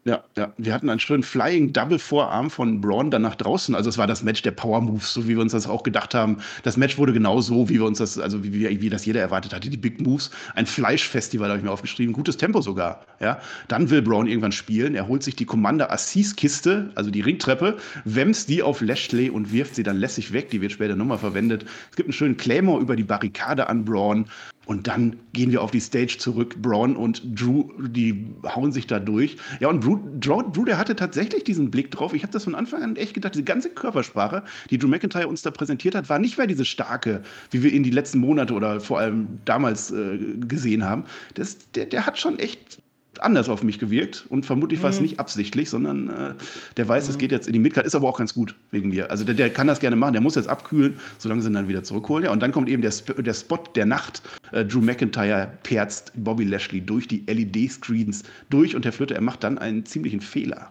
Ja, 0.06 0.22
ja, 0.36 0.52
wir 0.56 0.72
hatten 0.72 0.88
einen 0.88 1.00
schönen 1.00 1.24
Flying 1.24 1.72
Double 1.72 1.98
Vorarm 1.98 2.48
von 2.48 2.80
Braun 2.80 3.10
dann 3.10 3.22
nach 3.22 3.34
draußen. 3.34 3.74
Also 3.74 3.90
es 3.90 3.98
war 3.98 4.06
das 4.06 4.22
Match 4.22 4.40
der 4.42 4.52
Power 4.52 4.80
Moves, 4.80 5.12
so 5.12 5.24
wie 5.24 5.30
wir 5.30 5.40
uns 5.40 5.50
das 5.50 5.66
auch 5.66 5.82
gedacht 5.82 6.14
haben. 6.14 6.36
Das 6.62 6.76
Match 6.76 6.96
wurde 6.96 7.12
genau 7.12 7.40
so, 7.40 7.68
wie 7.68 7.74
wir 7.74 7.86
uns 7.86 7.98
das, 7.98 8.16
also 8.16 8.44
wie, 8.44 8.52
wie, 8.52 8.80
wie 8.80 8.88
das 8.88 9.04
jeder 9.04 9.20
erwartet 9.20 9.52
hatte. 9.52 9.68
Die 9.68 9.76
Big 9.76 10.00
Moves, 10.00 10.30
ein 10.54 10.66
Fleischfestival 10.66 11.48
habe 11.48 11.58
ich 11.58 11.64
mir 11.64 11.72
aufgeschrieben, 11.72 12.12
gutes 12.12 12.36
Tempo 12.36 12.60
sogar. 12.60 13.04
Ja, 13.18 13.40
dann 13.66 13.90
will 13.90 14.00
Braun 14.00 14.28
irgendwann 14.28 14.52
spielen. 14.52 14.94
Er 14.94 15.08
holt 15.08 15.24
sich 15.24 15.34
die 15.34 15.44
Commander 15.44 15.90
Assis 15.90 16.36
Kiste, 16.36 16.92
also 16.94 17.10
die 17.10 17.22
Ringtreppe, 17.22 17.76
wämst 18.04 18.48
die 18.48 18.62
auf 18.62 18.82
Lashley 18.82 19.28
und 19.28 19.52
wirft 19.52 19.74
sie 19.74 19.82
dann 19.82 19.96
lässig 19.96 20.32
weg. 20.32 20.50
Die 20.50 20.60
wird 20.60 20.70
später 20.70 20.94
nochmal 20.94 21.18
verwendet. 21.18 21.64
Es 21.90 21.96
gibt 21.96 22.06
einen 22.06 22.12
schönen 22.12 22.36
Claymore 22.36 22.80
über 22.80 22.94
die 22.94 23.02
Barrikade 23.02 23.68
an 23.68 23.84
Braun. 23.84 24.26
Und 24.66 24.88
dann 24.88 25.16
gehen 25.32 25.52
wir 25.52 25.62
auf 25.62 25.70
die 25.70 25.80
Stage 25.80 26.16
zurück. 26.18 26.60
Braun 26.60 26.96
und 26.96 27.40
Drew, 27.40 27.70
die 27.78 28.26
hauen 28.44 28.72
sich 28.72 28.88
da 28.88 28.98
durch. 28.98 29.36
Ja, 29.60 29.68
und 29.68 29.82
Drew, 29.84 29.98
Drew, 30.18 30.64
der 30.64 30.76
hatte 30.76 30.96
tatsächlich 30.96 31.44
diesen 31.44 31.70
Blick 31.70 31.92
drauf. 31.92 32.12
Ich 32.12 32.22
habe 32.24 32.32
das 32.32 32.44
von 32.44 32.56
Anfang 32.56 32.82
an 32.82 32.96
echt 32.96 33.14
gedacht, 33.14 33.34
diese 33.34 33.44
ganze 33.44 33.70
Körpersprache, 33.70 34.42
die 34.70 34.78
Drew 34.78 34.88
McIntyre 34.88 35.28
uns 35.28 35.42
da 35.42 35.52
präsentiert 35.52 35.94
hat, 35.94 36.08
war 36.08 36.18
nicht 36.18 36.36
mehr 36.36 36.48
diese 36.48 36.64
starke, 36.64 37.22
wie 37.52 37.62
wir 37.62 37.72
ihn 37.72 37.84
die 37.84 37.90
letzten 37.90 38.18
Monate 38.18 38.54
oder 38.54 38.80
vor 38.80 38.98
allem 38.98 39.38
damals 39.44 39.92
äh, 39.92 40.18
gesehen 40.48 40.84
haben. 40.84 41.04
Das, 41.34 41.70
der, 41.70 41.86
der 41.86 42.04
hat 42.04 42.18
schon 42.18 42.40
echt 42.40 42.82
anders 43.22 43.48
auf 43.48 43.62
mich 43.62 43.78
gewirkt 43.78 44.26
und 44.28 44.46
vermutlich 44.46 44.82
war 44.82 44.90
es 44.90 44.96
mhm. 44.96 45.02
nicht 45.02 45.20
absichtlich, 45.20 45.70
sondern 45.70 46.08
äh, 46.08 46.34
der 46.76 46.88
weiß, 46.88 47.04
mhm. 47.04 47.10
es 47.10 47.18
geht 47.18 47.32
jetzt 47.32 47.46
in 47.46 47.52
die 47.52 47.58
Midcard, 47.58 47.86
ist 47.86 47.94
aber 47.94 48.08
auch 48.08 48.18
ganz 48.18 48.34
gut 48.34 48.54
wegen 48.70 48.88
mir. 48.88 49.10
Also 49.10 49.24
der, 49.24 49.34
der, 49.34 49.50
kann 49.50 49.66
das 49.66 49.80
gerne 49.80 49.96
machen, 49.96 50.12
der 50.12 50.22
muss 50.22 50.34
jetzt 50.34 50.48
abkühlen, 50.48 50.96
solange 51.18 51.42
sie 51.42 51.48
ihn 51.48 51.54
dann 51.54 51.68
wieder 51.68 51.82
zurückholen. 51.82 52.24
Ja, 52.24 52.32
und 52.32 52.40
dann 52.40 52.52
kommt 52.52 52.68
eben 52.68 52.82
der, 52.82 52.90
Sp 52.94 53.16
der 53.22 53.34
Spot 53.34 53.62
der 53.74 53.86
Nacht. 53.86 54.22
Äh, 54.52 54.64
Drew 54.64 54.80
McIntyre 54.80 55.50
perzt 55.62 56.12
Bobby 56.16 56.44
Lashley 56.44 56.80
durch 56.80 57.08
die 57.08 57.24
LED-Screens 57.26 58.22
durch 58.50 58.74
und 58.76 58.84
Herr 58.84 58.92
Flöte, 58.92 59.14
er 59.14 59.22
macht 59.22 59.44
dann 59.44 59.58
einen 59.58 59.84
ziemlichen 59.84 60.20
Fehler. 60.20 60.70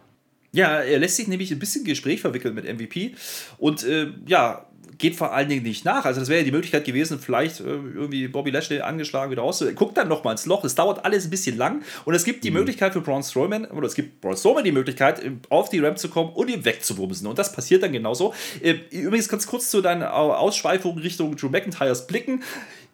Ja, 0.56 0.80
er 0.80 1.00
lässt 1.00 1.18
sich 1.18 1.28
nämlich 1.28 1.52
ein 1.52 1.60
bisschen 1.60 1.84
Gespräch 1.84 2.22
verwickeln 2.22 2.56
mit 2.56 2.64
MVP 2.66 3.16
und 3.58 3.84
äh, 3.84 4.08
ja, 4.26 4.66
geht 4.98 5.16
vor 5.16 5.34
allen 5.34 5.50
Dingen 5.50 5.64
nicht 5.64 5.86
nach. 5.86 6.06
Also 6.06 6.20
das 6.20 6.30
wäre 6.30 6.40
ja 6.40 6.46
die 6.46 6.52
Möglichkeit 6.52 6.86
gewesen, 6.86 7.20
vielleicht 7.20 7.60
äh, 7.60 7.64
irgendwie 7.64 8.28
Bobby 8.28 8.52
Lashley 8.52 8.82
angeschlagen 8.82 9.32
wieder 9.32 9.42
raus. 9.42 9.64
Guckt 9.76 9.98
dann 9.98 10.08
nochmal 10.08 10.34
ins 10.34 10.46
Loch. 10.46 10.64
Es 10.64 10.76
dauert 10.76 11.04
alles 11.04 11.26
ein 11.26 11.30
bisschen 11.30 11.58
lang 11.58 11.84
und 12.06 12.14
es 12.14 12.24
gibt 12.24 12.44
die 12.44 12.52
mhm. 12.52 12.58
Möglichkeit 12.58 12.94
für 12.94 13.02
Braun 13.02 13.24
Strowman, 13.24 13.66
oder 13.66 13.88
es 13.88 13.96
gibt 13.96 14.22
Braun 14.22 14.38
Strowman 14.38 14.64
die 14.64 14.72
Möglichkeit, 14.72 15.22
auf 15.50 15.70
die 15.70 15.80
Ramp 15.80 16.00
zu 16.00 16.10
kommen 16.10 16.32
und 16.32 16.50
ihn 16.50 16.64
wegzuwumsen. 16.64 17.28
Und 17.28 17.38
das 17.38 17.52
passiert 17.52 17.84
dann 17.84 17.92
genauso. 17.92 18.34
Äh, 18.62 18.76
übrigens 18.92 19.28
ganz 19.28 19.48
kurz 19.48 19.70
zu 19.70 19.82
deiner 19.82 20.14
Ausschweifung 20.14 20.98
Richtung 20.98 21.36
Drew 21.36 21.50
McIntyres 21.50 22.08
blicken. 22.08 22.44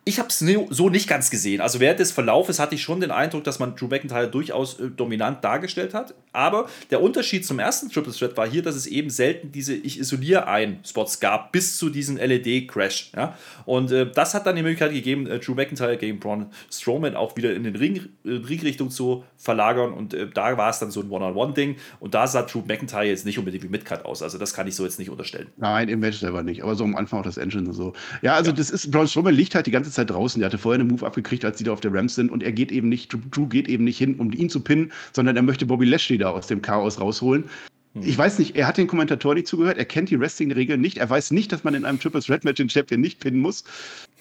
Ich 0.03 0.17
habe 0.17 0.29
es 0.29 0.39
so 0.39 0.89
nicht 0.89 1.07
ganz 1.07 1.29
gesehen. 1.29 1.61
Also 1.61 1.79
während 1.79 1.99
des 1.99 2.11
Verlaufes 2.11 2.57
hatte 2.57 2.73
ich 2.73 2.81
schon 2.81 3.01
den 3.01 3.11
Eindruck, 3.11 3.43
dass 3.43 3.59
man 3.59 3.75
Drew 3.75 3.85
McIntyre 3.85 4.27
durchaus 4.27 4.79
äh, 4.79 4.89
dominant 4.89 5.43
dargestellt 5.43 5.93
hat. 5.93 6.15
Aber 6.33 6.67
der 6.89 7.03
Unterschied 7.03 7.45
zum 7.45 7.59
ersten 7.59 7.89
Triple 7.89 8.11
Threat 8.11 8.35
war 8.35 8.49
hier, 8.49 8.63
dass 8.63 8.75
es 8.75 8.87
eben 8.87 9.11
selten 9.11 9.51
diese 9.51 9.75
Ich 9.75 9.99
isoliere 9.99 10.47
ein 10.47 10.79
Spots 10.83 11.19
gab, 11.19 11.51
bis 11.51 11.77
zu 11.77 11.91
diesem 11.91 12.17
LED-Crash. 12.17 13.11
Ja? 13.15 13.37
Und 13.65 13.91
äh, 13.91 14.09
das 14.09 14.33
hat 14.33 14.47
dann 14.47 14.55
die 14.55 14.63
Möglichkeit 14.63 14.91
gegeben, 14.91 15.27
äh, 15.27 15.37
Drew 15.37 15.53
McIntyre 15.53 15.97
gegen 15.97 16.19
Braun 16.19 16.47
Strowman 16.71 17.15
auch 17.15 17.35
wieder 17.35 17.53
in 17.53 17.63
den 17.63 17.75
Ring, 17.75 18.09
äh, 18.25 18.31
Ringrichtung 18.31 18.89
zu 18.89 19.23
verlagern. 19.37 19.93
Und 19.93 20.15
äh, 20.15 20.27
da 20.33 20.57
war 20.57 20.71
es 20.71 20.79
dann 20.79 20.89
so 20.89 21.01
ein 21.01 21.11
One-on-One-Ding. 21.11 21.75
Und 21.99 22.15
da 22.15 22.25
sah 22.25 22.41
Drew 22.41 22.63
McIntyre 22.65 23.03
jetzt 23.03 23.27
nicht 23.27 23.37
unbedingt 23.37 23.63
wie 23.63 23.69
Midcut 23.69 24.03
aus. 24.05 24.23
Also 24.23 24.39
das 24.39 24.55
kann 24.55 24.67
ich 24.67 24.75
so 24.75 24.83
jetzt 24.83 24.97
nicht 24.97 25.11
unterstellen. 25.11 25.49
Nein, 25.57 25.89
im 25.89 25.99
Match 25.99 26.17
selber 26.17 26.41
nicht. 26.41 26.63
Aber 26.63 26.73
so 26.73 26.85
am 26.85 26.95
Anfang 26.95 27.19
auch 27.19 27.25
das 27.25 27.37
Engine 27.37 27.67
und 27.67 27.75
so. 27.75 27.93
Ja, 28.23 28.33
also 28.33 28.49
ja. 28.49 28.57
das 28.57 28.71
ist, 28.71 28.89
Braun 28.89 29.07
Strowman 29.07 29.35
liegt 29.35 29.53
halt 29.53 29.67
die 29.67 29.71
ganze 29.71 29.90
Zeit 29.91 30.09
draußen. 30.09 30.39
Der 30.39 30.47
hatte 30.47 30.57
vorher 30.57 30.79
einen 30.79 30.89
Move 30.89 31.05
abgekriegt, 31.05 31.45
als 31.45 31.57
die 31.57 31.63
da 31.63 31.73
auf 31.73 31.81
der 31.81 31.93
Ramps 31.93 32.15
sind. 32.15 32.31
Und 32.31 32.43
er 32.43 32.51
geht 32.51 32.71
eben 32.71 32.89
nicht, 32.89 33.15
Drew 33.31 33.47
geht 33.47 33.67
eben 33.67 33.83
nicht 33.83 33.97
hin, 33.97 34.15
um 34.15 34.31
ihn 34.31 34.49
zu 34.49 34.61
pinnen, 34.61 34.91
sondern 35.13 35.35
er 35.35 35.43
möchte 35.43 35.65
Bobby 35.65 35.85
Lashley 35.85 36.17
da 36.17 36.29
aus 36.29 36.47
dem 36.47 36.61
Chaos 36.61 36.99
rausholen. 36.99 37.45
Hm. 37.93 38.03
Ich 38.03 38.17
weiß 38.17 38.39
nicht, 38.39 38.55
er 38.55 38.67
hat 38.67 38.77
den 38.77 38.87
Kommentatoren 38.87 39.35
nicht 39.35 39.47
zugehört, 39.47 39.77
er 39.77 39.85
kennt 39.85 40.09
die 40.09 40.19
Wrestling-Regeln 40.19 40.79
nicht, 40.79 40.97
er 40.97 41.09
weiß 41.09 41.31
nicht, 41.31 41.51
dass 41.51 41.63
man 41.63 41.73
in 41.73 41.85
einem 41.85 41.99
Triple 41.99 42.21
Threat 42.21 42.43
Match 42.43 42.57
den 42.57 42.69
Champion 42.69 43.01
nicht 43.01 43.19
pinnen 43.19 43.39
muss 43.39 43.63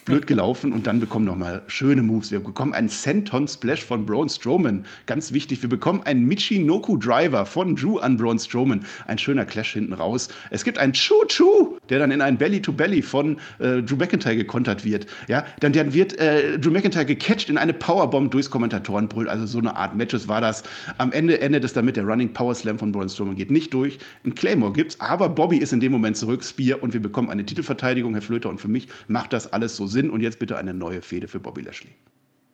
blöd 0.05 0.27
gelaufen 0.27 0.73
und 0.73 0.87
dann 0.87 0.99
bekommen 0.99 1.25
nochmal 1.25 1.63
schöne 1.67 2.03
Moves. 2.03 2.33
Wir 2.33 2.41
bekommen 2.41 2.73
einen 2.73 2.89
Senton 2.89 3.47
Splash 3.47 3.85
von 3.85 4.07
Braun 4.07 4.29
Strowman, 4.29 4.85
ganz 5.07 5.33
wichtig. 5.33 5.63
Wir 5.63 5.69
bekommen 5.69 6.03
einen 6.05 6.27
Michinoku 6.27 6.97
Driver 6.97 7.45
von 7.45 7.77
Drew 7.77 7.99
an 7.99 8.17
Braun 8.17 8.39
Strowman, 8.39 8.85
ein 9.07 9.19
schöner 9.19 9.45
Clash 9.45 9.75
hinten 9.75 9.93
raus. 9.93 10.29
Es 10.51 10.65
gibt 10.65 10.79
einen 10.79 10.95
Choo 10.95 11.25
Choo, 11.29 11.77
der 11.91 11.99
dann 11.99 12.11
in 12.11 12.23
ein 12.23 12.39
Belly 12.39 12.63
to 12.63 12.73
Belly 12.73 13.03
von 13.03 13.37
äh, 13.59 13.83
Drew 13.83 13.97
McIntyre 13.97 14.37
gekontert 14.37 14.85
wird. 14.85 15.07
Ja, 15.29 15.45
dann, 15.61 15.73
dann 15.73 15.93
wird 15.93 16.19
äh, 16.19 16.59
Drew 16.59 16.71
McIntyre 16.71 17.05
gecatcht 17.05 17.51
in 17.51 17.59
eine 17.59 17.75
Powerbomb 17.75 18.31
durchs 18.31 18.51
Kommentatorenbrüll. 18.51 19.29
Also 19.29 19.47
so 19.47 19.59
eine 19.59 19.77
Art 19.77 19.95
Matches 19.95 20.29
war 20.29 20.41
das. 20.41 20.63
Am 20.99 21.13
Ende 21.13 21.41
endet 21.41 21.63
es 21.65 21.73
damit 21.75 21.97
der 21.97 22.05
Running 22.05 22.33
Power 22.33 22.55
Slam 22.55 22.79
von 22.79 22.91
Braun 22.91 23.09
Strowman 23.09 23.37
geht 23.37 23.51
nicht 23.51 23.60
durch. 23.69 23.99
Ein 24.25 24.35
Claymore 24.35 24.73
gibt's, 24.73 24.99
aber 25.01 25.29
Bobby 25.29 25.59
ist 25.59 25.75
in 25.75 25.81
dem 25.81 25.93
Moment 25.93 26.17
zurück, 26.17 26.43
Spear 26.43 26.83
und 26.83 26.95
wir 26.95 27.03
bekommen 27.03 27.29
eine 27.29 27.45
Titelverteidigung, 27.45 28.15
Herr 28.15 28.23
Flöter. 28.23 28.49
Und 28.49 28.61
für 28.61 28.69
mich 28.69 28.89
macht 29.09 29.35
das 29.35 29.53
alles 29.53 29.77
so 29.77 29.87
Sinn 29.87 30.09
und 30.09 30.23
jetzt 30.23 30.39
bitte 30.39 30.57
eine 30.57 30.73
neue 30.73 31.03
Fehde 31.03 31.29
für 31.29 31.41
Bobby 31.41 31.61
Lashley. 31.61 31.91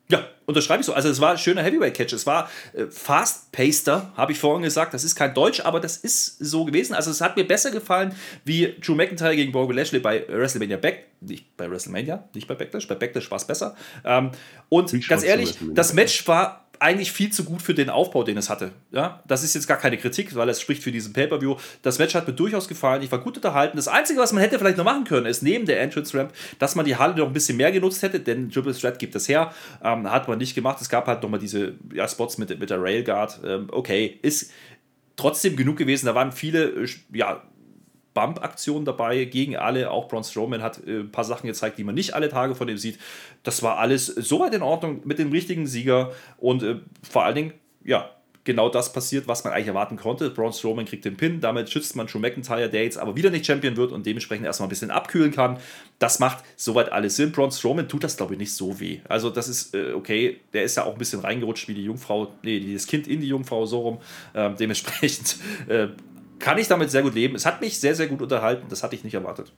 Ja, 0.09 0.25
unterschreibe 0.47 0.81
ich 0.81 0.87
so. 0.87 0.93
Also 0.93 1.09
es 1.09 1.21
war 1.21 1.33
ein 1.33 1.39
schöner 1.39 1.63
Heavyweight-Catch. 1.63 2.13
Es 2.13 2.27
war 2.27 2.49
äh, 2.75 2.87
fast-paster, 2.87 4.13
habe 4.17 4.31
ich 4.31 4.39
vorhin 4.39 4.63
gesagt. 4.63 4.95
Das 4.95 5.03
ist 5.03 5.17
kein 5.17 5.35
Deutsch, 5.35 5.61
aber 5.61 5.81
das 5.81 5.97
ist 5.97 6.39
so 6.39 6.65
gewesen. 6.65 6.95
Also 6.95 7.11
es 7.11 7.21
hat 7.21 7.37
mir 7.37 7.45
besser 7.45 7.73
gefallen 7.73 8.15
wie 8.45 8.77
Drew 8.81 8.95
McIntyre 8.95 9.35
gegen 9.35 9.51
Bobby 9.51 9.75
Lashley 9.75 9.99
bei 9.99 10.25
WrestleMania 10.29 10.77
Back. 10.77 11.07
Nicht 11.21 11.57
bei 11.57 11.69
WrestleMania, 11.69 12.29
nicht 12.35 12.47
bei 12.47 12.55
Backlash. 12.55 12.87
Bei 12.87 12.95
Backlash 12.95 13.31
war 13.31 13.37
es 13.37 13.47
besser. 13.47 13.75
Ähm, 14.05 14.31
und 14.69 14.93
ich 14.93 15.09
ganz 15.09 15.25
ehrlich, 15.25 15.57
das 15.75 15.93
Match 15.93 16.29
war 16.29 16.66
eigentlich 16.79 17.13
viel 17.13 17.31
zu 17.31 17.45
gut 17.45 17.63
für 17.63 17.75
den 17.75 17.91
Aufbau, 17.91 18.23
den 18.23 18.37
es 18.37 18.51
hatte. 18.51 18.73
Ja, 18.91 19.23
das 19.27 19.43
ist 19.43 19.55
jetzt 19.55 19.67
gar 19.67 19.79
keine 19.79 19.97
Kritik, 19.97 20.35
weil 20.35 20.49
es 20.49 20.61
spricht 20.61 20.83
für 20.83 20.93
diesen 20.93 21.13
Pay-Per-View. 21.13 21.57
Das 21.83 21.99
Match 21.99 22.15
hat 22.15 22.27
mir 22.27 22.35
durchaus 22.35 22.69
gefallen. 22.69 23.03
Ich 23.03 23.13
war 23.13 23.21
gut 23.21 23.37
unterhalten. 23.37 23.77
Das 23.77 23.89
Einzige, 23.89 24.21
was 24.21 24.33
man 24.33 24.43
hätte 24.43 24.59
vielleicht 24.59 24.77
noch 24.77 24.85
machen 24.85 25.05
können, 25.05 25.27
ist 25.27 25.43
neben 25.43 25.67
der 25.67 25.81
Entrance 25.81 26.17
Ramp, 26.19 26.33
dass 26.59 26.75
man 26.75 26.85
die 26.85 26.97
Halle 26.97 27.15
noch 27.17 27.27
ein 27.27 27.33
bisschen 27.33 27.57
mehr 27.57 27.73
genutzt 27.73 28.03
hätte, 28.03 28.21
denn 28.21 28.51
Triple 28.51 28.75
Threat 28.75 28.99
gibt 28.99 29.15
das 29.15 29.29
her. 29.29 29.53
Ähm, 29.83 30.11
hat 30.11 30.29
man 30.29 30.39
nicht 30.39 30.55
gemacht. 30.55 30.81
Es 30.81 30.89
gab 30.89 31.07
halt 31.07 31.23
nochmal 31.23 31.41
diese 31.41 31.75
ja, 31.93 32.07
Spots 32.09 32.39
mit, 32.39 32.59
mit 32.59 32.71
der 32.71 32.83
Railguard. 32.83 33.41
Ähm, 33.45 33.69
okay, 33.71 34.19
ist 34.23 34.51
trotzdem 35.17 35.57
genug 35.57 35.77
gewesen. 35.77 36.07
Da 36.07 36.15
waren 36.15 36.33
viele, 36.33 36.65
äh, 36.65 36.89
ja, 37.13 37.43
Bump-Aktion 38.17 38.87
dabei 38.87 39.27
gegen 39.27 39.57
alle. 39.57 39.91
Auch 39.91 40.09
Braun 40.09 40.25
Strowman 40.25 40.63
hat 40.63 40.81
äh, 40.87 41.01
ein 41.01 41.13
paar 41.13 41.25
Sachen 41.25 41.47
gezeigt, 41.47 41.77
die 41.79 41.85
man 41.85 41.95
nicht 41.95 42.15
alle 42.15 42.31
Tage 42.31 42.55
von 42.55 42.67
ihm 42.69 42.79
sieht. 42.79 42.99
Das 43.43 43.63
war 43.63 43.79
alles 43.79 44.07
soweit 44.07 44.55
in 44.55 44.63
Ordnung 44.63 45.03
mit 45.05 45.19
dem 45.19 45.31
richtigen 45.31 45.67
Sieger 45.67 46.13
und 46.39 46.63
äh, 46.63 46.77
vor 47.09 47.25
allen 47.25 47.35
Dingen, 47.35 47.53
ja, 47.85 48.11
genau 48.47 48.71
das 48.71 48.91
passiert, 48.91 49.29
was 49.29 49.45
man 49.45 49.53
eigentlich 49.53 49.67
erwarten 49.67 49.97
konnte. 49.97 50.31
Braun 50.31 50.55
Strowman 50.55 50.87
kriegt 50.87 51.05
den 51.05 51.19
Pin, 51.19 51.41
damit 51.41 51.69
schützt 51.69 51.95
man 51.95 52.09
schon 52.09 52.23
McIntyre, 52.23 52.71
der 52.71 52.85
jetzt 52.85 52.97
aber 52.97 53.15
wieder 53.17 53.29
nicht 53.29 53.45
Champion 53.45 53.77
wird 53.77 53.93
und 53.93 54.07
dementsprechend 54.07 54.47
erstmal 54.47 54.69
ein 54.69 54.71
bisschen 54.71 54.91
abkühlen 54.91 55.33
kann. 55.33 55.59
Das 55.99 56.19
macht 56.19 56.43
soweit 56.57 56.91
alles 56.91 57.17
Sinn. 57.17 57.33
Braun 57.33 57.51
Strowman 57.51 57.87
tut 57.87 58.03
das, 58.03 58.17
glaube 58.17 58.33
ich, 58.33 58.39
nicht 58.39 58.55
so 58.55 58.81
weh. 58.81 59.01
Also, 59.09 59.29
das 59.29 59.49
ist 59.49 59.75
äh, 59.75 59.93
okay. 59.93 60.41
Der 60.55 60.63
ist 60.63 60.77
ja 60.77 60.85
auch 60.85 60.93
ein 60.93 60.99
bisschen 60.99 61.21
reingerutscht 61.21 61.69
wie 61.69 61.75
die 61.75 61.85
Jungfrau, 61.85 62.33
nee, 62.43 62.73
das 62.73 62.87
Kind 62.87 63.07
in 63.09 63.21
die 63.21 63.29
Jungfrau, 63.29 63.67
so 63.67 63.81
rum. 63.81 63.99
Ähm, 64.35 64.55
dementsprechend 64.59 65.37
äh, 65.69 65.89
kann 66.39 66.59
ich 66.59 66.69
damit 66.69 66.91
sehr 66.91 67.03
gut 67.03 67.15
leben. 67.15 67.35
Es 67.35 67.47
hat 67.47 67.61
mich 67.61 67.79
sehr, 67.79 67.95
sehr 67.95 68.07
gut 68.07 68.23
unterhalten. 68.23 68.67
Das 68.69 68.83
hatte 68.83 68.95
ich 68.95 69.05
nicht 69.05 69.15
erwartet. 69.15 69.53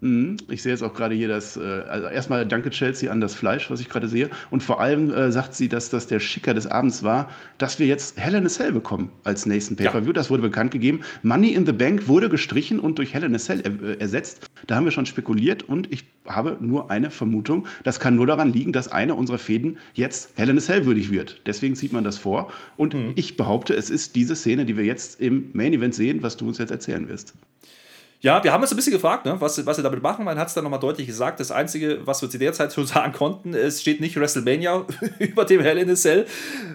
Mhm. 0.00 0.36
Ich 0.48 0.62
sehe 0.62 0.72
jetzt 0.72 0.82
auch 0.82 0.94
gerade 0.94 1.14
hier 1.14 1.28
das, 1.28 1.56
äh, 1.56 1.60
also 1.60 2.08
erstmal 2.08 2.46
danke 2.46 2.70
Chelsea 2.70 3.10
an 3.10 3.20
das 3.20 3.34
Fleisch, 3.34 3.70
was 3.70 3.80
ich 3.80 3.88
gerade 3.88 4.08
sehe. 4.08 4.28
Und 4.50 4.62
vor 4.62 4.80
allem 4.80 5.12
äh, 5.12 5.30
sagt 5.30 5.54
sie, 5.54 5.68
dass 5.68 5.90
das 5.90 6.06
der 6.06 6.20
Schicker 6.20 6.54
des 6.54 6.66
Abends 6.66 7.02
war, 7.02 7.30
dass 7.58 7.78
wir 7.78 7.86
jetzt 7.86 8.18
Hell 8.18 8.34
in 8.34 8.44
a 8.44 8.48
Cell 8.48 8.72
bekommen 8.72 9.10
als 9.24 9.46
nächsten 9.46 9.76
Pay-Per-View. 9.76 10.08
Ja. 10.08 10.12
Das 10.12 10.30
wurde 10.30 10.42
bekannt 10.42 10.72
gegeben. 10.72 11.00
Money 11.22 11.52
in 11.52 11.64
the 11.66 11.72
Bank 11.72 12.08
wurde 12.08 12.28
gestrichen 12.28 12.80
und 12.80 12.98
durch 12.98 13.14
Hell 13.14 13.24
in 13.24 13.34
a 13.34 13.38
Cell 13.38 13.60
er, 13.60 13.88
äh, 13.88 13.98
ersetzt. 13.98 14.50
Da 14.66 14.76
haben 14.76 14.84
wir 14.84 14.92
schon 14.92 15.06
spekuliert 15.06 15.62
und 15.62 15.92
ich 15.92 16.04
habe 16.26 16.56
nur 16.60 16.90
eine 16.90 17.10
Vermutung. 17.10 17.66
Das 17.84 18.00
kann 18.00 18.16
nur 18.16 18.26
daran 18.26 18.52
liegen, 18.52 18.72
dass 18.72 18.88
eine 18.88 19.14
unserer 19.14 19.38
Fäden 19.38 19.78
jetzt 19.94 20.30
Hell 20.36 20.48
in 20.48 20.58
a 20.58 20.60
Cell 20.60 20.86
würdig 20.86 21.10
wird. 21.10 21.40
Deswegen 21.46 21.76
zieht 21.76 21.92
man 21.92 22.04
das 22.04 22.18
vor. 22.18 22.52
Und 22.76 22.94
mhm. 22.94 23.12
ich 23.14 23.36
behaupte, 23.36 23.74
es 23.74 23.90
ist 23.90 24.16
diese 24.16 24.34
Szene, 24.34 24.64
die 24.64 24.76
wir 24.76 24.84
jetzt 24.84 25.20
im 25.20 25.50
Main 25.52 25.72
Event 25.72 25.94
sehen, 25.94 26.22
was 26.22 26.36
du 26.36 26.48
uns 26.48 26.58
jetzt 26.58 26.70
erzählen 26.70 27.08
wirst. 27.08 27.34
Ja, 28.24 28.42
wir 28.42 28.54
haben 28.54 28.62
uns 28.62 28.72
ein 28.72 28.76
bisschen 28.76 28.94
gefragt, 28.94 29.26
ne, 29.26 29.36
was, 29.38 29.66
was 29.66 29.76
sie 29.76 29.82
damit 29.82 30.02
machen. 30.02 30.24
Man 30.24 30.38
hat 30.38 30.48
es 30.48 30.54
dann 30.54 30.64
nochmal 30.64 30.80
deutlich 30.80 31.06
gesagt. 31.06 31.40
Das 31.40 31.50
Einzige, 31.50 32.06
was 32.06 32.22
wir 32.22 32.30
zu 32.30 32.38
der 32.38 32.54
Zeit 32.54 32.72
schon 32.72 32.86
sagen 32.94 33.12
konnten, 33.12 33.52
es 33.52 33.82
steht 33.82 34.00
nicht 34.00 34.16
WrestleMania 34.16 34.86
über 35.18 35.44
dem 35.44 35.60
Hell 35.60 35.76
in 35.76 35.90
a 35.90 35.94
Cell. 35.94 36.24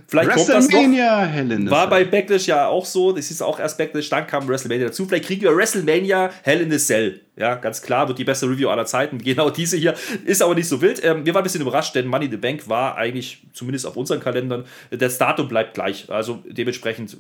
Vielleicht 0.08 0.30
kommt 0.30 0.48
das 0.48 0.70
noch. 0.70 0.80
Hell 0.80 1.52
in 1.52 1.68
a 1.68 1.72
War 1.72 1.90
bei 1.90 2.04
Backlash 2.04 2.46
ja 2.46 2.68
auch 2.68 2.86
so. 2.86 3.14
Das 3.14 3.32
ist 3.32 3.42
auch 3.42 3.60
erst 3.60 3.80
Backlash, 3.80 4.10
dann 4.10 4.28
kam 4.28 4.48
WrestleMania 4.48 4.90
dazu. 4.90 5.08
Vielleicht 5.08 5.26
kriegen 5.26 5.42
wir 5.42 5.58
WrestleMania 5.58 6.30
Hell 6.44 6.62
in 6.62 6.72
a 6.72 6.78
Cell. 6.78 7.20
Ja, 7.36 7.56
ganz 7.56 7.82
klar, 7.82 8.08
wird 8.08 8.20
die 8.20 8.26
beste 8.26 8.48
Review 8.48 8.70
aller 8.70 8.86
Zeiten. 8.86 9.18
Genau 9.30 9.50
diese 9.50 9.78
hier. 9.78 9.96
Ist 10.26 10.44
aber 10.44 10.54
nicht 10.54 10.68
so 10.68 10.82
wild. 10.82 11.04
Ähm, 11.04 11.26
wir 11.26 11.34
waren 11.34 11.42
ein 11.42 11.44
bisschen 11.44 11.62
überrascht, 11.62 11.96
denn 11.96 12.06
Money 12.06 12.30
the 12.30 12.38
Bank 12.38 12.70
war 12.70 12.96
eigentlich, 12.96 13.42
zumindest 13.54 13.88
auf 13.88 13.98
unseren 13.98 14.20
Kalendern, 14.20 14.66
das 14.92 15.18
Datum 15.18 15.48
bleibt 15.48 15.74
gleich. 15.74 16.12
Also 16.12 16.44
dementsprechend 16.48 17.18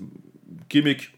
Gimmick 0.70 1.12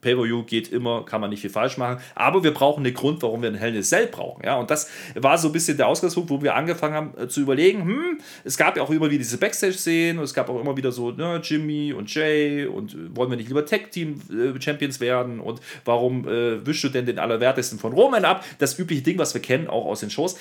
Pay-Per-View 0.00 0.44
geht 0.44 0.68
immer, 0.68 1.04
kann 1.04 1.20
man 1.20 1.30
nicht 1.30 1.40
viel 1.40 1.50
falsch 1.50 1.76
machen. 1.76 2.00
Aber 2.14 2.42
wir 2.44 2.52
brauchen 2.52 2.84
einen 2.84 2.94
Grund, 2.94 3.22
warum 3.22 3.42
wir 3.42 3.50
ein 3.50 3.54
Hell 3.54 3.74
in 3.74 3.80
a 3.80 3.82
Cell 3.82 4.06
brauchen. 4.06 4.44
Ja? 4.44 4.56
Und 4.56 4.70
das 4.70 4.88
war 5.14 5.38
so 5.38 5.48
ein 5.48 5.52
bisschen 5.52 5.76
der 5.76 5.88
Ausgangspunkt, 5.88 6.30
wo 6.30 6.42
wir 6.42 6.54
angefangen 6.54 6.94
haben 6.94 7.14
äh, 7.18 7.28
zu 7.28 7.40
überlegen, 7.40 7.82
hm, 7.82 8.20
es 8.44 8.56
gab 8.56 8.76
ja 8.76 8.82
auch 8.82 8.90
immer 8.90 9.06
wieder 9.06 9.18
diese 9.18 9.38
Backstage-Szenen 9.38 10.18
und 10.18 10.24
es 10.24 10.34
gab 10.34 10.48
auch 10.48 10.60
immer 10.60 10.76
wieder 10.76 10.92
so 10.92 11.10
ne, 11.10 11.40
Jimmy 11.42 11.92
und 11.92 12.12
Jay 12.14 12.66
und 12.66 12.94
äh, 12.94 13.16
wollen 13.16 13.30
wir 13.30 13.36
nicht 13.36 13.48
lieber 13.48 13.64
Tag-Team-Champions 13.64 15.00
werden 15.00 15.40
und 15.40 15.60
warum 15.84 16.28
äh, 16.28 16.64
wischst 16.64 16.84
du 16.84 16.88
denn 16.88 17.06
den 17.06 17.18
Allerwertesten 17.18 17.78
von 17.78 17.92
Roman 17.92 18.24
ab? 18.24 18.44
Das 18.58 18.78
übliche 18.78 19.02
Ding, 19.02 19.18
was 19.18 19.34
wir 19.34 19.42
kennen, 19.42 19.68
auch 19.68 19.86
aus 19.86 20.00
den 20.00 20.10
Shows. 20.10 20.38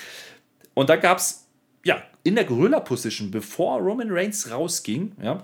Und 0.73 0.89
dann 0.89 0.99
gab 0.99 1.17
es, 1.17 1.47
ja, 1.83 2.03
in 2.23 2.35
der 2.35 2.43
Gorilla-Position, 2.43 3.31
bevor 3.31 3.79
Roman 3.79 4.11
Reigns 4.11 4.51
rausging, 4.51 5.13
ja, 5.21 5.41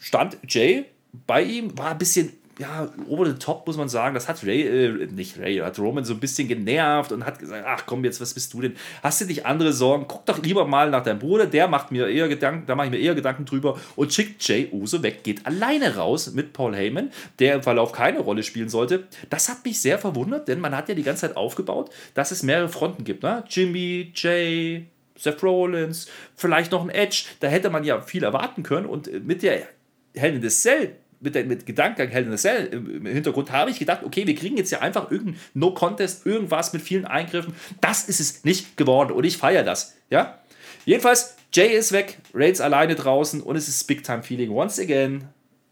stand 0.00 0.38
Jay 0.48 0.84
bei 1.26 1.42
ihm, 1.42 1.76
war 1.76 1.90
ein 1.90 1.98
bisschen 1.98 2.32
ja, 2.58 2.88
over 3.08 3.24
the 3.24 3.34
top 3.34 3.66
muss 3.66 3.76
man 3.76 3.88
sagen, 3.88 4.14
das 4.14 4.28
hat 4.28 4.44
Ray, 4.44 4.62
äh, 4.62 5.06
nicht 5.06 5.38
Ray, 5.38 5.58
hat 5.58 5.78
Roman 5.78 6.04
so 6.04 6.12
ein 6.12 6.20
bisschen 6.20 6.48
genervt 6.48 7.12
und 7.12 7.24
hat 7.24 7.38
gesagt, 7.38 7.64
ach 7.66 7.84
komm, 7.86 8.04
jetzt, 8.04 8.20
was 8.20 8.34
bist 8.34 8.52
du 8.52 8.60
denn? 8.60 8.74
Hast 9.02 9.20
du 9.20 9.26
nicht 9.26 9.46
andere 9.46 9.72
Sorgen? 9.72 10.06
Guck 10.08 10.26
doch 10.26 10.42
lieber 10.42 10.66
mal 10.66 10.90
nach 10.90 11.04
deinem 11.04 11.20
Bruder, 11.20 11.46
der 11.46 11.68
macht 11.68 11.92
mir 11.92 12.08
eher 12.08 12.28
Gedanken, 12.28 12.66
da 12.66 12.74
mache 12.74 12.86
ich 12.86 12.92
mir 12.92 12.98
eher 12.98 13.14
Gedanken 13.14 13.44
drüber 13.44 13.78
und 13.94 14.12
schickt 14.12 14.46
Jay 14.46 14.68
Uso 14.72 15.02
weg, 15.02 15.22
geht 15.22 15.46
alleine 15.46 15.96
raus 15.96 16.32
mit 16.32 16.52
Paul 16.52 16.74
Heyman, 16.74 17.10
der 17.38 17.54
im 17.54 17.62
Verlauf 17.62 17.92
keine 17.92 18.18
Rolle 18.18 18.42
spielen 18.42 18.68
sollte. 18.68 19.04
Das 19.30 19.48
hat 19.48 19.64
mich 19.64 19.80
sehr 19.80 19.98
verwundert, 19.98 20.48
denn 20.48 20.58
man 20.58 20.76
hat 20.76 20.88
ja 20.88 20.96
die 20.96 21.04
ganze 21.04 21.28
Zeit 21.28 21.36
aufgebaut, 21.36 21.90
dass 22.14 22.32
es 22.32 22.42
mehrere 22.42 22.68
Fronten 22.68 23.04
gibt, 23.04 23.22
ne? 23.22 23.44
Jimmy, 23.48 24.10
Jay, 24.14 24.86
Seth 25.16 25.42
Rollins, 25.44 26.08
vielleicht 26.34 26.72
noch 26.72 26.82
ein 26.82 26.90
Edge, 26.90 27.24
da 27.38 27.46
hätte 27.46 27.70
man 27.70 27.84
ja 27.84 28.00
viel 28.00 28.24
erwarten 28.24 28.64
können 28.64 28.86
und 28.86 29.24
mit 29.24 29.42
der 29.42 29.68
Hell 30.14 30.34
in 30.34 30.42
the 30.42 30.48
Cell 30.48 30.96
mit, 31.20 31.34
der, 31.34 31.44
mit 31.44 31.66
Gedankengang 31.66 32.08
Hell 32.08 32.24
in 32.24 32.32
a 32.32 32.36
Cell 32.36 32.66
im, 32.66 33.06
Hintergrund 33.06 33.50
habe 33.50 33.70
ich 33.70 33.78
gedacht, 33.78 34.02
okay, 34.04 34.26
wir 34.26 34.34
kriegen 34.34 34.56
jetzt 34.56 34.70
ja 34.70 34.80
einfach 34.80 35.10
irgendein 35.10 35.40
No-Contest, 35.54 36.26
irgendwas 36.26 36.72
mit 36.72 36.82
vielen 36.82 37.04
Eingriffen. 37.04 37.54
Das 37.80 38.08
ist 38.08 38.20
es 38.20 38.44
nicht 38.44 38.76
geworden 38.76 39.12
und 39.12 39.24
ich 39.24 39.36
feiere 39.36 39.64
das. 39.64 39.96
Ja? 40.10 40.38
Jedenfalls, 40.84 41.36
Jay 41.52 41.76
ist 41.76 41.92
weg, 41.92 42.18
Reigns 42.34 42.60
alleine 42.60 42.94
draußen 42.94 43.40
und 43.40 43.56
es 43.56 43.68
ist 43.68 43.84
Big-Time-Feeling. 43.86 44.50
Once 44.50 44.78
again, 44.78 45.24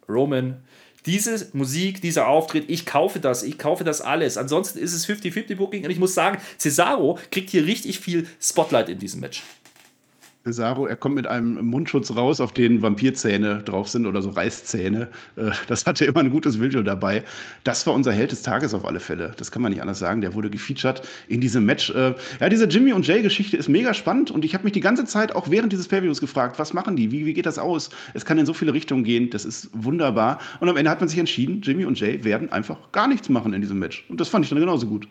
Roman. 0.08 0.62
Diese 1.04 1.48
Musik, 1.52 2.00
dieser 2.00 2.26
Auftritt, 2.26 2.64
ich 2.68 2.84
kaufe 2.84 3.20
das, 3.20 3.44
ich 3.44 3.58
kaufe 3.58 3.84
das 3.84 4.00
alles. 4.00 4.36
Ansonsten 4.36 4.80
ist 4.80 4.92
es 4.92 5.08
50-50-Booking 5.08 5.84
und 5.84 5.90
ich 5.90 6.00
muss 6.00 6.14
sagen, 6.14 6.38
Cesaro 6.58 7.18
kriegt 7.30 7.50
hier 7.50 7.64
richtig 7.64 8.00
viel 8.00 8.26
Spotlight 8.40 8.88
in 8.88 8.98
diesem 8.98 9.20
Match. 9.20 9.42
Cesaro, 10.46 10.86
er 10.86 10.94
kommt 10.94 11.16
mit 11.16 11.26
einem 11.26 11.66
Mundschutz 11.66 12.14
raus, 12.14 12.40
auf 12.40 12.52
den 12.52 12.80
Vampirzähne 12.80 13.64
drauf 13.64 13.88
sind 13.88 14.06
oder 14.06 14.22
so 14.22 14.30
Reißzähne. 14.30 15.08
Äh, 15.34 15.50
das 15.66 15.84
hatte 15.86 16.04
immer 16.04 16.20
ein 16.20 16.30
gutes 16.30 16.60
Video 16.60 16.82
dabei. 16.82 17.24
Das 17.64 17.84
war 17.84 17.94
unser 17.94 18.12
Held 18.12 18.30
des 18.30 18.42
Tages 18.42 18.72
auf 18.72 18.84
alle 18.84 19.00
Fälle. 19.00 19.32
Das 19.38 19.50
kann 19.50 19.60
man 19.60 19.72
nicht 19.72 19.82
anders 19.82 19.98
sagen. 19.98 20.20
Der 20.20 20.34
wurde 20.34 20.48
gefeatured 20.48 21.02
in 21.26 21.40
diesem 21.40 21.66
Match. 21.66 21.90
Äh, 21.90 22.14
ja, 22.38 22.48
diese 22.48 22.66
Jimmy 22.66 22.92
und 22.92 23.04
Jay-Geschichte 23.06 23.56
ist 23.56 23.68
mega 23.68 23.92
spannend 23.92 24.30
und 24.30 24.44
ich 24.44 24.54
habe 24.54 24.62
mich 24.62 24.72
die 24.72 24.80
ganze 24.80 25.04
Zeit 25.04 25.34
auch 25.34 25.50
während 25.50 25.72
dieses 25.72 25.88
Pay-Views 25.88 26.20
gefragt, 26.20 26.60
was 26.60 26.72
machen 26.72 26.94
die? 26.94 27.10
Wie, 27.10 27.26
wie 27.26 27.34
geht 27.34 27.46
das 27.46 27.58
aus? 27.58 27.90
Es 28.14 28.24
kann 28.24 28.38
in 28.38 28.46
so 28.46 28.54
viele 28.54 28.72
Richtungen 28.72 29.02
gehen. 29.02 29.30
Das 29.30 29.44
ist 29.44 29.68
wunderbar. 29.72 30.38
Und 30.60 30.68
am 30.68 30.76
Ende 30.76 30.92
hat 30.92 31.00
man 31.00 31.08
sich 31.08 31.18
entschieden, 31.18 31.60
Jimmy 31.62 31.84
und 31.84 31.98
Jay 31.98 32.22
werden 32.22 32.52
einfach 32.52 32.92
gar 32.92 33.08
nichts 33.08 33.28
machen 33.28 33.52
in 33.52 33.62
diesem 33.62 33.80
Match. 33.80 34.04
Und 34.08 34.20
das 34.20 34.28
fand 34.28 34.44
ich 34.44 34.50
dann 34.50 34.60
genauso 34.60 34.86
gut. 34.86 35.08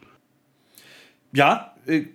Ja, 1.34 1.74
äh 1.86 2.06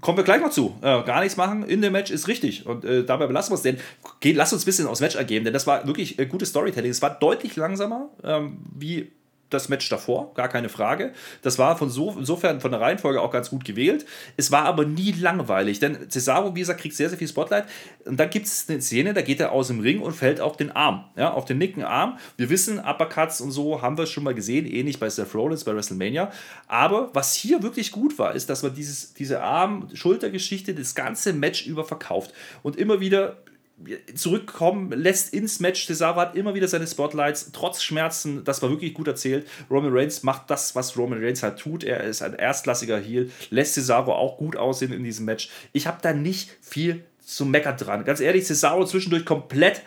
kommen 0.00 0.18
wir 0.18 0.24
gleich 0.24 0.40
noch 0.40 0.50
zu. 0.50 0.76
Äh, 0.80 1.02
gar 1.02 1.20
nichts 1.20 1.36
machen 1.36 1.64
in 1.64 1.82
dem 1.82 1.92
Match 1.92 2.10
ist 2.10 2.28
richtig. 2.28 2.66
Und 2.66 2.84
äh, 2.84 3.04
dabei 3.04 3.26
belassen 3.26 3.52
wir 3.52 3.56
es. 3.56 3.62
Denn 3.62 3.78
geht, 4.20 4.36
lass 4.36 4.52
uns 4.52 4.62
ein 4.62 4.66
bisschen 4.66 4.86
aufs 4.86 5.00
Match 5.00 5.16
ergeben, 5.16 5.44
denn 5.44 5.54
das 5.54 5.66
war 5.66 5.86
wirklich 5.86 6.18
äh, 6.18 6.26
gutes 6.26 6.50
Storytelling. 6.50 6.90
Es 6.90 7.02
war 7.02 7.18
deutlich 7.18 7.56
langsamer, 7.56 8.10
ähm, 8.22 8.58
wie 8.74 9.10
das 9.50 9.68
Match 9.68 9.88
davor, 9.88 10.34
gar 10.34 10.48
keine 10.48 10.68
Frage. 10.68 11.12
Das 11.42 11.58
war 11.58 11.76
von 11.76 11.90
so, 11.90 12.14
insofern 12.18 12.60
von 12.60 12.70
der 12.70 12.80
Reihenfolge 12.80 13.20
auch 13.20 13.30
ganz 13.30 13.50
gut 13.50 13.64
gewählt. 13.64 14.04
Es 14.36 14.52
war 14.52 14.64
aber 14.64 14.84
nie 14.84 15.12
langweilig, 15.12 15.80
denn 15.80 16.10
Cesaro, 16.10 16.54
wie 16.54 16.60
gesagt, 16.60 16.80
kriegt 16.80 16.94
sehr, 16.94 17.08
sehr 17.08 17.18
viel 17.18 17.28
Spotlight. 17.28 17.64
Und 18.04 18.18
dann 18.18 18.30
gibt 18.30 18.46
es 18.46 18.66
eine 18.68 18.80
Szene, 18.80 19.14
da 19.14 19.22
geht 19.22 19.40
er 19.40 19.52
aus 19.52 19.68
dem 19.68 19.80
Ring 19.80 20.00
und 20.00 20.12
fällt 20.12 20.40
auf 20.40 20.56
den 20.56 20.70
Arm, 20.70 21.04
ja, 21.16 21.32
auf 21.32 21.44
den 21.44 21.58
nicken 21.58 21.82
Arm. 21.82 22.18
Wir 22.36 22.50
wissen, 22.50 22.78
Uppercuts 22.78 23.40
und 23.40 23.50
so 23.50 23.80
haben 23.80 23.96
wir 23.96 24.06
schon 24.06 24.24
mal 24.24 24.34
gesehen, 24.34 24.66
ähnlich 24.66 25.00
bei 25.00 25.08
Seth 25.08 25.34
Rollins 25.34 25.64
bei 25.64 25.74
WrestleMania. 25.74 26.30
Aber 26.66 27.10
was 27.14 27.34
hier 27.34 27.62
wirklich 27.62 27.92
gut 27.92 28.18
war, 28.18 28.34
ist, 28.34 28.50
dass 28.50 28.62
man 28.62 28.74
dieses, 28.74 29.14
diese 29.14 29.42
Arm-Schulter-Geschichte 29.42 30.74
das 30.74 30.94
ganze 30.94 31.32
Match 31.32 31.66
über 31.66 31.84
verkauft 31.84 32.32
und 32.62 32.76
immer 32.76 33.00
wieder 33.00 33.38
zurückkommen 34.14 34.90
lässt 34.92 35.32
ins 35.32 35.60
Match. 35.60 35.86
Cesaro 35.86 36.20
hat 36.20 36.34
immer 36.34 36.54
wieder 36.54 36.68
seine 36.68 36.86
Spotlights, 36.86 37.50
trotz 37.52 37.82
Schmerzen. 37.82 38.44
Das 38.44 38.60
war 38.62 38.70
wirklich 38.70 38.94
gut 38.94 39.06
erzählt. 39.06 39.46
Roman 39.70 39.92
Reigns 39.92 40.22
macht 40.22 40.50
das, 40.50 40.74
was 40.74 40.96
Roman 40.96 41.22
Reigns 41.22 41.42
halt 41.42 41.58
tut. 41.58 41.84
Er 41.84 42.02
ist 42.02 42.22
ein 42.22 42.34
erstklassiger 42.34 42.98
Heel, 42.98 43.30
lässt 43.50 43.74
Cesaro 43.74 44.12
auch 44.14 44.36
gut 44.38 44.56
aussehen 44.56 44.92
in 44.92 45.04
diesem 45.04 45.26
Match. 45.26 45.50
Ich 45.72 45.86
habe 45.86 45.98
da 46.02 46.12
nicht 46.12 46.50
viel 46.60 47.04
zu 47.24 47.44
meckern 47.44 47.76
dran. 47.76 48.04
Ganz 48.04 48.20
ehrlich, 48.20 48.46
Cesaro 48.46 48.84
zwischendurch 48.84 49.24
komplett 49.24 49.82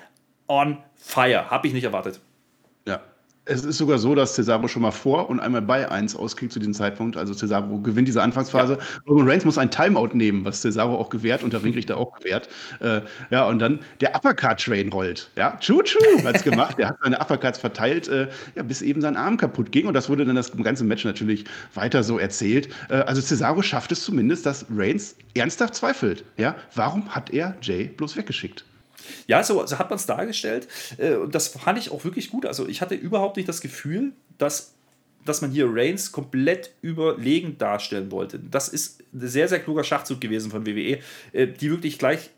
on 0.47 0.77
fire. 0.95 1.49
Habe 1.49 1.67
ich 1.67 1.73
nicht 1.73 1.83
erwartet. 1.83 2.21
Es 3.45 3.65
ist 3.65 3.79
sogar 3.79 3.97
so, 3.97 4.13
dass 4.13 4.35
Cesaro 4.35 4.67
schon 4.67 4.83
mal 4.83 4.91
vor 4.91 5.27
und 5.27 5.39
einmal 5.39 5.63
bei 5.63 5.89
1 5.89 6.15
auskriegt 6.15 6.53
zu 6.53 6.59
diesem 6.59 6.75
Zeitpunkt. 6.75 7.17
Also 7.17 7.33
Cesaro 7.33 7.79
gewinnt 7.79 8.07
diese 8.07 8.21
Anfangsphase. 8.21 8.73
Ja. 8.73 9.01
Roman 9.07 9.27
Reigns 9.27 9.45
muss 9.45 9.57
ein 9.57 9.71
Timeout 9.71 10.09
nehmen, 10.13 10.45
was 10.45 10.61
Cesaro 10.61 10.95
auch 10.95 11.09
gewährt 11.09 11.41
und 11.41 11.51
der 11.51 11.63
Ringrichter 11.63 11.97
auch 11.97 12.13
gewährt. 12.19 12.49
Äh, 12.81 13.01
ja, 13.31 13.47
und 13.47 13.57
dann 13.57 13.79
der 13.99 14.15
Uppercut-Train 14.15 14.89
rollt. 14.89 15.31
Ja, 15.35 15.57
Choo-Choo 15.59 15.99
es 16.31 16.43
gemacht. 16.43 16.77
Der 16.77 16.89
hat 16.89 16.97
seine 17.01 17.19
Uppercuts 17.19 17.57
verteilt, 17.57 18.07
äh, 18.09 18.27
ja, 18.55 18.61
bis 18.61 18.83
eben 18.83 19.01
sein 19.01 19.17
Arm 19.17 19.37
kaputt 19.37 19.71
ging. 19.71 19.87
Und 19.87 19.95
das 19.95 20.07
wurde 20.07 20.23
dann 20.23 20.35
das 20.35 20.51
ganze 20.51 20.83
Match 20.83 21.03
natürlich 21.03 21.45
weiter 21.73 22.03
so 22.03 22.19
erzählt. 22.19 22.69
Äh, 22.89 22.97
also 22.97 23.21
Cesaro 23.21 23.63
schafft 23.63 23.91
es 23.91 24.03
zumindest, 24.03 24.45
dass 24.45 24.67
Reigns 24.69 25.15
ernsthaft 25.33 25.73
zweifelt. 25.73 26.23
Ja, 26.37 26.55
warum 26.75 27.09
hat 27.09 27.31
er 27.31 27.55
Jay 27.61 27.85
bloß 27.87 28.17
weggeschickt? 28.17 28.65
Ja, 29.27 29.43
so, 29.43 29.65
so 29.65 29.79
hat 29.79 29.89
man 29.89 29.97
es 29.97 30.05
dargestellt. 30.05 30.67
Äh, 30.97 31.15
und 31.15 31.35
das 31.35 31.49
fand 31.49 31.77
ich 31.77 31.91
auch 31.91 32.03
wirklich 32.03 32.29
gut. 32.29 32.45
Also 32.45 32.67
ich 32.67 32.81
hatte 32.81 32.95
überhaupt 32.95 33.37
nicht 33.37 33.49
das 33.49 33.61
Gefühl, 33.61 34.13
dass 34.37 34.73
dass 35.25 35.41
man 35.41 35.51
hier 35.51 35.67
Reigns 35.69 36.11
komplett 36.11 36.71
überlegen 36.81 37.57
darstellen 37.57 38.11
wollte. 38.11 38.39
Das 38.39 38.69
ist 38.69 39.03
ein 39.13 39.27
sehr, 39.27 39.47
sehr 39.47 39.59
kluger 39.59 39.83
Schachzug 39.83 40.19
gewesen 40.19 40.51
von 40.51 40.65
WWE, 40.65 40.99
äh, 41.31 41.47
die 41.47 41.69
wirklich 41.69 41.99
gleich 41.99 42.31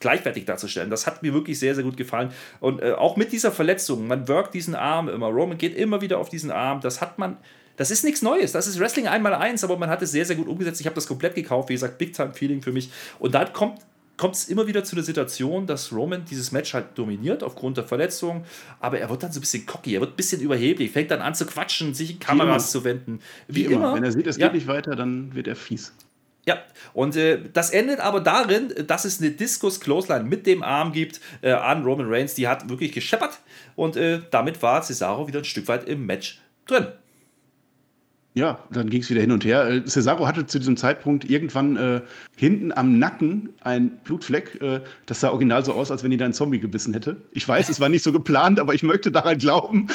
gleichwertig 0.00 0.46
darzustellen. 0.46 0.90
Das 0.90 1.06
hat 1.06 1.22
mir 1.22 1.34
wirklich 1.34 1.58
sehr, 1.58 1.74
sehr 1.74 1.84
gut 1.84 1.96
gefallen. 1.96 2.32
Und 2.58 2.80
äh, 2.80 2.92
auch 2.92 3.16
mit 3.16 3.32
dieser 3.32 3.52
Verletzung, 3.52 4.06
man 4.06 4.26
wirkt 4.28 4.54
diesen 4.54 4.74
Arm 4.74 5.08
immer. 5.08 5.26
Roman 5.26 5.58
geht 5.58 5.76
immer 5.76 6.00
wieder 6.00 6.18
auf 6.18 6.30
diesen 6.30 6.50
Arm. 6.50 6.80
Das 6.80 7.00
hat 7.00 7.18
man. 7.18 7.36
Das 7.76 7.90
ist 7.90 8.04
nichts 8.04 8.20
Neues. 8.20 8.52
Das 8.52 8.66
ist 8.66 8.78
Wrestling 8.78 9.08
einmal 9.08 9.34
eins, 9.34 9.64
aber 9.64 9.76
man 9.78 9.88
hat 9.88 10.02
es 10.02 10.10
sehr, 10.10 10.26
sehr 10.26 10.36
gut 10.36 10.48
umgesetzt. 10.48 10.80
Ich 10.80 10.86
habe 10.86 10.94
das 10.94 11.06
komplett 11.06 11.34
gekauft. 11.34 11.68
Wie 11.68 11.74
gesagt, 11.74 11.96
Big 11.96 12.12
Time 12.12 12.34
Feeling 12.34 12.60
für 12.60 12.72
mich. 12.72 12.90
Und 13.18 13.34
dann 13.34 13.52
kommt 13.52 13.78
kommt 14.20 14.34
es 14.34 14.48
immer 14.50 14.66
wieder 14.66 14.84
zu 14.84 14.94
der 14.94 15.02
Situation, 15.02 15.66
dass 15.66 15.94
Roman 15.94 16.26
dieses 16.26 16.52
Match 16.52 16.74
halt 16.74 16.88
dominiert 16.94 17.42
aufgrund 17.42 17.78
der 17.78 17.84
Verletzung, 17.84 18.44
aber 18.78 18.98
er 18.98 19.08
wird 19.08 19.22
dann 19.22 19.32
so 19.32 19.38
ein 19.38 19.40
bisschen 19.40 19.64
cocky, 19.64 19.94
er 19.94 20.00
wird 20.00 20.12
ein 20.12 20.16
bisschen 20.16 20.42
überheblich, 20.42 20.90
fängt 20.90 21.10
dann 21.10 21.22
an 21.22 21.34
zu 21.34 21.46
quatschen, 21.46 21.94
sich 21.94 22.10
in 22.10 22.18
Kameras 22.18 22.70
zu 22.70 22.84
wenden. 22.84 23.20
Wie, 23.48 23.54
Wie 23.54 23.64
immer. 23.64 23.76
immer. 23.76 23.94
Wenn 23.94 24.04
er 24.04 24.12
sieht, 24.12 24.26
es 24.26 24.36
ja. 24.36 24.48
geht 24.48 24.56
nicht 24.56 24.66
weiter, 24.66 24.94
dann 24.94 25.34
wird 25.34 25.48
er 25.48 25.56
fies. 25.56 25.94
Ja, 26.44 26.58
und 26.92 27.16
äh, 27.16 27.40
das 27.50 27.70
endet 27.70 28.00
aber 28.00 28.20
darin, 28.20 28.74
dass 28.86 29.06
es 29.06 29.22
eine 29.22 29.30
Diskus 29.30 29.80
Clothesline 29.80 30.24
mit 30.24 30.46
dem 30.46 30.62
Arm 30.62 30.92
gibt 30.92 31.22
äh, 31.40 31.52
an 31.52 31.82
Roman 31.82 32.12
Reigns, 32.12 32.34
die 32.34 32.46
hat 32.46 32.68
wirklich 32.68 32.92
gescheppert 32.92 33.38
und 33.74 33.96
äh, 33.96 34.20
damit 34.30 34.60
war 34.60 34.82
Cesaro 34.82 35.28
wieder 35.28 35.38
ein 35.38 35.44
Stück 35.46 35.66
weit 35.66 35.88
im 35.88 36.04
Match 36.04 36.42
drin. 36.66 36.88
Ja, 38.34 38.60
dann 38.70 38.88
ging 38.90 39.02
es 39.02 39.10
wieder 39.10 39.20
hin 39.20 39.32
und 39.32 39.44
her. 39.44 39.66
Äh, 39.68 39.84
Cesaro 39.84 40.26
hatte 40.26 40.46
zu 40.46 40.58
diesem 40.58 40.76
Zeitpunkt 40.76 41.28
irgendwann 41.28 41.76
äh, 41.76 42.00
hinten 42.36 42.72
am 42.72 42.98
Nacken 42.98 43.50
ein 43.62 43.98
Blutfleck. 44.04 44.60
Äh, 44.62 44.80
das 45.06 45.20
sah 45.20 45.30
original 45.30 45.64
so 45.64 45.72
aus, 45.72 45.90
als 45.90 46.04
wenn 46.04 46.12
ihn 46.12 46.18
da 46.18 46.26
ein 46.26 46.32
Zombie 46.32 46.60
gebissen 46.60 46.94
hätte. 46.94 47.16
Ich 47.32 47.46
weiß, 47.46 47.68
es 47.68 47.80
war 47.80 47.88
nicht 47.88 48.04
so 48.04 48.12
geplant, 48.12 48.60
aber 48.60 48.74
ich 48.74 48.82
möchte 48.82 49.10
daran 49.10 49.38
glauben. 49.38 49.88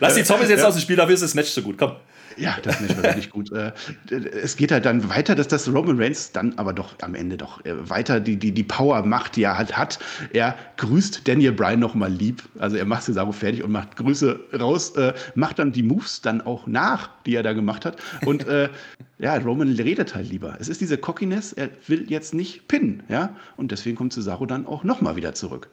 Lass 0.00 0.14
die 0.14 0.24
Zombies 0.24 0.48
jetzt 0.48 0.60
ja. 0.60 0.68
aus 0.68 0.74
dem 0.74 0.80
Spiel, 0.80 0.96
dafür 0.96 1.14
ist 1.14 1.22
das 1.22 1.34
Match 1.34 1.50
so 1.50 1.62
gut. 1.62 1.78
Komm. 1.78 1.92
Ja, 2.36 2.56
das 2.62 2.80
Match 2.80 2.96
war 2.96 3.04
wirklich 3.04 3.30
gut. 3.30 3.52
Äh, 3.52 3.72
es 4.10 4.56
geht 4.56 4.72
halt 4.72 4.84
dann 4.84 5.08
weiter, 5.08 5.34
dass 5.34 5.48
das 5.48 5.72
Roman 5.72 6.00
Reigns 6.00 6.32
dann 6.32 6.54
aber 6.58 6.72
doch 6.72 6.94
am 7.02 7.14
Ende 7.14 7.36
doch 7.36 7.64
äh, 7.64 7.88
weiter 7.88 8.20
die, 8.20 8.36
die, 8.36 8.52
die 8.52 8.62
Power 8.62 9.04
macht, 9.04 9.36
die 9.36 9.42
er 9.44 9.58
halt 9.58 9.76
hat. 9.76 9.98
Er 10.32 10.56
grüßt 10.76 11.26
Daniel 11.26 11.52
Bryan 11.52 11.80
nochmal 11.80 12.12
lieb. 12.12 12.42
Also 12.58 12.76
er 12.76 12.84
macht 12.84 13.04
Cesaro 13.04 13.32
fertig 13.32 13.62
und 13.62 13.72
macht 13.72 13.96
Grüße 13.96 14.40
raus, 14.58 14.96
äh, 14.96 15.12
macht 15.34 15.58
dann 15.58 15.72
die 15.72 15.82
Moves 15.82 16.20
dann 16.20 16.40
auch 16.40 16.66
nach, 16.66 17.10
die 17.26 17.34
er 17.34 17.42
da 17.42 17.52
gemacht 17.52 17.84
hat. 17.84 17.96
Und 18.24 18.46
ja, 19.18 19.36
Roman 19.36 19.68
redet 19.68 20.14
halt 20.14 20.28
lieber. 20.28 20.56
Es 20.58 20.68
ist 20.68 20.80
diese 20.80 20.98
Cockiness, 20.98 21.52
er 21.52 21.70
will 21.86 22.10
jetzt 22.10 22.34
nicht 22.34 22.66
pinnen, 22.66 23.02
ja. 23.08 23.36
Und 23.56 23.70
deswegen 23.70 23.96
kommt 23.96 24.12
Cesaro 24.12 24.46
dann 24.46 24.66
auch 24.66 24.82
nochmal 24.84 25.16
wieder 25.16 25.32
zurück. 25.34 25.68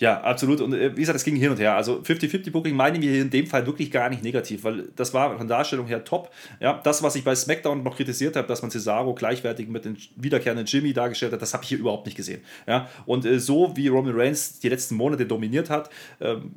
Ja, 0.00 0.22
absolut. 0.22 0.62
Und 0.62 0.72
äh, 0.72 0.96
wie 0.96 1.00
gesagt, 1.00 1.16
es 1.16 1.24
ging 1.24 1.36
hin 1.36 1.50
und 1.50 1.60
her. 1.60 1.76
Also 1.76 2.00
50-50 2.00 2.50
Booking 2.50 2.74
meinen 2.74 3.02
wir 3.02 3.20
in 3.20 3.28
dem 3.28 3.46
Fall 3.46 3.66
wirklich 3.66 3.90
gar 3.90 4.08
nicht 4.08 4.22
negativ, 4.22 4.64
weil 4.64 4.88
das 4.96 5.12
war 5.12 5.36
von 5.36 5.46
Darstellung 5.46 5.86
her 5.86 6.02
top. 6.04 6.32
Ja, 6.58 6.80
das, 6.82 7.02
was 7.02 7.16
ich 7.16 7.22
bei 7.22 7.34
SmackDown 7.34 7.82
noch 7.82 7.96
kritisiert 7.96 8.34
habe, 8.34 8.48
dass 8.48 8.62
man 8.62 8.70
Cesaro 8.70 9.14
gleichwertig 9.14 9.68
mit 9.68 9.84
dem 9.84 9.96
wiederkehrenden 10.16 10.64
Jimmy 10.64 10.94
dargestellt 10.94 11.34
hat, 11.34 11.42
das 11.42 11.52
habe 11.52 11.64
ich 11.64 11.68
hier 11.68 11.78
überhaupt 11.78 12.06
nicht 12.06 12.16
gesehen. 12.16 12.40
Ja, 12.66 12.88
und 13.04 13.26
äh, 13.26 13.38
so 13.38 13.76
wie 13.76 13.88
Roman 13.88 14.18
Reigns 14.18 14.58
die 14.58 14.70
letzten 14.70 14.94
Monate 14.94 15.26
dominiert 15.26 15.68
hat, 15.68 15.90
ähm, 16.22 16.52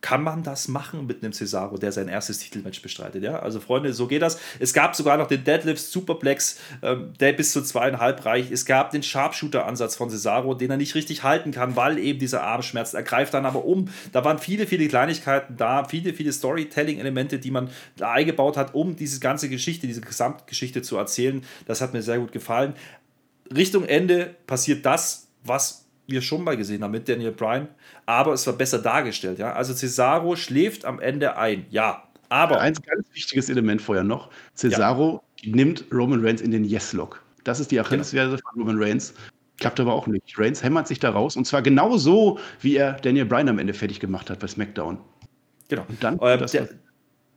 kann 0.00 0.22
man 0.22 0.42
das 0.42 0.68
machen 0.68 1.06
mit 1.06 1.22
einem 1.22 1.32
Cesaro, 1.32 1.76
der 1.76 1.92
sein 1.92 2.08
erstes 2.08 2.38
Titelmatch 2.38 2.82
bestreitet. 2.82 3.22
Ja? 3.22 3.40
Also 3.40 3.60
Freunde, 3.60 3.92
so 3.92 4.06
geht 4.06 4.22
das. 4.22 4.38
Es 4.58 4.72
gab 4.72 4.96
sogar 4.96 5.16
noch 5.16 5.26
den 5.26 5.44
Deadlift 5.44 5.82
Superplex, 5.82 6.58
ähm, 6.82 7.12
der 7.20 7.32
bis 7.32 7.52
zu 7.52 7.62
zweieinhalb 7.62 8.24
reicht. 8.24 8.50
Es 8.50 8.64
gab 8.64 8.90
den 8.90 9.02
Sharpshooter-Ansatz 9.02 9.96
von 9.96 10.10
Cesaro, 10.10 10.54
den 10.54 10.70
er 10.70 10.76
nicht 10.76 10.94
richtig 10.94 11.22
halten 11.22 11.50
kann, 11.50 11.76
weil 11.76 11.98
eben 11.98 12.18
dieser 12.18 12.42
Arm 12.42 12.62
schmerzt. 12.62 12.94
Er 12.94 13.02
greift 13.02 13.34
dann 13.34 13.46
aber 13.46 13.64
um. 13.64 13.88
Da 14.12 14.24
waren 14.24 14.38
viele, 14.38 14.66
viele 14.66 14.88
Kleinigkeiten 14.88 15.56
da, 15.56 15.84
viele, 15.84 16.14
viele 16.14 16.32
Storytelling-Elemente, 16.32 17.38
die 17.38 17.50
man 17.50 17.70
da 17.96 18.12
eingebaut 18.12 18.56
hat, 18.56 18.74
um 18.74 18.96
diese 18.96 19.20
ganze 19.20 19.48
Geschichte, 19.48 19.86
diese 19.86 20.00
Gesamtgeschichte 20.00 20.82
zu 20.82 20.96
erzählen. 20.96 21.42
Das 21.66 21.80
hat 21.80 21.92
mir 21.92 22.02
sehr 22.02 22.18
gut 22.18 22.32
gefallen. 22.32 22.74
Richtung 23.54 23.84
Ende 23.84 24.34
passiert 24.46 24.86
das, 24.86 25.28
was 25.44 25.86
wir 26.10 26.22
schon 26.22 26.44
mal 26.44 26.56
gesehen 26.56 26.82
haben 26.82 26.90
mit 26.90 27.08
Daniel 27.08 27.32
Bryan, 27.32 27.68
aber 28.06 28.32
es 28.32 28.46
war 28.46 28.54
besser 28.54 28.78
dargestellt. 28.78 29.38
Ja? 29.38 29.52
Also 29.52 29.74
Cesaro 29.74 30.36
schläft 30.36 30.84
am 30.84 31.00
Ende 31.00 31.36
ein, 31.36 31.66
ja. 31.70 32.04
Aber. 32.28 32.60
Ein 32.60 32.74
ganz 32.74 33.06
wichtiges 33.12 33.48
Element 33.48 33.82
vorher 33.82 34.04
noch: 34.04 34.30
Cesaro 34.54 35.22
ja. 35.40 35.54
nimmt 35.54 35.84
Roman 35.92 36.24
Reigns 36.24 36.40
in 36.40 36.50
den 36.50 36.64
Yes-Lock. 36.64 37.22
Das 37.44 37.60
ist 37.60 37.70
die 37.70 37.80
Achillesferse 37.80 38.36
genau. 38.36 38.50
von 38.50 38.60
Roman 38.60 38.82
Reigns. 38.82 39.14
Klappt 39.58 39.78
aber 39.80 39.92
auch 39.92 40.06
nicht. 40.06 40.38
Reigns 40.38 40.62
hämmert 40.62 40.88
sich 40.88 41.00
da 41.00 41.10
raus 41.10 41.36
und 41.36 41.46
zwar 41.46 41.60
genau 41.62 41.96
so, 41.96 42.38
wie 42.60 42.76
er 42.76 42.94
Daniel 42.94 43.26
Bryan 43.26 43.48
am 43.50 43.58
Ende 43.58 43.74
fertig 43.74 44.00
gemacht 44.00 44.30
hat 44.30 44.38
bei 44.38 44.46
SmackDown. 44.46 44.98
Genau. 45.68 45.84
Und 45.88 46.02
dann, 46.02 46.18
ähm, 46.22 46.46
der, 46.52 46.68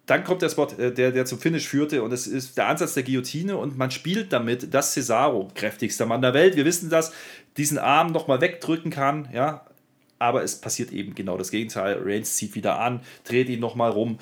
dann 0.06 0.24
kommt 0.24 0.42
der 0.42 0.50
Spot, 0.50 0.68
äh, 0.78 0.92
der, 0.92 1.12
der 1.12 1.26
zum 1.26 1.40
Finish 1.40 1.68
führte 1.68 2.04
und 2.04 2.12
es 2.12 2.28
ist 2.28 2.58
der 2.58 2.68
Ansatz 2.68 2.94
der 2.94 3.04
Guillotine 3.04 3.58
und 3.58 3.78
man 3.78 3.92
spielt 3.92 4.34
damit, 4.34 4.74
dass 4.74 4.94
Cesaro, 4.94 5.50
kräftigster 5.56 6.06
Mann 6.06 6.22
der 6.22 6.34
Welt, 6.34 6.56
wir 6.56 6.66
wissen 6.66 6.90
das, 6.90 7.14
diesen 7.58 7.78
Arm 7.78 8.12
nochmal 8.12 8.42
wegdrücken 8.42 8.92
kann, 8.92 9.30
ja, 9.34 9.66
aber 10.20 10.44
es 10.44 10.60
passiert 10.60 10.92
eben 10.92 11.16
genau 11.16 11.38
das 11.38 11.52
Gegenteil. 11.52 12.00
Reigns 12.02 12.36
zieht 12.38 12.56
wieder 12.56 12.80
an, 12.80 13.02
dreht 13.26 13.50
ihn 13.50 13.60
nochmal 13.60 13.92
rum, 13.92 14.20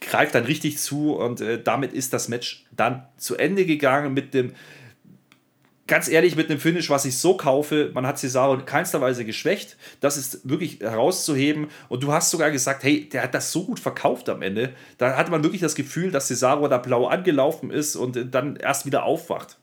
greift 0.00 0.34
dann 0.34 0.44
richtig 0.44 0.78
zu 0.78 1.14
und 1.16 1.40
äh, 1.40 1.62
damit 1.62 1.92
ist 1.92 2.12
das 2.12 2.28
Match 2.28 2.64
dann 2.70 3.06
zu 3.16 3.36
Ende 3.36 3.64
gegangen 3.64 4.14
mit 4.14 4.34
dem, 4.34 4.52
ganz 5.86 6.08
ehrlich, 6.08 6.36
mit 6.36 6.50
einem 6.50 6.60
Finish, 6.60 6.90
was 6.90 7.04
ich 7.04 7.18
so 7.18 7.36
kaufe. 7.36 7.90
Man 7.94 8.06
hat 8.06 8.18
Cesaro 8.18 8.54
in 8.54 8.64
keinster 8.64 9.00
Weise 9.00 9.24
geschwächt. 9.24 9.76
Das 10.00 10.16
ist 10.16 10.48
wirklich 10.48 10.80
herauszuheben. 10.80 11.68
Und 11.88 12.02
du 12.02 12.12
hast 12.12 12.30
sogar 12.30 12.50
gesagt, 12.50 12.84
hey, 12.84 13.08
der 13.08 13.24
hat 13.24 13.34
das 13.34 13.52
so 13.52 13.64
gut 13.64 13.80
verkauft 13.80 14.28
am 14.28 14.42
Ende. 14.42 14.74
Da 14.98 15.16
hatte 15.16 15.30
man 15.30 15.42
wirklich 15.42 15.60
das 15.60 15.74
Gefühl, 15.74 16.10
dass 16.10 16.28
Cesaro 16.28 16.68
da 16.68 16.78
blau 16.78 17.06
angelaufen 17.06 17.70
ist 17.70 17.96
und 17.96 18.34
dann 18.34 18.56
erst 18.56 18.86
wieder 18.86 19.04
aufwacht, 19.04 19.58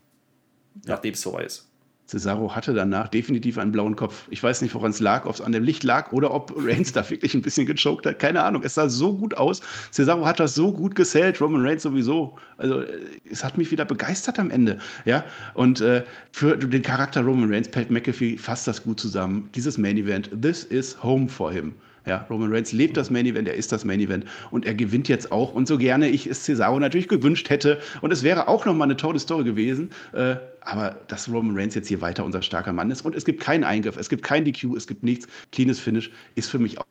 nachdem 0.85 1.13
es 1.13 1.23
vorbei 1.23 1.43
ist. 1.43 1.68
Cesaro 2.09 2.55
hatte 2.55 2.73
danach 2.73 3.07
definitiv 3.07 3.59
einen 3.59 3.71
blauen 3.71 3.95
Kopf. 3.95 4.23
Ich 4.31 4.41
weiß 4.41 4.63
nicht, 4.63 4.73
woran 4.73 4.89
es 4.89 4.99
lag, 4.99 5.25
ob 5.27 5.35
es 5.35 5.41
an 5.41 5.51
dem 5.51 5.63
Licht 5.63 5.83
lag 5.83 6.11
oder 6.11 6.33
ob 6.33 6.51
Reigns 6.57 6.91
da 6.91 7.07
wirklich 7.07 7.35
ein 7.35 7.43
bisschen 7.43 7.67
gechoked 7.67 8.03
hat. 8.07 8.17
Keine 8.17 8.43
Ahnung. 8.43 8.63
Es 8.63 8.73
sah 8.73 8.89
so 8.89 9.13
gut 9.13 9.37
aus. 9.37 9.61
Cesaro 9.91 10.25
hat 10.25 10.39
das 10.39 10.55
so 10.55 10.71
gut 10.71 10.95
gesellt, 10.95 11.39
Roman 11.39 11.63
Reigns 11.63 11.83
sowieso. 11.83 12.35
Also 12.57 12.81
äh, 12.81 12.87
es 13.29 13.43
hat 13.43 13.59
mich 13.59 13.69
wieder 13.69 13.85
begeistert 13.85 14.39
am 14.39 14.49
Ende. 14.49 14.79
Ja? 15.05 15.23
Und 15.53 15.81
äh, 15.81 16.03
für 16.31 16.57
den 16.57 16.81
Charakter 16.81 17.21
Roman 17.21 17.53
Reigns, 17.53 17.69
Pat 17.69 17.91
McAfee 17.91 18.37
fasst 18.37 18.67
das 18.67 18.81
gut 18.81 18.99
zusammen. 18.99 19.47
Dieses 19.53 19.77
Main 19.77 19.97
Event, 19.97 20.31
this 20.41 20.63
is 20.63 21.01
home 21.03 21.29
for 21.29 21.51
him. 21.51 21.75
Ja, 22.05 22.25
Roman 22.29 22.51
Reigns 22.51 22.71
lebt 22.71 22.97
das 22.97 23.09
Main 23.09 23.25
Event, 23.25 23.47
er 23.47 23.55
ist 23.55 23.71
das 23.71 23.85
Main 23.85 23.99
Event 23.99 24.25
und 24.51 24.65
er 24.65 24.73
gewinnt 24.73 25.07
jetzt 25.07 25.31
auch. 25.31 25.53
Und 25.53 25.67
so 25.67 25.77
gerne 25.77 26.09
ich 26.09 26.27
es 26.27 26.43
Cesaro 26.43 26.79
natürlich 26.79 27.07
gewünscht 27.07 27.49
hätte. 27.49 27.79
Und 28.01 28.11
es 28.11 28.23
wäre 28.23 28.47
auch 28.47 28.65
nochmal 28.65 28.87
eine 28.87 28.97
tolle 28.97 29.19
Story 29.19 29.43
gewesen. 29.43 29.91
Äh, 30.13 30.37
aber 30.61 30.97
dass 31.07 31.29
Roman 31.29 31.57
Reigns 31.57 31.75
jetzt 31.75 31.87
hier 31.87 32.01
weiter 32.01 32.25
unser 32.25 32.41
starker 32.41 32.73
Mann 32.73 32.91
ist 32.91 33.01
und 33.01 33.15
es 33.15 33.25
gibt 33.25 33.41
keinen 33.41 33.63
Eingriff, 33.63 33.97
es 33.97 34.09
gibt 34.09 34.23
kein 34.23 34.45
DQ, 34.45 34.75
es 34.75 34.87
gibt 34.87 35.03
nichts. 35.03 35.27
Cleanes 35.51 35.79
Finish 35.79 36.11
ist 36.35 36.49
für 36.49 36.59
mich 36.59 36.79
auch. 36.79 36.85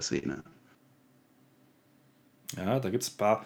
Szene. 0.00 0.42
Ja, 2.56 2.80
da 2.80 2.90
gibt 2.90 3.02
es 3.02 3.10
ein 3.12 3.16
paar, 3.16 3.44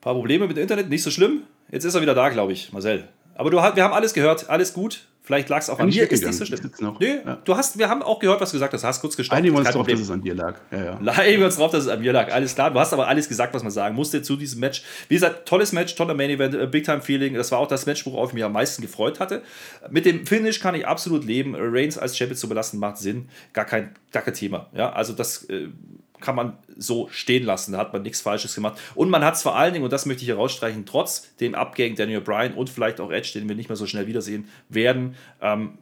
paar 0.00 0.14
Probleme 0.14 0.46
mit 0.46 0.56
dem 0.56 0.62
Internet, 0.62 0.88
nicht 0.88 1.02
so 1.02 1.10
schlimm. 1.10 1.42
Jetzt 1.70 1.84
ist 1.84 1.94
er 1.94 2.02
wieder 2.02 2.14
da, 2.14 2.28
glaube 2.28 2.52
ich, 2.52 2.72
Marcel. 2.72 3.08
Aber 3.34 3.50
du, 3.50 3.56
wir 3.56 3.84
haben 3.84 3.94
alles 3.94 4.14
gehört, 4.14 4.48
alles 4.48 4.72
gut. 4.74 5.07
Vielleicht 5.28 5.50
lag 5.50 5.58
es 5.58 5.68
auch 5.68 5.78
an 5.78 5.90
dir, 5.90 6.10
ist 6.10 6.24
nicht 6.24 6.32
so 6.32 6.46
schlimm. 6.46 6.70
Noch. 6.80 6.98
Nee, 7.00 7.18
ja. 7.22 7.36
du 7.44 7.54
hast, 7.54 7.78
wir 7.78 7.90
haben 7.90 8.02
auch 8.02 8.18
gehört, 8.18 8.40
was 8.40 8.48
du 8.48 8.54
gesagt 8.54 8.72
hast. 8.72 8.82
Hast 8.82 9.02
kurz 9.02 9.14
gestoppt. 9.14 9.36
Einigen 9.36 9.54
wir 9.54 9.58
uns 9.58 9.68
drauf, 9.68 9.86
dass 9.86 10.00
es 10.00 10.10
an 10.10 10.22
dir 10.22 10.34
lag. 10.34 10.54
Ja, 10.70 10.84
ja. 11.02 11.12
Einigen 11.12 11.40
wir 11.40 11.44
uns 11.44 11.56
drauf, 11.56 11.70
dass 11.70 11.84
es 11.84 11.90
an 11.90 12.00
mir 12.00 12.14
lag. 12.14 12.32
Alles 12.32 12.54
klar. 12.54 12.70
Du 12.70 12.80
hast 12.80 12.94
aber 12.94 13.08
alles 13.08 13.28
gesagt, 13.28 13.52
was 13.52 13.62
man 13.62 13.70
sagen 13.70 13.94
musste 13.94 14.22
zu 14.22 14.36
diesem 14.36 14.60
Match. 14.60 14.82
Wie 15.08 15.16
gesagt, 15.16 15.46
tolles 15.46 15.72
Match, 15.72 15.94
toller 15.96 16.14
Main 16.14 16.30
Event, 16.30 16.54
äh, 16.54 16.66
Big 16.66 16.84
Time 16.84 17.02
Feeling. 17.02 17.34
Das 17.34 17.52
war 17.52 17.58
auch 17.58 17.68
das 17.68 17.84
Match, 17.84 18.06
worauf 18.06 18.30
ich 18.30 18.34
mich 18.34 18.42
am 18.42 18.52
meisten 18.52 18.80
gefreut 18.80 19.20
hatte. 19.20 19.42
Mit 19.90 20.06
dem 20.06 20.26
Finish 20.26 20.60
kann 20.60 20.74
ich 20.74 20.86
absolut 20.86 21.26
leben. 21.26 21.54
Reigns 21.54 21.98
als 21.98 22.16
Champion 22.16 22.38
zu 22.38 22.48
belassen 22.48 22.80
macht 22.80 22.96
Sinn. 22.96 23.28
Gar 23.52 23.66
kein, 23.66 23.94
gar 24.12 24.22
kein 24.22 24.32
Thema. 24.32 24.70
Ja, 24.72 24.94
also 24.94 25.12
das. 25.12 25.44
Äh, 25.44 25.68
kann 26.20 26.34
man 26.34 26.58
so 26.76 27.08
stehen 27.10 27.44
lassen. 27.44 27.72
Da 27.72 27.78
hat 27.78 27.92
man 27.92 28.02
nichts 28.02 28.20
Falsches 28.20 28.54
gemacht. 28.54 28.78
Und 28.94 29.10
man 29.10 29.24
hat 29.24 29.34
es 29.34 29.42
vor 29.42 29.56
allen 29.56 29.72
Dingen, 29.72 29.84
und 29.84 29.92
das 29.92 30.06
möchte 30.06 30.22
ich 30.22 30.28
herausstreichen, 30.28 30.86
trotz 30.86 31.34
dem 31.36 31.54
Abgang 31.54 31.94
Daniel 31.94 32.20
Bryan 32.20 32.54
und 32.54 32.70
vielleicht 32.70 33.00
auch 33.00 33.10
Edge, 33.10 33.32
den 33.34 33.48
wir 33.48 33.56
nicht 33.56 33.68
mehr 33.68 33.76
so 33.76 33.86
schnell 33.86 34.06
wiedersehen 34.06 34.48
werden, 34.68 35.16
ähm, 35.40 35.78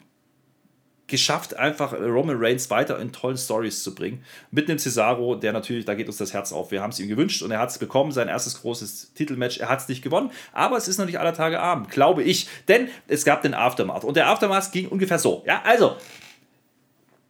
geschafft, 1.07 1.57
einfach 1.57 1.93
Roman 1.93 2.37
Reigns 2.39 2.68
weiter 2.70 2.99
in 2.99 3.12
tollen 3.12 3.37
Stories 3.37 3.82
zu 3.82 3.95
bringen. 3.95 4.24
Mit 4.51 4.68
einem 4.68 4.78
Cesaro, 4.78 5.37
der 5.37 5.53
natürlich, 5.53 5.84
da 5.84 5.95
geht 5.95 6.09
uns 6.09 6.16
das 6.16 6.32
Herz 6.32 6.53
auf. 6.53 6.70
Wir 6.70 6.82
haben 6.82 6.91
es 6.91 6.99
ihm 6.99 7.09
gewünscht 7.09 7.43
und 7.43 7.51
er 7.51 7.61
hat 7.61 7.70
es 7.70 7.78
bekommen, 7.78 8.12
sein 8.12 8.28
erstes 8.28 8.61
großes 8.61 9.12
Titelmatch. 9.14 9.59
Er 9.59 9.68
hat 9.68 9.80
es 9.80 9.89
nicht 9.89 10.03
gewonnen, 10.03 10.30
aber 10.53 10.76
es 10.76 10.89
ist 10.89 10.99
noch 10.99 11.07
nicht 11.07 11.20
aller 11.20 11.34
Tage 11.34 11.61
Abend, 11.61 11.91
glaube 11.91 12.22
ich. 12.22 12.49
Denn 12.66 12.89
es 13.07 13.24
gab 13.24 13.43
den 13.43 13.55
Aftermath 13.55 14.05
und 14.05 14.16
der 14.16 14.28
Aftermath 14.28 14.72
ging 14.72 14.89
ungefähr 14.89 15.18
so. 15.18 15.45
Ja, 15.47 15.62
also, 15.64 15.97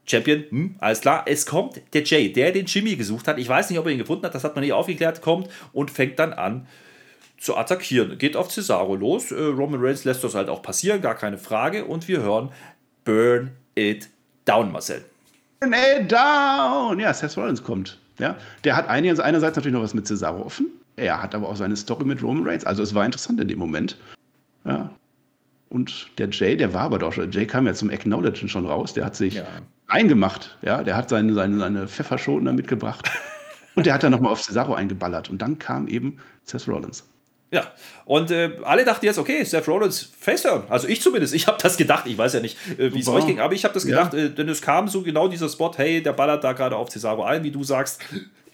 Champion, 0.06 0.44
hm, 0.48 0.76
alles 0.78 1.00
klar. 1.00 1.24
Es 1.26 1.46
kommt 1.46 1.80
der 1.92 2.04
Jay, 2.04 2.32
der 2.32 2.52
den 2.52 2.66
Jimmy 2.66 2.96
gesucht 2.96 3.26
hat. 3.26 3.38
Ich 3.38 3.48
weiß 3.48 3.70
nicht, 3.70 3.78
ob 3.78 3.86
er 3.86 3.92
ihn 3.92 3.98
gefunden 3.98 4.24
hat, 4.24 4.34
das 4.34 4.44
hat 4.44 4.54
man 4.54 4.62
nicht 4.62 4.72
aufgeklärt. 4.72 5.20
Kommt 5.20 5.48
und 5.72 5.90
fängt 5.90 6.18
dann 6.18 6.32
an 6.32 6.66
zu 7.38 7.56
attackieren. 7.56 8.16
Geht 8.18 8.36
auf 8.36 8.50
Cesaro 8.50 8.94
los. 8.94 9.30
Äh, 9.30 9.42
Roman 9.42 9.80
Reigns 9.80 10.04
lässt 10.04 10.24
das 10.24 10.34
halt 10.34 10.48
auch 10.48 10.62
passieren, 10.62 11.00
gar 11.02 11.14
keine 11.14 11.38
Frage. 11.38 11.84
Und 11.84 12.08
wir 12.08 12.22
hören 12.22 12.50
Burn 13.04 13.50
It 13.74 14.08
Down, 14.44 14.72
Marcel. 14.72 15.04
Burn 15.60 15.74
It 15.74 16.10
Down! 16.10 16.98
Ja, 17.00 17.12
Seth 17.12 17.36
Rollins 17.36 17.62
kommt. 17.62 17.98
Ja, 18.18 18.36
der 18.64 18.76
hat 18.76 18.88
einerseits 18.88 19.56
natürlich 19.56 19.74
noch 19.74 19.82
was 19.82 19.92
mit 19.92 20.06
Cesaro 20.06 20.42
offen. 20.42 20.68
Er 20.96 21.22
hat 21.22 21.34
aber 21.34 21.48
auch 21.48 21.56
seine 21.56 21.76
Story 21.76 22.04
mit 22.04 22.22
Roman 22.22 22.46
Reigns. 22.46 22.64
Also 22.64 22.82
es 22.82 22.94
war 22.94 23.04
interessant 23.04 23.40
in 23.40 23.48
dem 23.48 23.58
Moment. 23.58 23.98
Ja. 24.64 24.90
Und 25.68 26.08
der 26.18 26.28
Jay, 26.30 26.56
der 26.56 26.74
war 26.74 26.82
aber 26.82 26.98
doch 26.98 27.12
schon. 27.12 27.30
Jay 27.32 27.46
kam 27.46 27.66
ja 27.66 27.74
zum 27.74 27.90
Acknowledgen 27.90 28.48
schon 28.48 28.66
raus. 28.66 28.94
Der 28.94 29.04
hat 29.04 29.16
sich 29.16 29.34
ja 29.34 29.46
eingemacht. 29.88 30.56
Ja, 30.62 30.82
der 30.82 30.96
hat 30.96 31.08
seine, 31.08 31.34
seine, 31.34 31.58
seine 31.58 31.88
Pfefferschoten 31.88 32.46
da 32.46 32.52
mitgebracht. 32.52 33.10
und 33.74 33.86
der 33.86 33.94
hat 33.94 34.02
dann 34.02 34.12
nochmal 34.12 34.32
auf 34.32 34.42
Cesaro 34.42 34.74
eingeballert. 34.74 35.30
Und 35.30 35.42
dann 35.42 35.58
kam 35.58 35.88
eben 35.88 36.18
Seth 36.44 36.68
Rollins. 36.68 37.04
Ja, 37.52 37.72
und 38.04 38.32
äh, 38.32 38.58
alle 38.64 38.84
dachten 38.84 39.06
jetzt, 39.06 39.18
okay, 39.18 39.44
Seth 39.44 39.68
Rollins 39.68 40.10
Faceturn. 40.18 40.64
Also 40.68 40.88
ich 40.88 41.00
zumindest, 41.00 41.32
ich 41.32 41.46
habe 41.46 41.58
das 41.62 41.76
gedacht. 41.76 42.06
Ich 42.06 42.18
weiß 42.18 42.34
ja 42.34 42.40
nicht, 42.40 42.58
äh, 42.78 42.92
wie 42.92 43.00
es 43.00 43.08
euch 43.08 43.24
ging, 43.24 43.38
aber 43.38 43.54
ich 43.54 43.64
habe 43.64 43.72
das 43.72 43.86
gedacht, 43.86 44.14
ja. 44.14 44.24
äh, 44.24 44.30
denn 44.30 44.48
es 44.48 44.60
kam 44.60 44.88
so 44.88 45.02
genau 45.02 45.28
dieser 45.28 45.48
Spot, 45.48 45.72
hey, 45.76 46.02
der 46.02 46.12
ballert 46.12 46.42
da 46.42 46.52
gerade 46.52 46.76
auf 46.76 46.88
Cesaro 46.90 47.22
ein, 47.22 47.44
wie 47.44 47.52
du 47.52 47.62
sagst. 47.62 48.02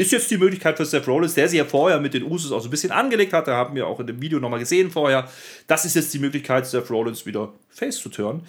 Ist 0.03 0.12
jetzt 0.12 0.30
die 0.30 0.36
Möglichkeit 0.36 0.76
für 0.76 0.84
Seth 0.84 1.07
Rollins, 1.07 1.34
der 1.34 1.48
sich 1.48 1.59
ja 1.59 1.64
vorher 1.64 2.00
mit 2.00 2.14
den 2.14 2.24
Usos 2.24 2.50
auch 2.53 2.61
so 2.61 2.68
ein 2.68 2.70
bisschen 2.70 2.90
angelegt 2.90 3.32
hat, 3.32 3.46
da 3.46 3.55
haben 3.55 3.74
wir 3.74 3.86
auch 3.86 4.00
in 4.00 4.07
dem 4.07 4.20
Video 4.20 4.40
nochmal 4.40 4.59
gesehen 4.59 4.90
vorher. 4.90 5.28
Das 5.66 5.84
ist 5.84 5.94
jetzt 5.94 6.12
die 6.12 6.18
Möglichkeit, 6.18 6.66
Seth 6.66 6.90
Rollins 6.90 7.24
wieder 7.24 7.53
Face 7.68 7.98
zu 7.98 8.09
turnen. 8.09 8.42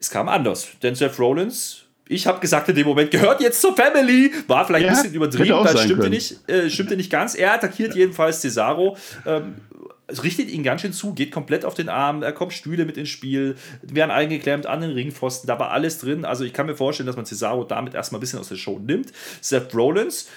Es 0.00 0.10
kam 0.10 0.28
anders, 0.28 0.68
denn 0.82 0.94
Seth 0.94 1.18
Rollins 1.18 1.82
ich 2.08 2.24
habe 2.28 2.38
gesagt 2.38 2.68
in 2.68 2.76
dem 2.76 2.86
Moment, 2.86 3.10
gehört 3.10 3.40
jetzt 3.40 3.60
zur 3.60 3.74
Family. 3.74 4.32
War 4.46 4.64
vielleicht 4.64 4.84
ja, 4.84 4.92
ein 4.92 4.96
bisschen 4.96 5.14
übertrieben, 5.14 5.64
das 5.64 5.82
stimmte 5.82 6.08
nicht, 6.08 6.48
äh, 6.48 6.70
stimmte 6.70 6.96
nicht 6.96 7.10
ganz. 7.10 7.34
Er 7.34 7.54
attackiert 7.54 7.94
ja. 7.94 8.02
jedenfalls 8.02 8.40
Cesaro. 8.42 8.96
Ähm, 9.26 9.56
richtet 10.22 10.48
ihn 10.50 10.62
ganz 10.62 10.82
schön 10.82 10.92
zu, 10.92 11.14
geht 11.14 11.32
komplett 11.32 11.64
auf 11.64 11.74
den 11.74 11.88
Arm, 11.88 12.22
er 12.22 12.32
kommt 12.32 12.52
Stühle 12.52 12.84
mit 12.84 12.96
ins 12.96 13.08
Spiel, 13.08 13.56
werden 13.82 14.10
eingeklemmt 14.10 14.66
an 14.66 14.80
den 14.80 14.92
Ringpfosten, 14.92 15.48
da 15.48 15.58
war 15.58 15.70
alles 15.72 15.98
drin. 15.98 16.24
Also 16.24 16.44
ich 16.44 16.52
kann 16.52 16.66
mir 16.66 16.76
vorstellen, 16.76 17.06
dass 17.06 17.16
man 17.16 17.26
Cesaro 17.26 17.64
damit 17.64 17.94
erstmal 17.94 18.18
ein 18.18 18.20
bisschen 18.20 18.38
aus 18.38 18.48
der 18.48 18.56
Show 18.56 18.78
nimmt. 18.78 19.12
Seth 19.40 19.74
Rollins 19.74 20.28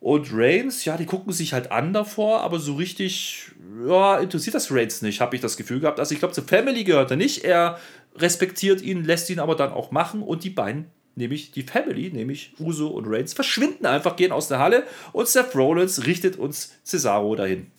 und 0.00 0.28
Reigns, 0.32 0.84
ja, 0.84 0.96
die 0.96 1.06
gucken 1.06 1.32
sich 1.32 1.52
halt 1.52 1.72
an 1.72 1.92
davor, 1.92 2.42
aber 2.42 2.60
so 2.60 2.74
richtig, 2.74 3.50
ja, 3.86 4.18
interessiert 4.18 4.54
das 4.54 4.70
Reigns 4.70 5.02
nicht, 5.02 5.20
habe 5.20 5.34
ich 5.34 5.42
das 5.42 5.56
Gefühl 5.56 5.80
gehabt. 5.80 5.98
Also 5.98 6.12
ich 6.12 6.20
glaube, 6.20 6.34
zur 6.34 6.44
Family 6.44 6.84
gehört 6.84 7.10
er 7.10 7.16
nicht. 7.16 7.44
Er 7.44 7.78
respektiert 8.14 8.80
ihn, 8.80 9.04
lässt 9.04 9.28
ihn 9.30 9.40
aber 9.40 9.56
dann 9.56 9.72
auch 9.72 9.90
machen 9.90 10.22
und 10.22 10.44
die 10.44 10.50
beiden, 10.50 10.86
nämlich 11.16 11.50
die 11.50 11.64
Family, 11.64 12.10
nämlich 12.12 12.54
Uso 12.60 12.88
und 12.88 13.06
Reigns, 13.08 13.34
verschwinden 13.34 13.86
einfach, 13.86 14.14
gehen 14.14 14.30
aus 14.30 14.46
der 14.46 14.60
Halle 14.60 14.84
und 15.12 15.26
Seth 15.26 15.54
Rollins 15.56 16.06
richtet 16.06 16.36
uns 16.36 16.74
Cesaro 16.84 17.34
dahin. 17.34 17.72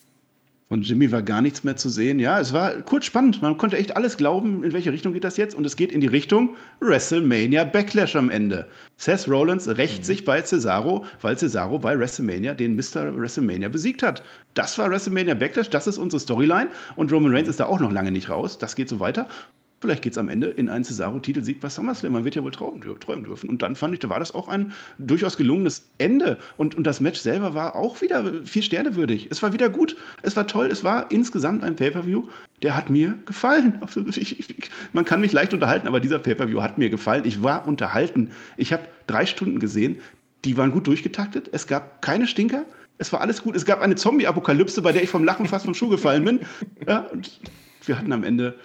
Von 0.72 0.84
Jimmy 0.84 1.12
war 1.12 1.24
gar 1.24 1.42
nichts 1.42 1.64
mehr 1.64 1.78
zu 1.78 1.90
sehen. 1.90 2.20
Ja, 2.20 2.40
es 2.40 2.54
war 2.54 2.84
kurz 2.84 3.06
spannend. 3.06 3.42
Man 3.42 3.58
konnte 3.58 3.76
echt 3.76 3.98
alles 3.98 4.18
glauben, 4.18 4.64
in 4.64 4.72
welche 4.72 4.94
Richtung 4.94 5.14
geht 5.14 5.24
das 5.24 5.36
jetzt. 5.36 5.56
Und 5.56 5.66
es 5.66 5.76
geht 5.76 5.92
in 5.92 6.00
die 6.00 6.06
Richtung 6.06 6.56
WrestleMania 6.80 7.64
Backlash 7.64 8.16
am 8.16 8.30
Ende. 8.30 8.68
Seth 8.96 9.28
Rollins 9.28 9.68
rächt 9.68 10.02
mhm. 10.02 10.04
sich 10.04 10.26
bei 10.26 10.44
Cesaro, 10.44 11.06
weil 11.22 11.36
Cesaro 11.40 11.80
bei 11.80 11.98
WrestleMania 11.98 12.54
den 12.54 12.76
Mr. 12.76 13.18
WrestleMania 13.18 13.68
besiegt 13.70 14.04
hat. 14.04 14.22
Das 14.54 14.78
war 14.78 14.92
WrestleMania 14.92 15.34
Backlash, 15.34 15.72
das 15.72 15.88
ist 15.88 15.98
unsere 15.98 16.20
Storyline. 16.20 16.70
Und 16.96 17.12
Roman 17.12 17.34
Reigns 17.34 17.50
ist 17.50 17.60
da 17.60 17.66
auch 17.66 17.80
noch 17.80 17.92
lange 17.92 18.12
nicht 18.12 18.30
raus. 18.30 18.60
Das 18.60 18.76
geht 18.76 18.90
so 18.90 19.00
weiter. 19.00 19.28
Vielleicht 19.82 20.02
geht 20.02 20.12
es 20.12 20.18
am 20.18 20.28
Ende 20.28 20.48
in 20.48 20.68
einen 20.68 20.84
Cesaro-Titelsieg 20.84 21.62
bei 21.62 21.70
SummerSlam. 21.70 22.12
Man 22.12 22.26
wird 22.26 22.36
ja 22.36 22.44
wohl 22.44 22.52
träumen, 22.52 22.82
träumen, 23.00 23.24
dürfen. 23.24 23.50
Und 23.50 23.62
dann 23.62 23.76
fand 23.76 23.94
ich, 23.94 24.00
da 24.00 24.10
war 24.10 24.20
das 24.20 24.34
auch 24.36 24.50
ein 24.50 24.74
durchaus 24.98 25.38
gelungenes 25.38 25.90
Ende. 25.98 26.38
Und, 26.58 26.76
und 26.76 26.84
das 26.86 27.00
Match 27.00 27.20
selber 27.20 27.54
war 27.54 27.76
auch 27.78 28.02
wieder 28.02 28.44
vier 28.44 28.62
Sterne 28.62 28.96
würdig. 28.96 29.28
Es 29.32 29.42
war 29.42 29.54
wieder 29.54 29.70
gut. 29.70 29.96
Es 30.22 30.36
war 30.36 30.48
toll. 30.48 30.68
Es 30.68 30.84
war 30.84 31.10
insgesamt 31.12 31.64
ein 31.64 31.78
Pay-Per-View, 31.78 32.28
der 32.62 32.76
hat 32.76 32.90
mir 32.90 33.18
gefallen. 33.26 33.82
Ich, 34.20 34.40
ich, 34.40 34.70
man 34.92 35.06
kann 35.06 35.22
mich 35.22 35.32
leicht 35.32 35.54
unterhalten, 35.54 35.88
aber 35.88 36.00
dieser 36.00 36.20
Pay-Per-View 36.20 36.62
hat 36.62 36.78
mir 36.78 36.90
gefallen. 36.90 37.24
Ich 37.26 37.42
war 37.44 37.68
unterhalten. 37.68 38.32
Ich 38.58 38.74
habe 38.74 38.84
drei 39.08 39.26
Stunden 39.26 39.60
gesehen. 39.60 40.00
Die 40.46 40.58
waren 40.58 40.72
gut 40.72 40.88
durchgetaktet. 40.88 41.50
Es 41.52 41.68
gab 41.68 42.02
keine 42.02 42.28
Stinker. 42.28 42.66
Es 42.98 43.14
war 43.14 43.22
alles 43.22 43.44
gut. 43.44 43.56
Es 43.56 43.66
gab 43.66 43.82
eine 43.82 43.96
Zombie-Apokalypse, 43.96 44.82
bei 44.82 44.92
der 44.92 45.04
ich 45.04 45.10
vom 45.10 45.24
Lachen 45.24 45.48
fast 45.48 45.66
vom 45.66 45.74
Schuh 45.74 45.90
gefallen 45.90 46.26
bin. 46.26 46.40
Ja, 46.86 47.00
und 47.00 47.40
wir 47.86 47.98
hatten 47.98 48.12
am 48.12 48.24
Ende 48.24 48.56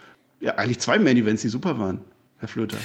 ja, 0.45 0.57
eigentlich 0.57 0.79
zwei 0.79 0.99
Main-Events, 0.99 1.43
die 1.43 1.49
super 1.49 1.79
waren, 1.79 2.01
Herr 2.39 2.49
Flöter. 2.49 2.77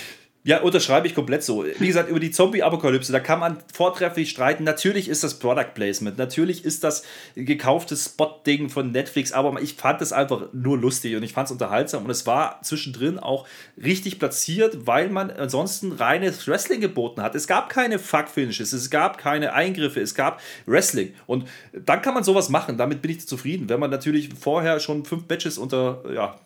Ja, 0.46 0.62
unterschreibe 0.62 1.06
ich 1.06 1.14
komplett 1.14 1.44
so. 1.44 1.66
Wie 1.80 1.88
gesagt, 1.88 2.10
über 2.10 2.22
die 2.22 2.32
Zombie-Apokalypse, 2.32 3.12
da 3.12 3.20
kann 3.20 3.42
man 3.42 3.58
vortrefflich 3.74 4.30
streiten. 4.30 4.64
Natürlich 4.64 5.10
ist 5.10 5.22
das 5.22 5.38
Product 5.38 5.74
Placement, 5.76 6.18
natürlich 6.18 6.64
ist 6.64 6.86
das 6.86 7.04
gekauftes 7.36 8.06
Spot-Ding 8.06 8.70
von 8.70 8.94
Netflix, 8.94 9.34
aber 9.34 9.62
ich 9.62 9.74
fand 9.74 10.02
es 10.02 10.14
einfach 10.14 10.54
nur 10.54 10.78
lustig 10.78 11.18
und 11.18 11.24
ich 11.24 11.34
fand 11.34 11.48
es 11.48 11.52
unterhaltsam 11.52 12.06
und 12.06 12.10
es 12.10 12.26
war 12.26 12.62
zwischendrin 12.62 13.20
auch 13.20 13.46
richtig 13.76 14.18
platziert, 14.18 14.88
weil 14.88 15.10
man 15.10 15.30
ansonsten 15.30 15.92
reines 15.92 16.48
Wrestling 16.48 16.80
geboten 16.80 17.22
hat. 17.22 17.36
Es 17.36 17.46
gab 17.46 17.68
keine 17.68 18.00
Fuck-Finishes, 18.00 18.72
es 18.72 18.90
gab 18.90 19.18
keine 19.18 19.52
Eingriffe, 19.52 20.00
es 20.00 20.16
gab 20.16 20.40
Wrestling 20.66 21.14
und 21.28 21.50
dann 21.74 22.02
kann 22.02 22.14
man 22.14 22.24
sowas 22.24 22.48
machen, 22.48 22.78
damit 22.78 23.02
bin 23.02 23.12
ich 23.12 23.28
zufrieden. 23.28 23.68
Wenn 23.68 23.82
man 23.82 23.92
natürlich 23.92 24.30
vorher 24.40 24.80
schon 24.80 25.04
fünf 25.04 25.28
Matches 25.28 25.58
unter, 25.58 26.02
ja, 26.14 26.40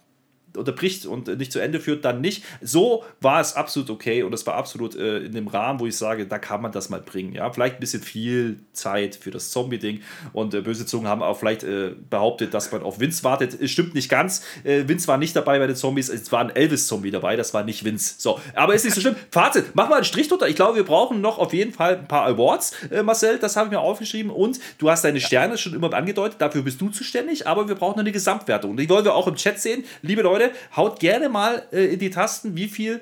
unterbricht 0.57 1.05
und 1.05 1.27
nicht 1.37 1.51
zu 1.51 1.59
Ende 1.59 1.79
führt, 1.79 2.05
dann 2.05 2.21
nicht. 2.21 2.43
So 2.61 3.03
war 3.21 3.41
es 3.41 3.55
absolut 3.55 3.89
okay 3.89 4.23
und 4.23 4.33
es 4.33 4.45
war 4.45 4.55
absolut 4.55 4.95
äh, 4.95 5.19
in 5.19 5.33
dem 5.33 5.47
Rahmen, 5.47 5.79
wo 5.79 5.87
ich 5.87 5.97
sage, 5.97 6.25
da 6.25 6.37
kann 6.39 6.61
man 6.61 6.71
das 6.71 6.89
mal 6.89 7.01
bringen. 7.01 7.33
Ja, 7.33 7.51
vielleicht 7.51 7.75
ein 7.75 7.79
bisschen 7.79 8.01
viel 8.01 8.59
Zeit 8.73 9.15
für 9.15 9.31
das 9.31 9.51
Zombie-Ding 9.51 10.01
und 10.33 10.53
äh, 10.53 10.61
böse 10.61 10.85
Zungen 10.85 11.07
haben 11.07 11.21
auch 11.21 11.37
vielleicht 11.37 11.63
äh, 11.63 11.91
behauptet, 12.09 12.53
dass 12.53 12.71
man 12.71 12.83
auf 12.83 12.99
Vince 12.99 13.23
wartet. 13.23 13.57
Stimmt 13.69 13.95
nicht 13.95 14.09
ganz. 14.09 14.43
Äh, 14.63 14.87
Vince 14.87 15.07
war 15.07 15.17
nicht 15.17 15.35
dabei 15.35 15.59
bei 15.59 15.67
den 15.67 15.75
Zombies. 15.75 16.09
Es 16.09 16.31
war 16.31 16.41
ein 16.41 16.49
Elvis-Zombie 16.49 17.11
dabei. 17.11 17.35
Das 17.35 17.53
war 17.53 17.63
nicht 17.63 17.83
Vince. 17.83 18.15
So, 18.17 18.39
aber 18.55 18.73
ist 18.73 18.85
nicht 18.85 18.95
so 18.95 19.01
schlimm. 19.01 19.15
Fazit: 19.31 19.71
Mach 19.73 19.89
mal 19.89 19.95
einen 19.95 20.05
Strich 20.05 20.27
drunter. 20.27 20.47
Ich 20.47 20.55
glaube, 20.55 20.75
wir 20.75 20.85
brauchen 20.85 21.21
noch 21.21 21.39
auf 21.39 21.53
jeden 21.53 21.73
Fall 21.73 21.97
ein 21.97 22.07
paar 22.07 22.25
Awards, 22.25 22.73
äh, 22.91 23.03
Marcel. 23.03 23.39
Das 23.39 23.55
habe 23.55 23.67
ich 23.67 23.71
mir 23.71 23.79
aufgeschrieben 23.79 24.31
und 24.31 24.59
du 24.77 24.89
hast 24.89 25.03
deine 25.03 25.19
Sterne 25.19 25.57
schon 25.57 25.73
immer 25.73 25.93
angedeutet. 25.93 26.39
Dafür 26.39 26.61
bist 26.61 26.81
du 26.81 26.89
zuständig. 26.89 27.47
Aber 27.47 27.67
wir 27.67 27.75
brauchen 27.75 27.99
eine 27.99 28.11
Gesamtwertung 28.11 28.71
und 28.71 28.77
die 28.77 28.89
wollen 28.89 29.05
wir 29.05 29.15
auch 29.15 29.27
im 29.27 29.35
Chat 29.35 29.59
sehen, 29.59 29.83
liebe 30.01 30.21
Leute. 30.21 30.42
Leute, 30.43 30.55
haut 30.75 30.99
gerne 30.99 31.29
mal 31.29 31.63
äh, 31.71 31.85
in 31.93 31.99
die 31.99 32.09
Tasten, 32.09 32.55
wie 32.55 32.67
viel 32.67 33.01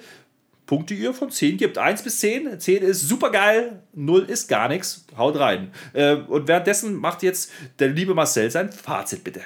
Punkte 0.65 0.93
ihr 0.93 1.13
von 1.13 1.31
10 1.31 1.57
gibt. 1.57 1.77
1 1.77 2.03
bis 2.03 2.19
10. 2.19 2.59
10 2.59 2.83
ist 2.83 3.07
super 3.07 3.29
geil, 3.29 3.81
0 3.93 4.23
ist 4.23 4.47
gar 4.47 4.69
nichts. 4.69 5.05
Haut 5.17 5.37
rein. 5.37 5.71
Äh, 5.93 6.15
und 6.15 6.47
währenddessen 6.47 6.95
macht 6.95 7.23
jetzt 7.23 7.51
der 7.79 7.89
liebe 7.89 8.13
Marcel 8.13 8.49
sein 8.49 8.71
Fazit 8.71 9.23
bitte. 9.23 9.41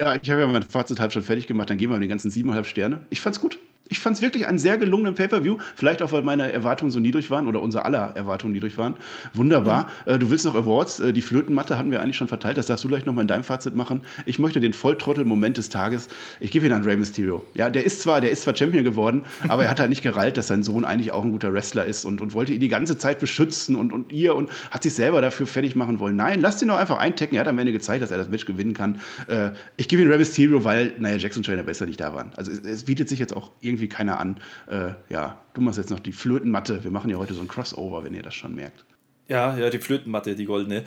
Ja, 0.00 0.14
ich 0.14 0.30
habe 0.30 0.42
ja 0.42 0.46
mein 0.46 0.62
Fazit 0.62 1.00
halb 1.00 1.12
schon 1.12 1.24
fertig 1.24 1.48
gemacht, 1.48 1.70
dann 1.70 1.78
gehen 1.78 1.90
wir 1.90 1.98
die 1.98 2.06
ganzen 2.06 2.30
7,5 2.30 2.64
Sterne. 2.64 3.06
Ich 3.10 3.20
fand's 3.20 3.40
gut 3.40 3.58
ich 3.88 3.98
fand 3.98 4.16
es 4.16 4.22
wirklich 4.22 4.46
einen 4.46 4.58
sehr 4.58 4.78
gelungenen 4.78 5.14
Pay-Per-View. 5.14 5.58
Vielleicht 5.74 6.02
auch, 6.02 6.12
weil 6.12 6.22
meine 6.22 6.52
Erwartungen 6.52 6.90
so 6.90 7.00
niedrig 7.00 7.30
waren 7.30 7.46
oder 7.46 7.62
unser 7.62 7.84
aller 7.84 8.12
Erwartungen 8.14 8.52
niedrig 8.52 8.76
waren. 8.78 8.94
Wunderbar. 9.34 9.90
Mhm. 10.06 10.12
Äh, 10.12 10.18
du 10.18 10.30
willst 10.30 10.44
noch 10.44 10.54
Awards. 10.54 11.00
Äh, 11.00 11.12
die 11.12 11.22
Flötenmatte 11.22 11.78
hatten 11.78 11.90
wir 11.90 12.00
eigentlich 12.00 12.16
schon 12.16 12.28
verteilt. 12.28 12.58
Das 12.58 12.66
darfst 12.66 12.84
du 12.84 12.88
gleich 12.88 13.06
nochmal 13.06 13.22
in 13.22 13.28
deinem 13.28 13.44
Fazit 13.44 13.74
machen. 13.74 14.02
Ich 14.26 14.38
möchte 14.38 14.60
den 14.60 14.72
Volltrottel-Moment 14.72 15.56
des 15.56 15.68
Tages. 15.68 16.08
Ich 16.40 16.50
gebe 16.50 16.66
ihn 16.66 16.72
an 16.72 16.84
Rey 16.84 16.96
Mysterio. 16.96 17.44
Ja, 17.54 17.70
der 17.70 17.84
ist 17.84 18.02
zwar, 18.02 18.20
der 18.20 18.30
ist 18.30 18.42
zwar 18.42 18.54
Champion 18.54 18.84
geworden, 18.84 19.24
aber 19.48 19.64
er 19.64 19.70
hat 19.70 19.80
halt 19.80 19.90
nicht 19.90 20.02
gereilt, 20.02 20.36
dass 20.36 20.48
sein 20.48 20.62
Sohn 20.62 20.84
eigentlich 20.84 21.12
auch 21.12 21.24
ein 21.24 21.32
guter 21.32 21.52
Wrestler 21.52 21.84
ist 21.84 22.04
und, 22.04 22.20
und 22.20 22.34
wollte 22.34 22.52
ihn 22.52 22.60
die 22.60 22.68
ganze 22.68 22.98
Zeit 22.98 23.20
beschützen 23.20 23.76
und, 23.76 23.92
und 23.92 24.12
ihr 24.12 24.34
und 24.34 24.50
hat 24.70 24.82
sich 24.82 24.94
selber 24.94 25.20
dafür 25.20 25.46
fertig 25.46 25.76
machen 25.76 25.98
wollen. 25.98 26.16
Nein, 26.16 26.40
lasst 26.40 26.62
ihn 26.62 26.68
doch 26.68 26.76
einfach 26.76 26.98
eintecken. 26.98 27.36
Er 27.36 27.40
hat 27.40 27.48
am 27.48 27.58
Ende 27.58 27.72
gezeigt, 27.72 28.02
dass 28.02 28.10
er 28.10 28.18
das 28.18 28.28
Match 28.28 28.44
gewinnen 28.44 28.74
kann. 28.74 29.00
Äh, 29.28 29.50
ich 29.76 29.88
gebe 29.88 30.02
ihn 30.02 30.08
Rey 30.08 30.18
Mysterio, 30.18 30.64
weil, 30.64 30.92
naja, 30.98 31.16
Jackson 31.16 31.42
Trainer 31.42 31.62
besser 31.62 31.86
nicht 31.86 32.00
da 32.00 32.14
waren. 32.14 32.32
Also 32.36 32.50
es, 32.50 32.60
es 32.60 32.84
bietet 32.84 33.08
sich 33.08 33.18
jetzt 33.18 33.34
auch 33.36 33.50
irgendwie 33.60 33.77
keiner 33.86 34.18
an 34.18 34.40
äh, 34.66 34.92
ja, 35.08 35.40
du 35.54 35.60
machst 35.60 35.78
jetzt 35.78 35.90
noch 35.90 36.00
die 36.00 36.12
Flötenmatte. 36.12 36.84
Wir 36.84 36.90
machen 36.90 37.10
ja 37.10 37.16
heute 37.16 37.34
so 37.34 37.40
ein 37.40 37.48
Crossover, 37.48 38.04
wenn 38.04 38.14
ihr 38.14 38.22
das 38.22 38.34
schon 38.34 38.54
merkt. 38.54 38.84
Ja, 39.28 39.56
ja, 39.56 39.70
die 39.70 39.78
Flötenmatte, 39.78 40.34
die 40.34 40.44
goldene. 40.44 40.84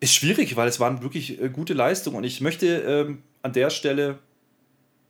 Ist 0.00 0.14
schwierig, 0.14 0.56
weil 0.56 0.68
es 0.68 0.80
waren 0.80 1.02
wirklich 1.02 1.40
äh, 1.40 1.48
gute 1.48 1.74
Leistungen 1.74 2.16
und 2.16 2.24
ich 2.24 2.40
möchte 2.40 2.66
ähm, 2.66 3.22
an 3.42 3.52
der 3.52 3.70
Stelle 3.70 4.18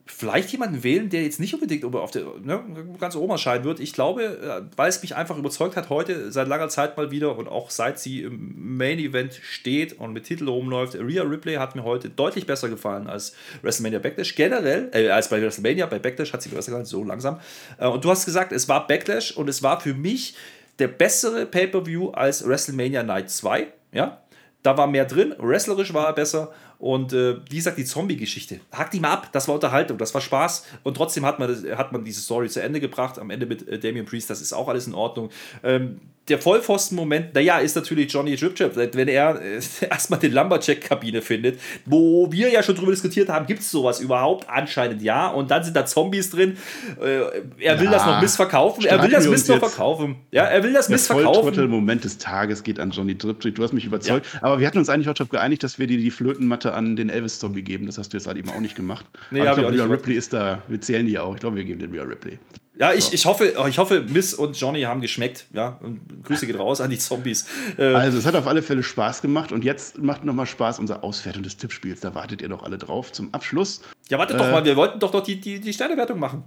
vielleicht 0.07 0.51
jemanden 0.51 0.83
wählen, 0.83 1.11
der 1.11 1.23
jetzt 1.23 1.39
nicht 1.39 1.55
unbedingt 1.55 1.85
auf 1.85 2.11
der, 2.11 2.25
ne, 2.43 2.63
ganz 2.99 3.15
oben 3.15 3.31
erscheinen 3.31 3.65
wird. 3.65 3.79
Ich 3.79 3.93
glaube, 3.93 4.25
äh, 4.25 4.63
weil 4.77 4.89
es 4.89 5.01
mich 5.01 5.15
einfach 5.15 5.39
überzeugt 5.39 5.77
hat, 5.77 5.91
heute 5.91 6.33
seit 6.33 6.49
langer 6.49 6.69
Zeit 6.69 6.97
mal 6.97 7.11
wieder 7.11 7.37
und 7.37 7.49
auch 7.49 7.71
seit 7.71 8.01
sie 8.01 8.23
im 8.23 8.77
Main 8.77 8.99
Event 8.99 9.35
steht 9.35 9.99
und 9.99 10.13
mit 10.13 10.25
Titel 10.25 10.49
rumläuft, 10.49 10.97
Rhea 10.97 11.23
Ripley 11.23 11.55
hat 11.55 11.77
mir 11.77 11.85
heute 11.85 12.11
deutlich 12.11 12.47
besser 12.47 12.69
gefallen 12.69 13.07
als 13.07 13.35
WrestleMania 13.63 14.01
Backlash. 14.01 14.35
Generell, 14.35 14.91
äh, 14.93 15.09
als 15.09 15.29
bei 15.29 15.41
WrestleMania, 15.41 15.87
bei 15.87 16.01
Backlash 16.01 16.33
hat 16.33 16.43
sie 16.43 16.49
besser 16.49 16.73
gefallen, 16.73 16.87
so 16.87 17.05
langsam. 17.05 17.39
Äh, 17.79 17.87
und 17.87 18.05
du 18.05 18.11
hast 18.11 18.25
gesagt, 18.25 18.51
es 18.51 18.69
war 18.69 18.87
Backlash 18.87 19.37
und 19.37 19.49
es 19.49 19.63
war 19.63 19.81
für 19.81 19.95
mich 19.95 20.35
der 20.81 20.89
bessere 20.89 21.47
Pay-Per-View 21.47 22.11
als 22.11 22.47
WrestleMania 22.47 23.05
Night 23.05 23.31
2. 23.31 23.69
Ja, 23.93 24.23
da 24.63 24.77
war 24.77 24.87
mehr 24.87 25.05
drin, 25.05 25.35
wrestlerisch 25.39 25.93
war 25.93 26.07
er 26.07 26.13
besser 26.13 26.53
und 26.83 27.13
äh, 27.13 27.37
wie 27.49 27.55
gesagt, 27.55 27.79
die 27.79 27.85
Zombie-Geschichte. 27.85 28.59
Hackt 28.73 28.93
ihm 28.95 29.05
ab, 29.05 29.29
das 29.31 29.47
war 29.47 29.55
Unterhaltung, 29.55 29.99
das 29.99 30.13
war 30.15 30.21
Spaß. 30.21 30.67
Und 30.83 30.97
trotzdem 30.97 31.25
hat 31.25 31.39
man, 31.39 31.49
hat 31.79 31.93
man 31.93 32.05
diese 32.05 32.21
Story 32.21 32.49
zu 32.49 32.61
Ende 32.61 32.81
gebracht. 32.81 33.21
Am 33.21 33.31
Ende 33.31 33.47
mit 33.47 33.69
äh, 33.69 33.79
Damien 33.79 34.05
Priest, 34.05 34.29
das 34.31 34.41
ist 34.41 34.53
auch 34.53 34.67
alles 34.67 34.89
in 34.89 34.95
Ordnung. 34.95 35.31
Ähm, 35.63 36.01
der 36.29 36.39
Vollpfosten-Moment, 36.39 37.35
naja, 37.35 37.59
ist 37.59 37.75
natürlich 37.75 38.13
Johnny 38.13 38.37
Trip 38.37 38.55
Trip, 38.55 38.77
wenn 38.77 39.09
er 39.09 39.41
äh, 39.41 39.61
erstmal 39.91 40.21
die 40.21 40.29
Lumberjack-Kabine 40.29 41.21
findet, 41.21 41.59
wo 41.85 42.31
wir 42.31 42.49
ja 42.49 42.63
schon 42.63 42.77
drüber 42.77 42.93
diskutiert 42.93 43.29
haben, 43.29 43.47
gibt 43.47 43.61
es 43.61 43.71
sowas 43.71 44.01
überhaupt? 44.01 44.49
Anscheinend 44.49 45.03
ja. 45.03 45.29
Und 45.29 45.51
dann 45.51 45.65
sind 45.65 45.77
da 45.77 45.85
Zombies 45.85 46.31
drin. 46.31 46.57
Äh, 47.01 47.23
er 47.59 47.81
will 47.81 47.87
ja, 47.87 47.91
das 47.91 48.07
noch 48.07 48.21
missverkaufen. 48.21 48.85
Er 48.85 49.03
will 49.03 49.11
das 49.11 49.27
Mist 49.27 49.49
noch 49.49 49.59
verkaufen. 49.59 50.17
Ja, 50.31 50.45
er 50.45 50.63
will 50.63 50.73
das 50.73 50.89
Mist 50.89 51.09
verkaufen. 51.09 51.55
Der 51.55 51.67
Moment 51.67 52.05
des 52.05 52.19
Tages 52.19 52.63
geht 52.63 52.79
an 52.79 52.93
Johnny 52.93 53.19
Trip 53.19 53.41
Trip. 53.41 53.55
Du 53.55 53.63
hast 53.65 53.73
mich 53.73 53.85
überzeugt. 53.85 54.27
Ja. 54.35 54.43
Aber 54.43 54.61
wir 54.61 54.67
hatten 54.67 54.79
uns 54.79 54.89
eigentlich 54.89 55.09
auch 55.09 55.15
darauf 55.15 55.31
geeinigt, 55.31 55.65
dass 55.65 55.81
wir 55.81 55.89
dir 55.89 55.99
die 55.99 56.11
Flötenmatte 56.13 56.73
an 56.73 56.95
den 56.95 57.11
Elvis-Zombie 57.11 57.63
geben. 57.63 57.87
Das 57.87 57.99
hast 57.99 58.13
du 58.13 58.17
jetzt 58.17 58.29
halt 58.29 58.37
eben 58.37 58.51
auch 58.51 58.61
nicht 58.61 58.77
gemacht. 58.77 59.07
Nee, 59.33 59.41
Aber 59.41 59.69
ich 59.69 59.75
glaube, 59.75 59.93
Ripley 59.93 60.15
ist 60.15 60.33
da, 60.33 60.63
wir 60.69 60.81
zählen 60.81 61.05
die 61.05 61.19
auch. 61.19 61.35
Ich 61.35 61.41
glaube, 61.41 61.57
wir 61.57 61.65
geben 61.65 61.81
den 61.81 61.91
Rhea 61.91 62.05
Ripley. 62.05 62.39
Ja, 62.79 62.95
ich, 62.95 63.13
ich, 63.13 63.27
hoffe, 63.27 63.53
ich 63.69 63.79
hoffe, 63.79 64.05
Miss 64.09 64.33
und 64.33 64.59
Johnny 64.59 64.83
haben 64.83 65.03
geschmeckt. 65.03 65.47
Ja, 65.53 65.79
und 65.83 66.25
Grüße 66.25 66.47
geht 66.47 66.59
raus 66.59 66.81
an 66.81 66.89
die 66.91 66.99
Zombies. 66.99 67.47
Äh, 67.77 67.85
also, 67.85 68.17
es 68.17 68.25
hat 68.25 68.35
auf 68.35 68.47
alle 68.47 68.63
Fälle 68.63 68.83
Spaß 68.83 69.21
gemacht 69.21 69.53
und 69.53 69.63
jetzt 69.63 69.99
macht 69.99 70.25
nochmal 70.25 70.47
Spaß 70.47 70.79
unsere 70.79 71.03
Auswertung 71.03 71.43
des 71.43 71.59
Tippspiels. 71.59 72.01
Da 72.01 72.15
wartet 72.15 72.41
ihr 72.41 72.49
doch 72.49 72.63
alle 72.63 72.79
drauf 72.79 73.13
zum 73.13 73.33
Abschluss. 73.35 73.83
Ja, 74.09 74.19
wartet 74.19 74.37
äh, 74.37 74.39
doch 74.39 74.51
mal, 74.51 74.65
wir 74.65 74.77
wollten 74.77 74.99
doch 75.01 75.11
doch 75.11 75.23
die, 75.23 75.39
die, 75.39 75.61
die 75.61 75.73
Sternewertung 75.73 76.19
machen. 76.19 76.45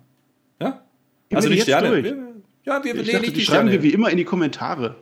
Ja? 0.60 0.82
Also 1.32 1.48
die 1.48 1.62
Sterne. 1.62 2.04
Wir, 2.04 2.18
ja, 2.64 2.84
wir, 2.84 2.96
ich 2.96 3.12
dachte, 3.12 3.28
die, 3.28 3.34
die 3.34 3.46
schreiben 3.46 3.70
wir 3.70 3.84
wie 3.84 3.92
immer 3.92 4.10
in 4.10 4.18
die 4.18 4.26
Kommentare. 4.26 4.96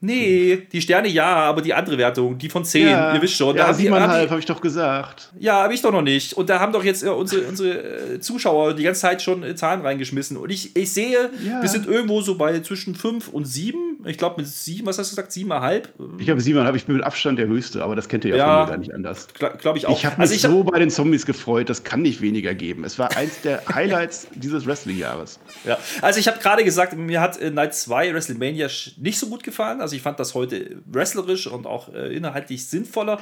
Nee, 0.00 0.66
die 0.70 0.82
Sterne 0.82 1.08
ja, 1.08 1.24
aber 1.26 1.62
die 1.62 1.72
andere 1.72 1.96
Wertung, 1.96 2.36
die 2.36 2.50
von 2.50 2.64
10, 2.64 2.86
Ja, 2.88 3.14
ihr 3.14 3.22
wisst 3.22 3.34
schon. 3.34 3.56
Ja, 3.56 3.72
siebeneinhalb, 3.72 4.28
habe 4.28 4.40
ich 4.40 4.46
doch 4.46 4.60
gesagt. 4.60 5.32
Ja, 5.38 5.62
habe 5.62 5.72
ich 5.72 5.80
doch 5.80 5.90
noch 5.90 6.02
nicht. 6.02 6.34
Und 6.34 6.50
da 6.50 6.60
haben 6.60 6.72
doch 6.72 6.84
jetzt 6.84 7.02
äh, 7.02 7.08
unsere, 7.08 7.46
unsere 7.46 8.14
äh, 8.14 8.20
Zuschauer 8.20 8.74
die 8.74 8.82
ganze 8.82 9.00
Zeit 9.00 9.22
schon 9.22 9.42
äh, 9.42 9.54
Zahlen 9.54 9.80
reingeschmissen. 9.80 10.36
Und 10.36 10.50
ich, 10.50 10.76
ich 10.76 10.92
sehe, 10.92 11.30
Ja. 11.44 11.62
wir 11.62 11.68
sind 11.68 11.86
irgendwo 11.86 12.20
so 12.20 12.36
bei 12.36 12.60
zwischen 12.60 12.94
5 12.94 13.28
und 13.28 13.46
7. 13.46 13.95
Ich 14.04 14.18
glaube, 14.18 14.40
mit 14.42 14.46
7, 14.46 14.86
was 14.86 14.98
hast 14.98 15.10
du 15.10 15.16
gesagt? 15.16 15.32
7,5? 15.32 15.84
Ich 16.18 16.28
habe 16.30 16.40
siebeneinhalb, 16.40 16.76
ich 16.76 16.84
bin 16.84 16.96
mit 16.96 17.04
Abstand 17.04 17.38
der 17.38 17.46
Höchste, 17.48 17.82
aber 17.82 17.96
das 17.96 18.08
kennt 18.08 18.24
ihr 18.24 18.36
ja, 18.36 18.36
Ja. 18.36 18.56
von 18.58 18.64
mir 18.66 18.70
gar 18.72 18.78
nicht 18.78 18.94
anders. 18.94 19.26
Glaube 19.58 19.78
ich 19.78 19.86
auch. 19.86 19.96
Ich 19.98 20.04
habe 20.04 20.16
mich 20.16 20.20
also 20.20 20.34
ich 20.34 20.44
hab- 20.44 20.50
so 20.52 20.64
bei 20.64 20.78
den 20.78 20.90
Zombies 20.90 21.26
gefreut, 21.26 21.68
das 21.70 21.82
kann 21.82 22.02
nicht 22.02 22.20
weniger 22.20 22.54
geben. 22.54 22.84
Es 22.84 22.98
war 22.98 23.16
eins 23.16 23.40
der 23.40 23.62
Highlights 23.74 24.28
dieses 24.34 24.66
Wrestling-Jahres. 24.66 25.40
Ja, 25.64 25.78
also 26.02 26.20
ich 26.20 26.28
habe 26.28 26.38
gerade 26.38 26.62
gesagt, 26.62 26.96
mir 26.96 27.20
hat 27.20 27.40
äh, 27.40 27.50
Night 27.50 27.74
2 27.74 28.12
WrestleMania 28.14 28.68
nicht 28.98 29.18
so 29.18 29.26
gut 29.28 29.42
gefallen. 29.42 29.80
Also 29.80 29.96
ich 29.96 30.02
fand 30.02 30.20
das 30.20 30.34
heute 30.34 30.76
wrestlerisch 30.86 31.46
und 31.46 31.66
auch 31.66 31.92
äh, 31.94 32.14
inhaltlich 32.14 32.66
sinnvoller. 32.66 33.18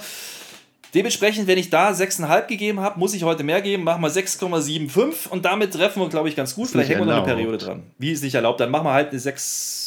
Dementsprechend, 0.95 1.49
wenn 1.49 1.59
ich 1.59 1.71
da 1.71 1.91
6,5 1.91 2.47
gegeben 2.47 2.79
habe, 2.81 3.01
muss 3.01 3.15
ich 3.15 3.25
heute 3.25 3.43
mehr 3.43 3.61
geben. 3.63 3.83
Machen 3.83 4.01
wir 4.03 4.11
6,75 4.11 5.29
und 5.29 5.45
damit 5.45 5.73
treffen 5.73 6.01
wir, 6.01 6.09
glaube 6.09 6.29
ich, 6.29 6.37
ganz 6.37 6.55
gut. 6.55 6.69
Vielleicht 6.69 6.89
hängen 6.91 7.01
wir 7.01 7.07
noch 7.07 7.25
eine. 7.25 7.35
Periode 7.35 7.59
dran. 7.59 7.83
Wie 7.99 8.13
ist 8.13 8.23
nicht 8.23 8.35
erlaubt? 8.37 8.61
Dann 8.61 8.71
machen 8.71 8.87
wir 8.87 8.93
halt 8.93 9.11
eine 9.11 9.19
6, 9.19 9.84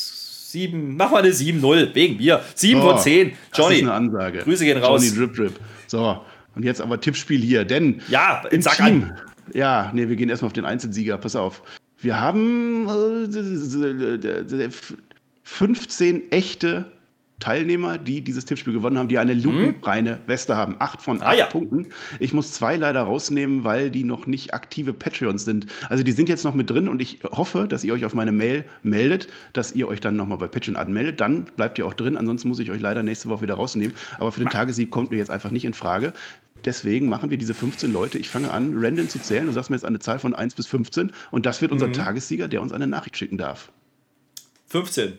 7, 0.52 0.95
machen 0.95 1.14
wir 1.14 1.20
eine 1.20 1.30
7-0 1.30 1.93
wegen 1.95 2.18
mir. 2.18 2.41
7 2.56 2.82
So, 2.82 2.89
von 2.89 3.00
10. 3.00 3.32
Das 3.52 3.58
Johnny. 3.60 3.76
ist 3.78 3.82
eine 3.84 3.93
Ansage. 3.93 4.39
Grüße 4.39 4.66
gehen 4.66 4.78
raus. 4.78 5.04
Johnny 5.06 5.18
Drip 5.18 5.36
Drip. 5.36 5.60
So, 5.88 6.22
und 6.56 6.64
jetzt 6.64 6.82
aber 6.82 7.00
Tippspiel 7.00 7.41
hier, 7.41 7.66
denn 7.66 8.02
Ja, 8.08 8.43
im 8.52 8.62
sag 8.62 8.78
Team. 8.78 8.86
an. 8.86 9.18
Ja, 9.54 9.91
nee, 9.93 10.08
wir 10.10 10.16
gehen 10.16 10.30
erstmal 10.30 10.48
auf 10.48 10.54
den 10.54 10.66
Einzelsieger. 10.66 11.18
Pass 11.18 11.36
auf. 11.36 11.62
Wir 12.00 12.20
haben 12.20 12.88
äh, 12.88 14.70
15 15.43 16.32
echte 16.32 16.86
Teilnehmer, 17.39 17.97
die 17.99 18.21
dieses 18.21 18.45
Tippspiel 18.45 18.73
gewonnen 18.73 18.97
haben, 18.97 19.09
die 19.09 19.19
eine 19.19 19.35
lupenreine 19.35 20.19
Weste 20.25 20.55
haben. 20.55 20.75
Acht 20.79 21.01
von 21.03 21.17
Mhm. 21.17 21.23
Ah, 21.23 21.27
acht 21.29 21.38
ja. 21.38 21.45
Punkten. 21.45 21.88
Ich 22.19 22.33
muss 22.33 22.51
zwei 22.51 22.75
leider 22.77 23.01
rausnehmen, 23.01 23.63
weil 23.63 23.91
die 23.91 24.03
noch 24.03 24.25
nicht 24.25 24.53
aktive 24.55 24.91
Patreons 24.93 25.45
sind. 25.45 25.67
Also 25.89 26.03
die 26.03 26.13
sind 26.13 26.29
jetzt 26.29 26.43
noch 26.43 26.55
mit 26.55 26.69
drin 26.69 26.88
und 26.88 26.99
ich 27.01 27.19
hoffe, 27.23 27.67
dass 27.67 27.83
ihr 27.83 27.93
euch 27.93 28.05
auf 28.05 28.15
meine 28.15 28.31
Mail 28.31 28.65
meldet, 28.81 29.27
dass 29.53 29.71
ihr 29.73 29.88
euch 29.88 29.99
dann 29.99 30.15
nochmal 30.15 30.39
bei 30.39 30.47
Patreon 30.47 30.75
anmeldet. 30.77 31.21
Dann 31.21 31.45
bleibt 31.55 31.77
ihr 31.77 31.85
auch 31.85 31.93
drin. 31.93 32.17
Ansonsten 32.17 32.47
muss 32.47 32.57
ich 32.59 32.71
euch 32.71 32.81
leider 32.81 33.03
nächste 33.03 33.29
Woche 33.29 33.43
wieder 33.43 33.53
rausnehmen. 33.53 33.95
Aber 34.17 34.31
für 34.31 34.39
den 34.39 34.49
Tagessieg 34.49 34.89
kommt 34.89 35.11
mir 35.11 35.17
jetzt 35.17 35.29
einfach 35.29 35.51
nicht 35.51 35.65
in 35.65 35.73
Frage. 35.75 36.13
Deswegen 36.65 37.07
machen 37.07 37.29
wir 37.29 37.38
diese 37.38 37.53
15 37.53 37.93
Leute. 37.93 38.17
Ich 38.17 38.29
fange 38.29 38.49
an, 38.51 38.73
random 38.75 39.09
zu 39.09 39.19
zählen. 39.19 39.45
Du 39.45 39.51
sagst 39.51 39.69
mir 39.69 39.75
jetzt 39.75 39.85
eine 39.85 39.99
Zahl 39.99 40.17
von 40.17 40.33
1 40.33 40.55
bis 40.55 40.65
15. 40.65 41.11
Und 41.29 41.45
das 41.45 41.61
wird 41.61 41.69
Mhm. 41.71 41.75
unser 41.81 41.91
Tagessieger, 41.91 42.47
der 42.47 42.63
uns 42.63 42.71
eine 42.73 42.88
Nachricht 42.88 43.15
schicken 43.15 43.38
darf. 43.38 43.71
15. 44.65 45.13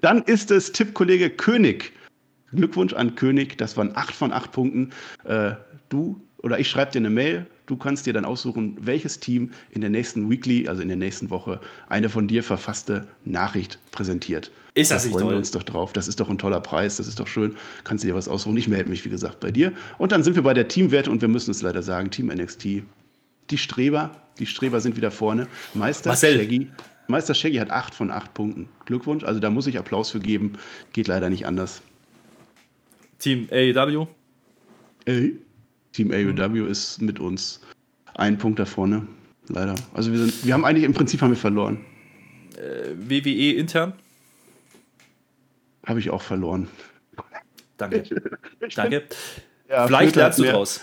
Dann 0.00 0.22
ist 0.22 0.50
es 0.50 0.72
Tippkollege 0.72 1.30
König. 1.30 1.92
Glückwunsch 2.52 2.92
an 2.92 3.14
König. 3.14 3.56
Das 3.58 3.76
waren 3.76 3.96
8 3.96 4.14
von 4.14 4.32
8 4.32 4.52
Punkten. 4.52 4.90
Äh, 5.24 5.52
du 5.88 6.20
oder 6.42 6.58
ich 6.58 6.68
schreibe 6.68 6.92
dir 6.92 6.98
eine 6.98 7.10
Mail. 7.10 7.46
Du 7.66 7.76
kannst 7.76 8.04
dir 8.06 8.12
dann 8.12 8.24
aussuchen, 8.24 8.76
welches 8.80 9.20
Team 9.20 9.52
in 9.70 9.80
der 9.80 9.90
nächsten 9.90 10.28
Weekly, 10.28 10.68
also 10.68 10.82
in 10.82 10.88
der 10.88 10.96
nächsten 10.96 11.30
Woche, 11.30 11.60
eine 11.88 12.08
von 12.08 12.26
dir 12.26 12.42
verfasste 12.42 13.06
Nachricht 13.24 13.78
präsentiert. 13.92 14.50
Ist 14.74 14.90
das 14.90 15.02
da 15.02 15.06
nicht 15.06 15.12
freuen 15.12 15.22
toll? 15.22 15.32
wir 15.34 15.38
uns 15.38 15.50
doch 15.52 15.62
drauf. 15.62 15.92
Das 15.92 16.08
ist 16.08 16.18
doch 16.18 16.28
ein 16.28 16.38
toller 16.38 16.60
Preis. 16.60 16.96
Das 16.96 17.06
ist 17.06 17.20
doch 17.20 17.28
schön. 17.28 17.56
Kannst 17.84 18.04
du 18.04 18.08
dir 18.08 18.14
was 18.14 18.28
aussuchen. 18.28 18.56
Ich 18.56 18.68
melde 18.68 18.90
mich, 18.90 19.04
wie 19.04 19.10
gesagt, 19.10 19.40
bei 19.40 19.50
dir. 19.50 19.72
Und 19.98 20.12
dann 20.12 20.22
sind 20.22 20.34
wir 20.34 20.42
bei 20.42 20.54
der 20.54 20.68
Teamwerte 20.68 21.10
und 21.10 21.20
wir 21.20 21.28
müssen 21.28 21.50
es 21.50 21.62
leider 21.62 21.82
sagen: 21.82 22.10
Team 22.10 22.26
NXT. 22.26 22.82
Die 23.50 23.58
Streber, 23.58 24.10
die 24.38 24.46
Streber 24.46 24.80
sind 24.80 24.96
wieder 24.96 25.10
vorne. 25.10 25.46
Meister 25.74 26.10
Marcel. 26.10 26.38
Shaggy. 26.38 26.68
Meister 27.08 27.34
Shaggy 27.34 27.56
hat 27.58 27.70
8 27.70 27.94
von 27.94 28.10
8 28.10 28.32
Punkten. 28.34 28.68
Glückwunsch. 28.86 29.24
Also 29.24 29.40
da 29.40 29.50
muss 29.50 29.66
ich 29.66 29.78
Applaus 29.78 30.10
für 30.10 30.20
geben. 30.20 30.54
Geht 30.92 31.08
leider 31.08 31.28
nicht 31.30 31.46
anders. 31.46 31.82
Team 33.18 33.48
AEW. 33.50 34.06
Ey. 35.04 35.36
Team 35.92 36.10
AEW 36.12 36.66
ist 36.66 37.02
mit 37.02 37.20
uns 37.20 37.60
ein 38.14 38.38
Punkt 38.38 38.58
da 38.58 38.64
vorne. 38.64 39.06
Leider. 39.48 39.74
Also 39.94 40.12
wir 40.12 40.18
sind, 40.18 40.46
wir 40.46 40.54
haben 40.54 40.64
eigentlich 40.64 40.84
im 40.84 40.94
Prinzip 40.94 41.20
haben 41.20 41.30
wir 41.30 41.36
verloren. 41.36 41.84
WWE 42.94 43.28
E 43.30 43.50
intern. 43.58 43.92
Habe 45.86 45.98
ich 45.98 46.10
auch 46.10 46.22
verloren. 46.22 46.68
Danke. 47.76 48.04
Danke. 48.76 49.04
Ja, 49.68 49.86
Vielleicht 49.86 50.14
lernst 50.16 50.38
du 50.38 50.42
mehr- 50.44 50.52
draus. 50.52 50.80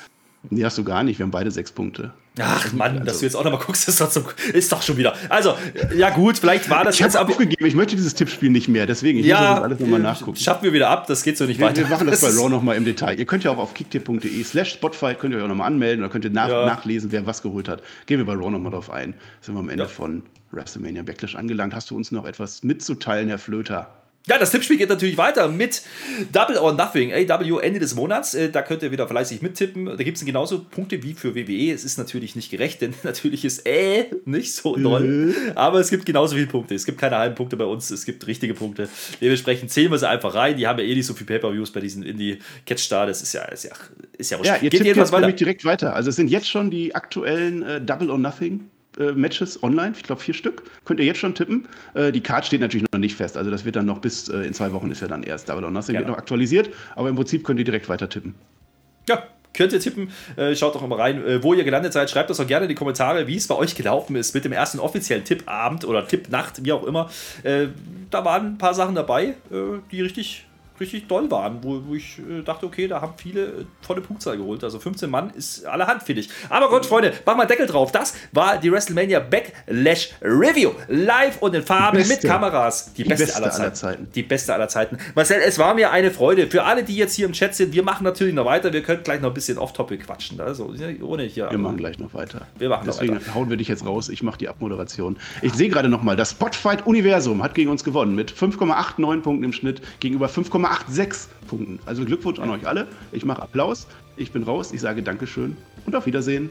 Nee, 0.49 0.63
hast 0.63 0.77
du 0.77 0.83
gar 0.83 1.03
nicht. 1.03 1.19
Wir 1.19 1.23
haben 1.25 1.31
beide 1.31 1.51
sechs 1.51 1.71
Punkte. 1.71 2.13
Ach 2.41 2.71
Mann, 2.73 3.05
dass 3.05 3.19
du 3.19 3.25
jetzt 3.25 3.35
auch 3.35 3.43
nochmal 3.43 3.59
guckst, 3.65 3.87
ist 3.87 3.99
doch, 4.01 4.09
zum, 4.09 4.25
ist 4.53 4.71
doch 4.71 4.81
schon 4.81 4.97
wieder. 4.97 5.13
Also, 5.29 5.55
ja 5.95 6.09
gut, 6.09 6.37
vielleicht 6.39 6.69
war 6.69 6.83
das 6.83 6.95
Ich 6.95 7.01
jetzt 7.01 7.15
habe 7.15 7.25
aber. 7.25 7.31
aufgegeben. 7.33 7.65
Ich 7.65 7.75
möchte 7.75 7.95
dieses 7.95 8.13
Tippspiel 8.13 8.49
nicht 8.49 8.67
mehr. 8.67 8.85
Deswegen, 8.85 9.19
ich 9.19 9.25
muss 9.25 9.29
Ja, 9.31 9.55
das 9.55 9.63
alles 9.63 9.79
nochmal 9.79 9.99
äh, 9.99 10.03
nachgucken. 10.03 10.37
schaffen 10.37 10.63
wir 10.63 10.73
wieder 10.73 10.89
ab, 10.89 11.07
das 11.07 11.23
geht 11.23 11.37
so 11.37 11.45
nicht 11.45 11.59
Wir, 11.59 11.67
weiter. 11.67 11.77
wir 11.81 11.87
machen 11.87 12.07
das 12.07 12.21
bei 12.21 12.27
ist- 12.29 12.39
Raw 12.39 12.49
nochmal 12.49 12.75
im 12.77 12.85
Detail. 12.85 13.17
Ihr 13.19 13.25
könnt 13.25 13.43
ja 13.43 13.51
auch 13.51 13.57
auf 13.57 13.73
kicktipp.de 13.73 14.43
slash 14.43 14.71
Spotfight 14.73 15.19
könnt 15.19 15.33
ihr 15.33 15.37
euch 15.37 15.43
auch 15.43 15.47
nochmal 15.49 15.67
anmelden 15.67 16.03
oder 16.03 16.11
könnt 16.11 16.25
ihr 16.25 16.31
nach, 16.31 16.49
Ja. 16.49 16.65
nachlesen, 16.65 17.11
wer 17.11 17.25
was 17.25 17.41
geholt 17.41 17.67
hat. 17.67 17.81
Gehen 18.05 18.17
wir 18.19 18.25
bei 18.25 18.33
Raw 18.33 18.49
nochmal 18.49 18.71
drauf 18.71 18.89
ein. 18.89 19.13
Sind 19.41 19.55
wir 19.55 19.59
am 19.59 19.69
Ende 19.69 19.83
Ja. 19.83 19.89
von 19.89 20.23
WrestleMania 20.51 21.03
Backlash 21.03 21.35
angelangt. 21.35 21.75
Hast 21.75 21.89
du 21.91 21.95
uns 21.95 22.11
noch 22.11 22.25
etwas 22.25 22.63
mitzuteilen, 22.63 23.27
Herr 23.29 23.37
Flöter? 23.39 23.89
Ja, 24.27 24.37
das 24.37 24.51
Tippspiel 24.51 24.77
geht 24.77 24.89
natürlich 24.89 25.17
weiter 25.17 25.47
mit 25.47 25.81
Double 26.31 26.57
or 26.57 26.73
Nothing, 26.73 27.11
AW 27.13 27.59
Ende 27.61 27.79
des 27.79 27.95
Monats. 27.95 28.35
Äh, 28.35 28.49
Da 28.51 28.61
könnt 28.61 28.83
ihr 28.83 28.91
wieder 28.91 29.07
fleißig 29.07 29.41
mittippen. 29.41 29.85
Da 29.85 29.95
gibt 29.95 30.17
es 30.17 30.25
genauso 30.25 30.63
Punkte 30.65 31.01
wie 31.01 31.13
für 31.13 31.33
WWE. 31.33 31.71
Es 31.73 31.83
ist 31.83 31.97
natürlich 31.97 32.35
nicht 32.35 32.51
gerecht, 32.51 32.81
denn 32.81 32.93
natürlich 33.03 33.43
ist 33.45 33.65
äh 33.65 34.05
nicht 34.25 34.53
so 34.53 34.75
doll. 34.75 35.33
Aber 35.55 35.79
es 35.79 35.89
gibt 35.89 36.05
genauso 36.05 36.35
viele 36.35 36.47
Punkte. 36.47 36.75
Es 36.75 36.85
gibt 36.85 36.99
keine 36.99 37.17
halben 37.17 37.33
Punkte 37.33 37.57
bei 37.57 37.65
uns, 37.65 37.89
es 37.89 38.05
gibt 38.05 38.27
richtige 38.27 38.53
Punkte. 38.53 38.87
Dementsprechend 39.19 39.71
zählen 39.71 39.89
wir 39.89 39.97
sie 39.97 40.07
einfach 40.07 40.35
rein. 40.35 40.57
Die 40.57 40.67
haben 40.67 40.77
ja 40.79 40.85
eh 40.85 40.93
nicht 40.95 41.07
so 41.07 41.13
viel 41.15 41.25
Pay-Per-Views 41.25 41.71
bei 41.71 41.79
diesen 41.79 42.03
Indie-Catch-Star. 42.03 43.07
Das 43.07 43.21
ist 43.23 43.33
ja, 43.33 43.43
ist 43.45 43.63
ja, 43.63 43.71
ist 44.17 44.29
ja, 44.31 44.37
Ja, 44.43 44.55
ihr 44.55 44.59
Geht 44.59 44.71
tippt 44.71 44.85
jedenfalls 44.85 45.07
jetzt 45.07 45.11
weiter. 45.13 45.21
nämlich 45.21 45.37
direkt 45.39 45.65
weiter. 45.65 45.95
Also 45.95 46.09
es 46.09 46.17
sind 46.17 46.27
jetzt 46.29 46.47
schon 46.47 46.69
die 46.69 46.93
aktuellen 46.93 47.63
äh, 47.63 47.81
Double 47.81 48.11
or 48.11 48.17
Nothing 48.19 48.69
äh, 48.99 49.11
Matches 49.13 49.61
online. 49.63 49.93
Ich 49.95 50.03
glaube 50.03 50.21
vier 50.21 50.33
Stück. 50.33 50.63
Könnt 50.85 50.99
ihr 50.99 51.05
jetzt 51.05 51.19
schon 51.19 51.33
tippen. 51.35 51.67
Äh, 51.93 52.11
die 52.11 52.21
Card 52.21 52.45
steht 52.45 52.61
natürlich 52.61 52.85
noch 52.91 52.99
nicht 52.99 53.15
fest. 53.15 53.37
Also 53.37 53.49
das 53.51 53.65
wird 53.65 53.75
dann 53.75 53.85
noch 53.85 53.99
bis 53.99 54.29
äh, 54.29 54.39
in 54.41 54.53
zwei 54.53 54.71
Wochen 54.73 54.91
ist 54.91 55.01
ja 55.01 55.07
dann 55.07 55.23
erst 55.23 55.49
Double 55.49 55.63
or 55.63 55.71
Nothing 55.71 55.95
wird 55.95 56.03
Genau. 56.03 56.11
noch 56.13 56.17
aktualisiert. 56.19 56.69
Aber 56.95 57.09
im 57.09 57.15
Prinzip 57.15 57.43
könnt 57.43 57.59
ihr 57.59 57.65
direkt 57.65 57.89
weiter 57.89 58.09
tippen. 58.09 58.35
Ja, 59.07 59.23
könnt 59.53 59.73
ihr 59.73 59.79
tippen. 59.79 60.11
Äh, 60.35 60.55
schaut 60.55 60.75
doch 60.75 60.83
immer 60.83 60.99
rein, 60.99 61.25
äh, 61.25 61.41
wo 61.43 61.53
ihr 61.53 61.63
gelandet 61.63 61.93
seid. 61.93 62.09
Schreibt 62.09 62.29
das 62.29 62.37
doch 62.37 62.47
gerne 62.47 62.65
in 62.65 62.69
die 62.69 62.75
Kommentare, 62.75 63.27
wie 63.27 63.35
es 63.35 63.47
bei 63.47 63.55
euch 63.55 63.75
gelaufen 63.75 64.15
ist 64.15 64.35
mit 64.35 64.45
dem 64.45 64.51
ersten 64.51 64.79
offiziellen 64.79 65.23
Tippabend 65.23 65.85
oder 65.85 66.07
Tippnacht, 66.07 66.63
wie 66.65 66.71
auch 66.71 66.83
immer. 66.85 67.09
Da 67.43 68.25
waren 68.25 68.45
ein 68.53 68.57
paar 68.57 68.73
Sachen 68.73 68.95
dabei, 68.95 69.35
die 69.91 70.01
richtig, 70.01 70.45
richtig 70.79 71.07
doll 71.07 71.29
waren, 71.31 71.63
wo, 71.63 71.81
wo 71.87 71.95
ich 71.95 72.19
äh, 72.19 72.41
dachte, 72.43 72.65
okay, 72.65 72.87
da 72.87 73.01
haben 73.01 73.13
viele 73.17 73.45
äh, 73.45 73.65
volle 73.81 74.01
Punktzahl 74.01 74.37
geholt. 74.37 74.63
Also 74.63 74.79
15 74.79 75.09
Mann 75.09 75.29
ist 75.31 75.65
allerhand, 75.65 76.03
finde 76.03 76.21
ich. 76.21 76.29
Aber 76.49 76.69
gut, 76.69 76.85
Freunde, 76.85 77.13
mach 77.25 77.35
mal 77.35 77.45
Deckel 77.45 77.67
drauf. 77.67 77.91
Das 77.91 78.13
war 78.31 78.57
die 78.57 78.71
WrestleMania 78.71 79.19
Backlash 79.19 80.09
Review. 80.21 80.71
Live 80.87 81.41
und 81.41 81.55
in 81.55 81.63
Farbe 81.63 81.99
mit. 81.99 82.21
Kameras. 82.21 82.93
Die, 82.93 83.03
Die 83.03 83.09
beste, 83.09 83.25
beste 83.25 83.37
aller, 83.37 83.53
aller 83.53 83.73
Zeiten. 83.73 83.75
Zeiten. 83.75 84.07
Die 84.13 84.23
beste 84.23 84.53
aller 84.53 84.67
Zeiten. 84.67 84.97
Marcel, 85.15 85.41
es 85.45 85.57
war 85.59 85.73
mir 85.73 85.91
eine 85.91 86.11
Freude. 86.11 86.47
Für 86.47 86.63
alle, 86.63 86.83
die 86.83 86.95
jetzt 86.95 87.15
hier 87.15 87.25
im 87.25 87.33
Chat 87.33 87.55
sind, 87.55 87.73
wir 87.73 87.83
machen 87.83 88.03
natürlich 88.03 88.33
noch 88.33 88.45
weiter. 88.45 88.71
Wir 88.73 88.83
können 88.83 89.03
gleich 89.03 89.21
noch 89.21 89.29
ein 89.29 89.33
bisschen 89.33 89.57
off-topic 89.57 90.03
quatschen. 90.05 90.39
Also, 90.41 90.73
ohne 91.01 91.23
hier. 91.23 91.49
Wir 91.49 91.57
machen 91.57 91.77
gleich 91.77 91.99
noch 91.99 92.13
weiter. 92.13 92.47
Wir 92.57 92.69
machen 92.69 92.85
noch 92.87 92.93
Deswegen 92.93 93.15
weiter. 93.15 93.35
hauen 93.35 93.49
wir 93.49 93.57
dich 93.57 93.67
jetzt 93.67 93.85
raus. 93.85 94.09
Ich 94.09 94.23
mache 94.23 94.37
die 94.37 94.47
Abmoderation. 94.47 95.17
Ich 95.41 95.53
sehe 95.53 95.69
gerade 95.69 95.89
noch 95.89 96.03
mal, 96.03 96.15
das 96.15 96.31
Spotfight-Universum 96.31 97.43
hat 97.43 97.55
gegen 97.55 97.69
uns 97.69 97.83
gewonnen 97.83 98.15
mit 98.15 98.31
5,89 98.31 99.21
Punkten 99.21 99.43
im 99.43 99.53
Schnitt 99.53 99.81
gegenüber 99.99 100.27
5,86 100.69 101.27
Punkten. 101.47 101.79
Also 101.85 102.05
Glückwunsch 102.05 102.39
an 102.39 102.49
euch 102.49 102.67
alle. 102.67 102.87
Ich 103.11 103.25
mache 103.25 103.41
Applaus. 103.41 103.87
Ich 104.17 104.31
bin 104.31 104.43
raus. 104.43 104.71
Ich 104.71 104.81
sage 104.81 105.01
Dankeschön 105.03 105.57
und 105.85 105.95
auf 105.95 106.05
Wiedersehen. 106.05 106.49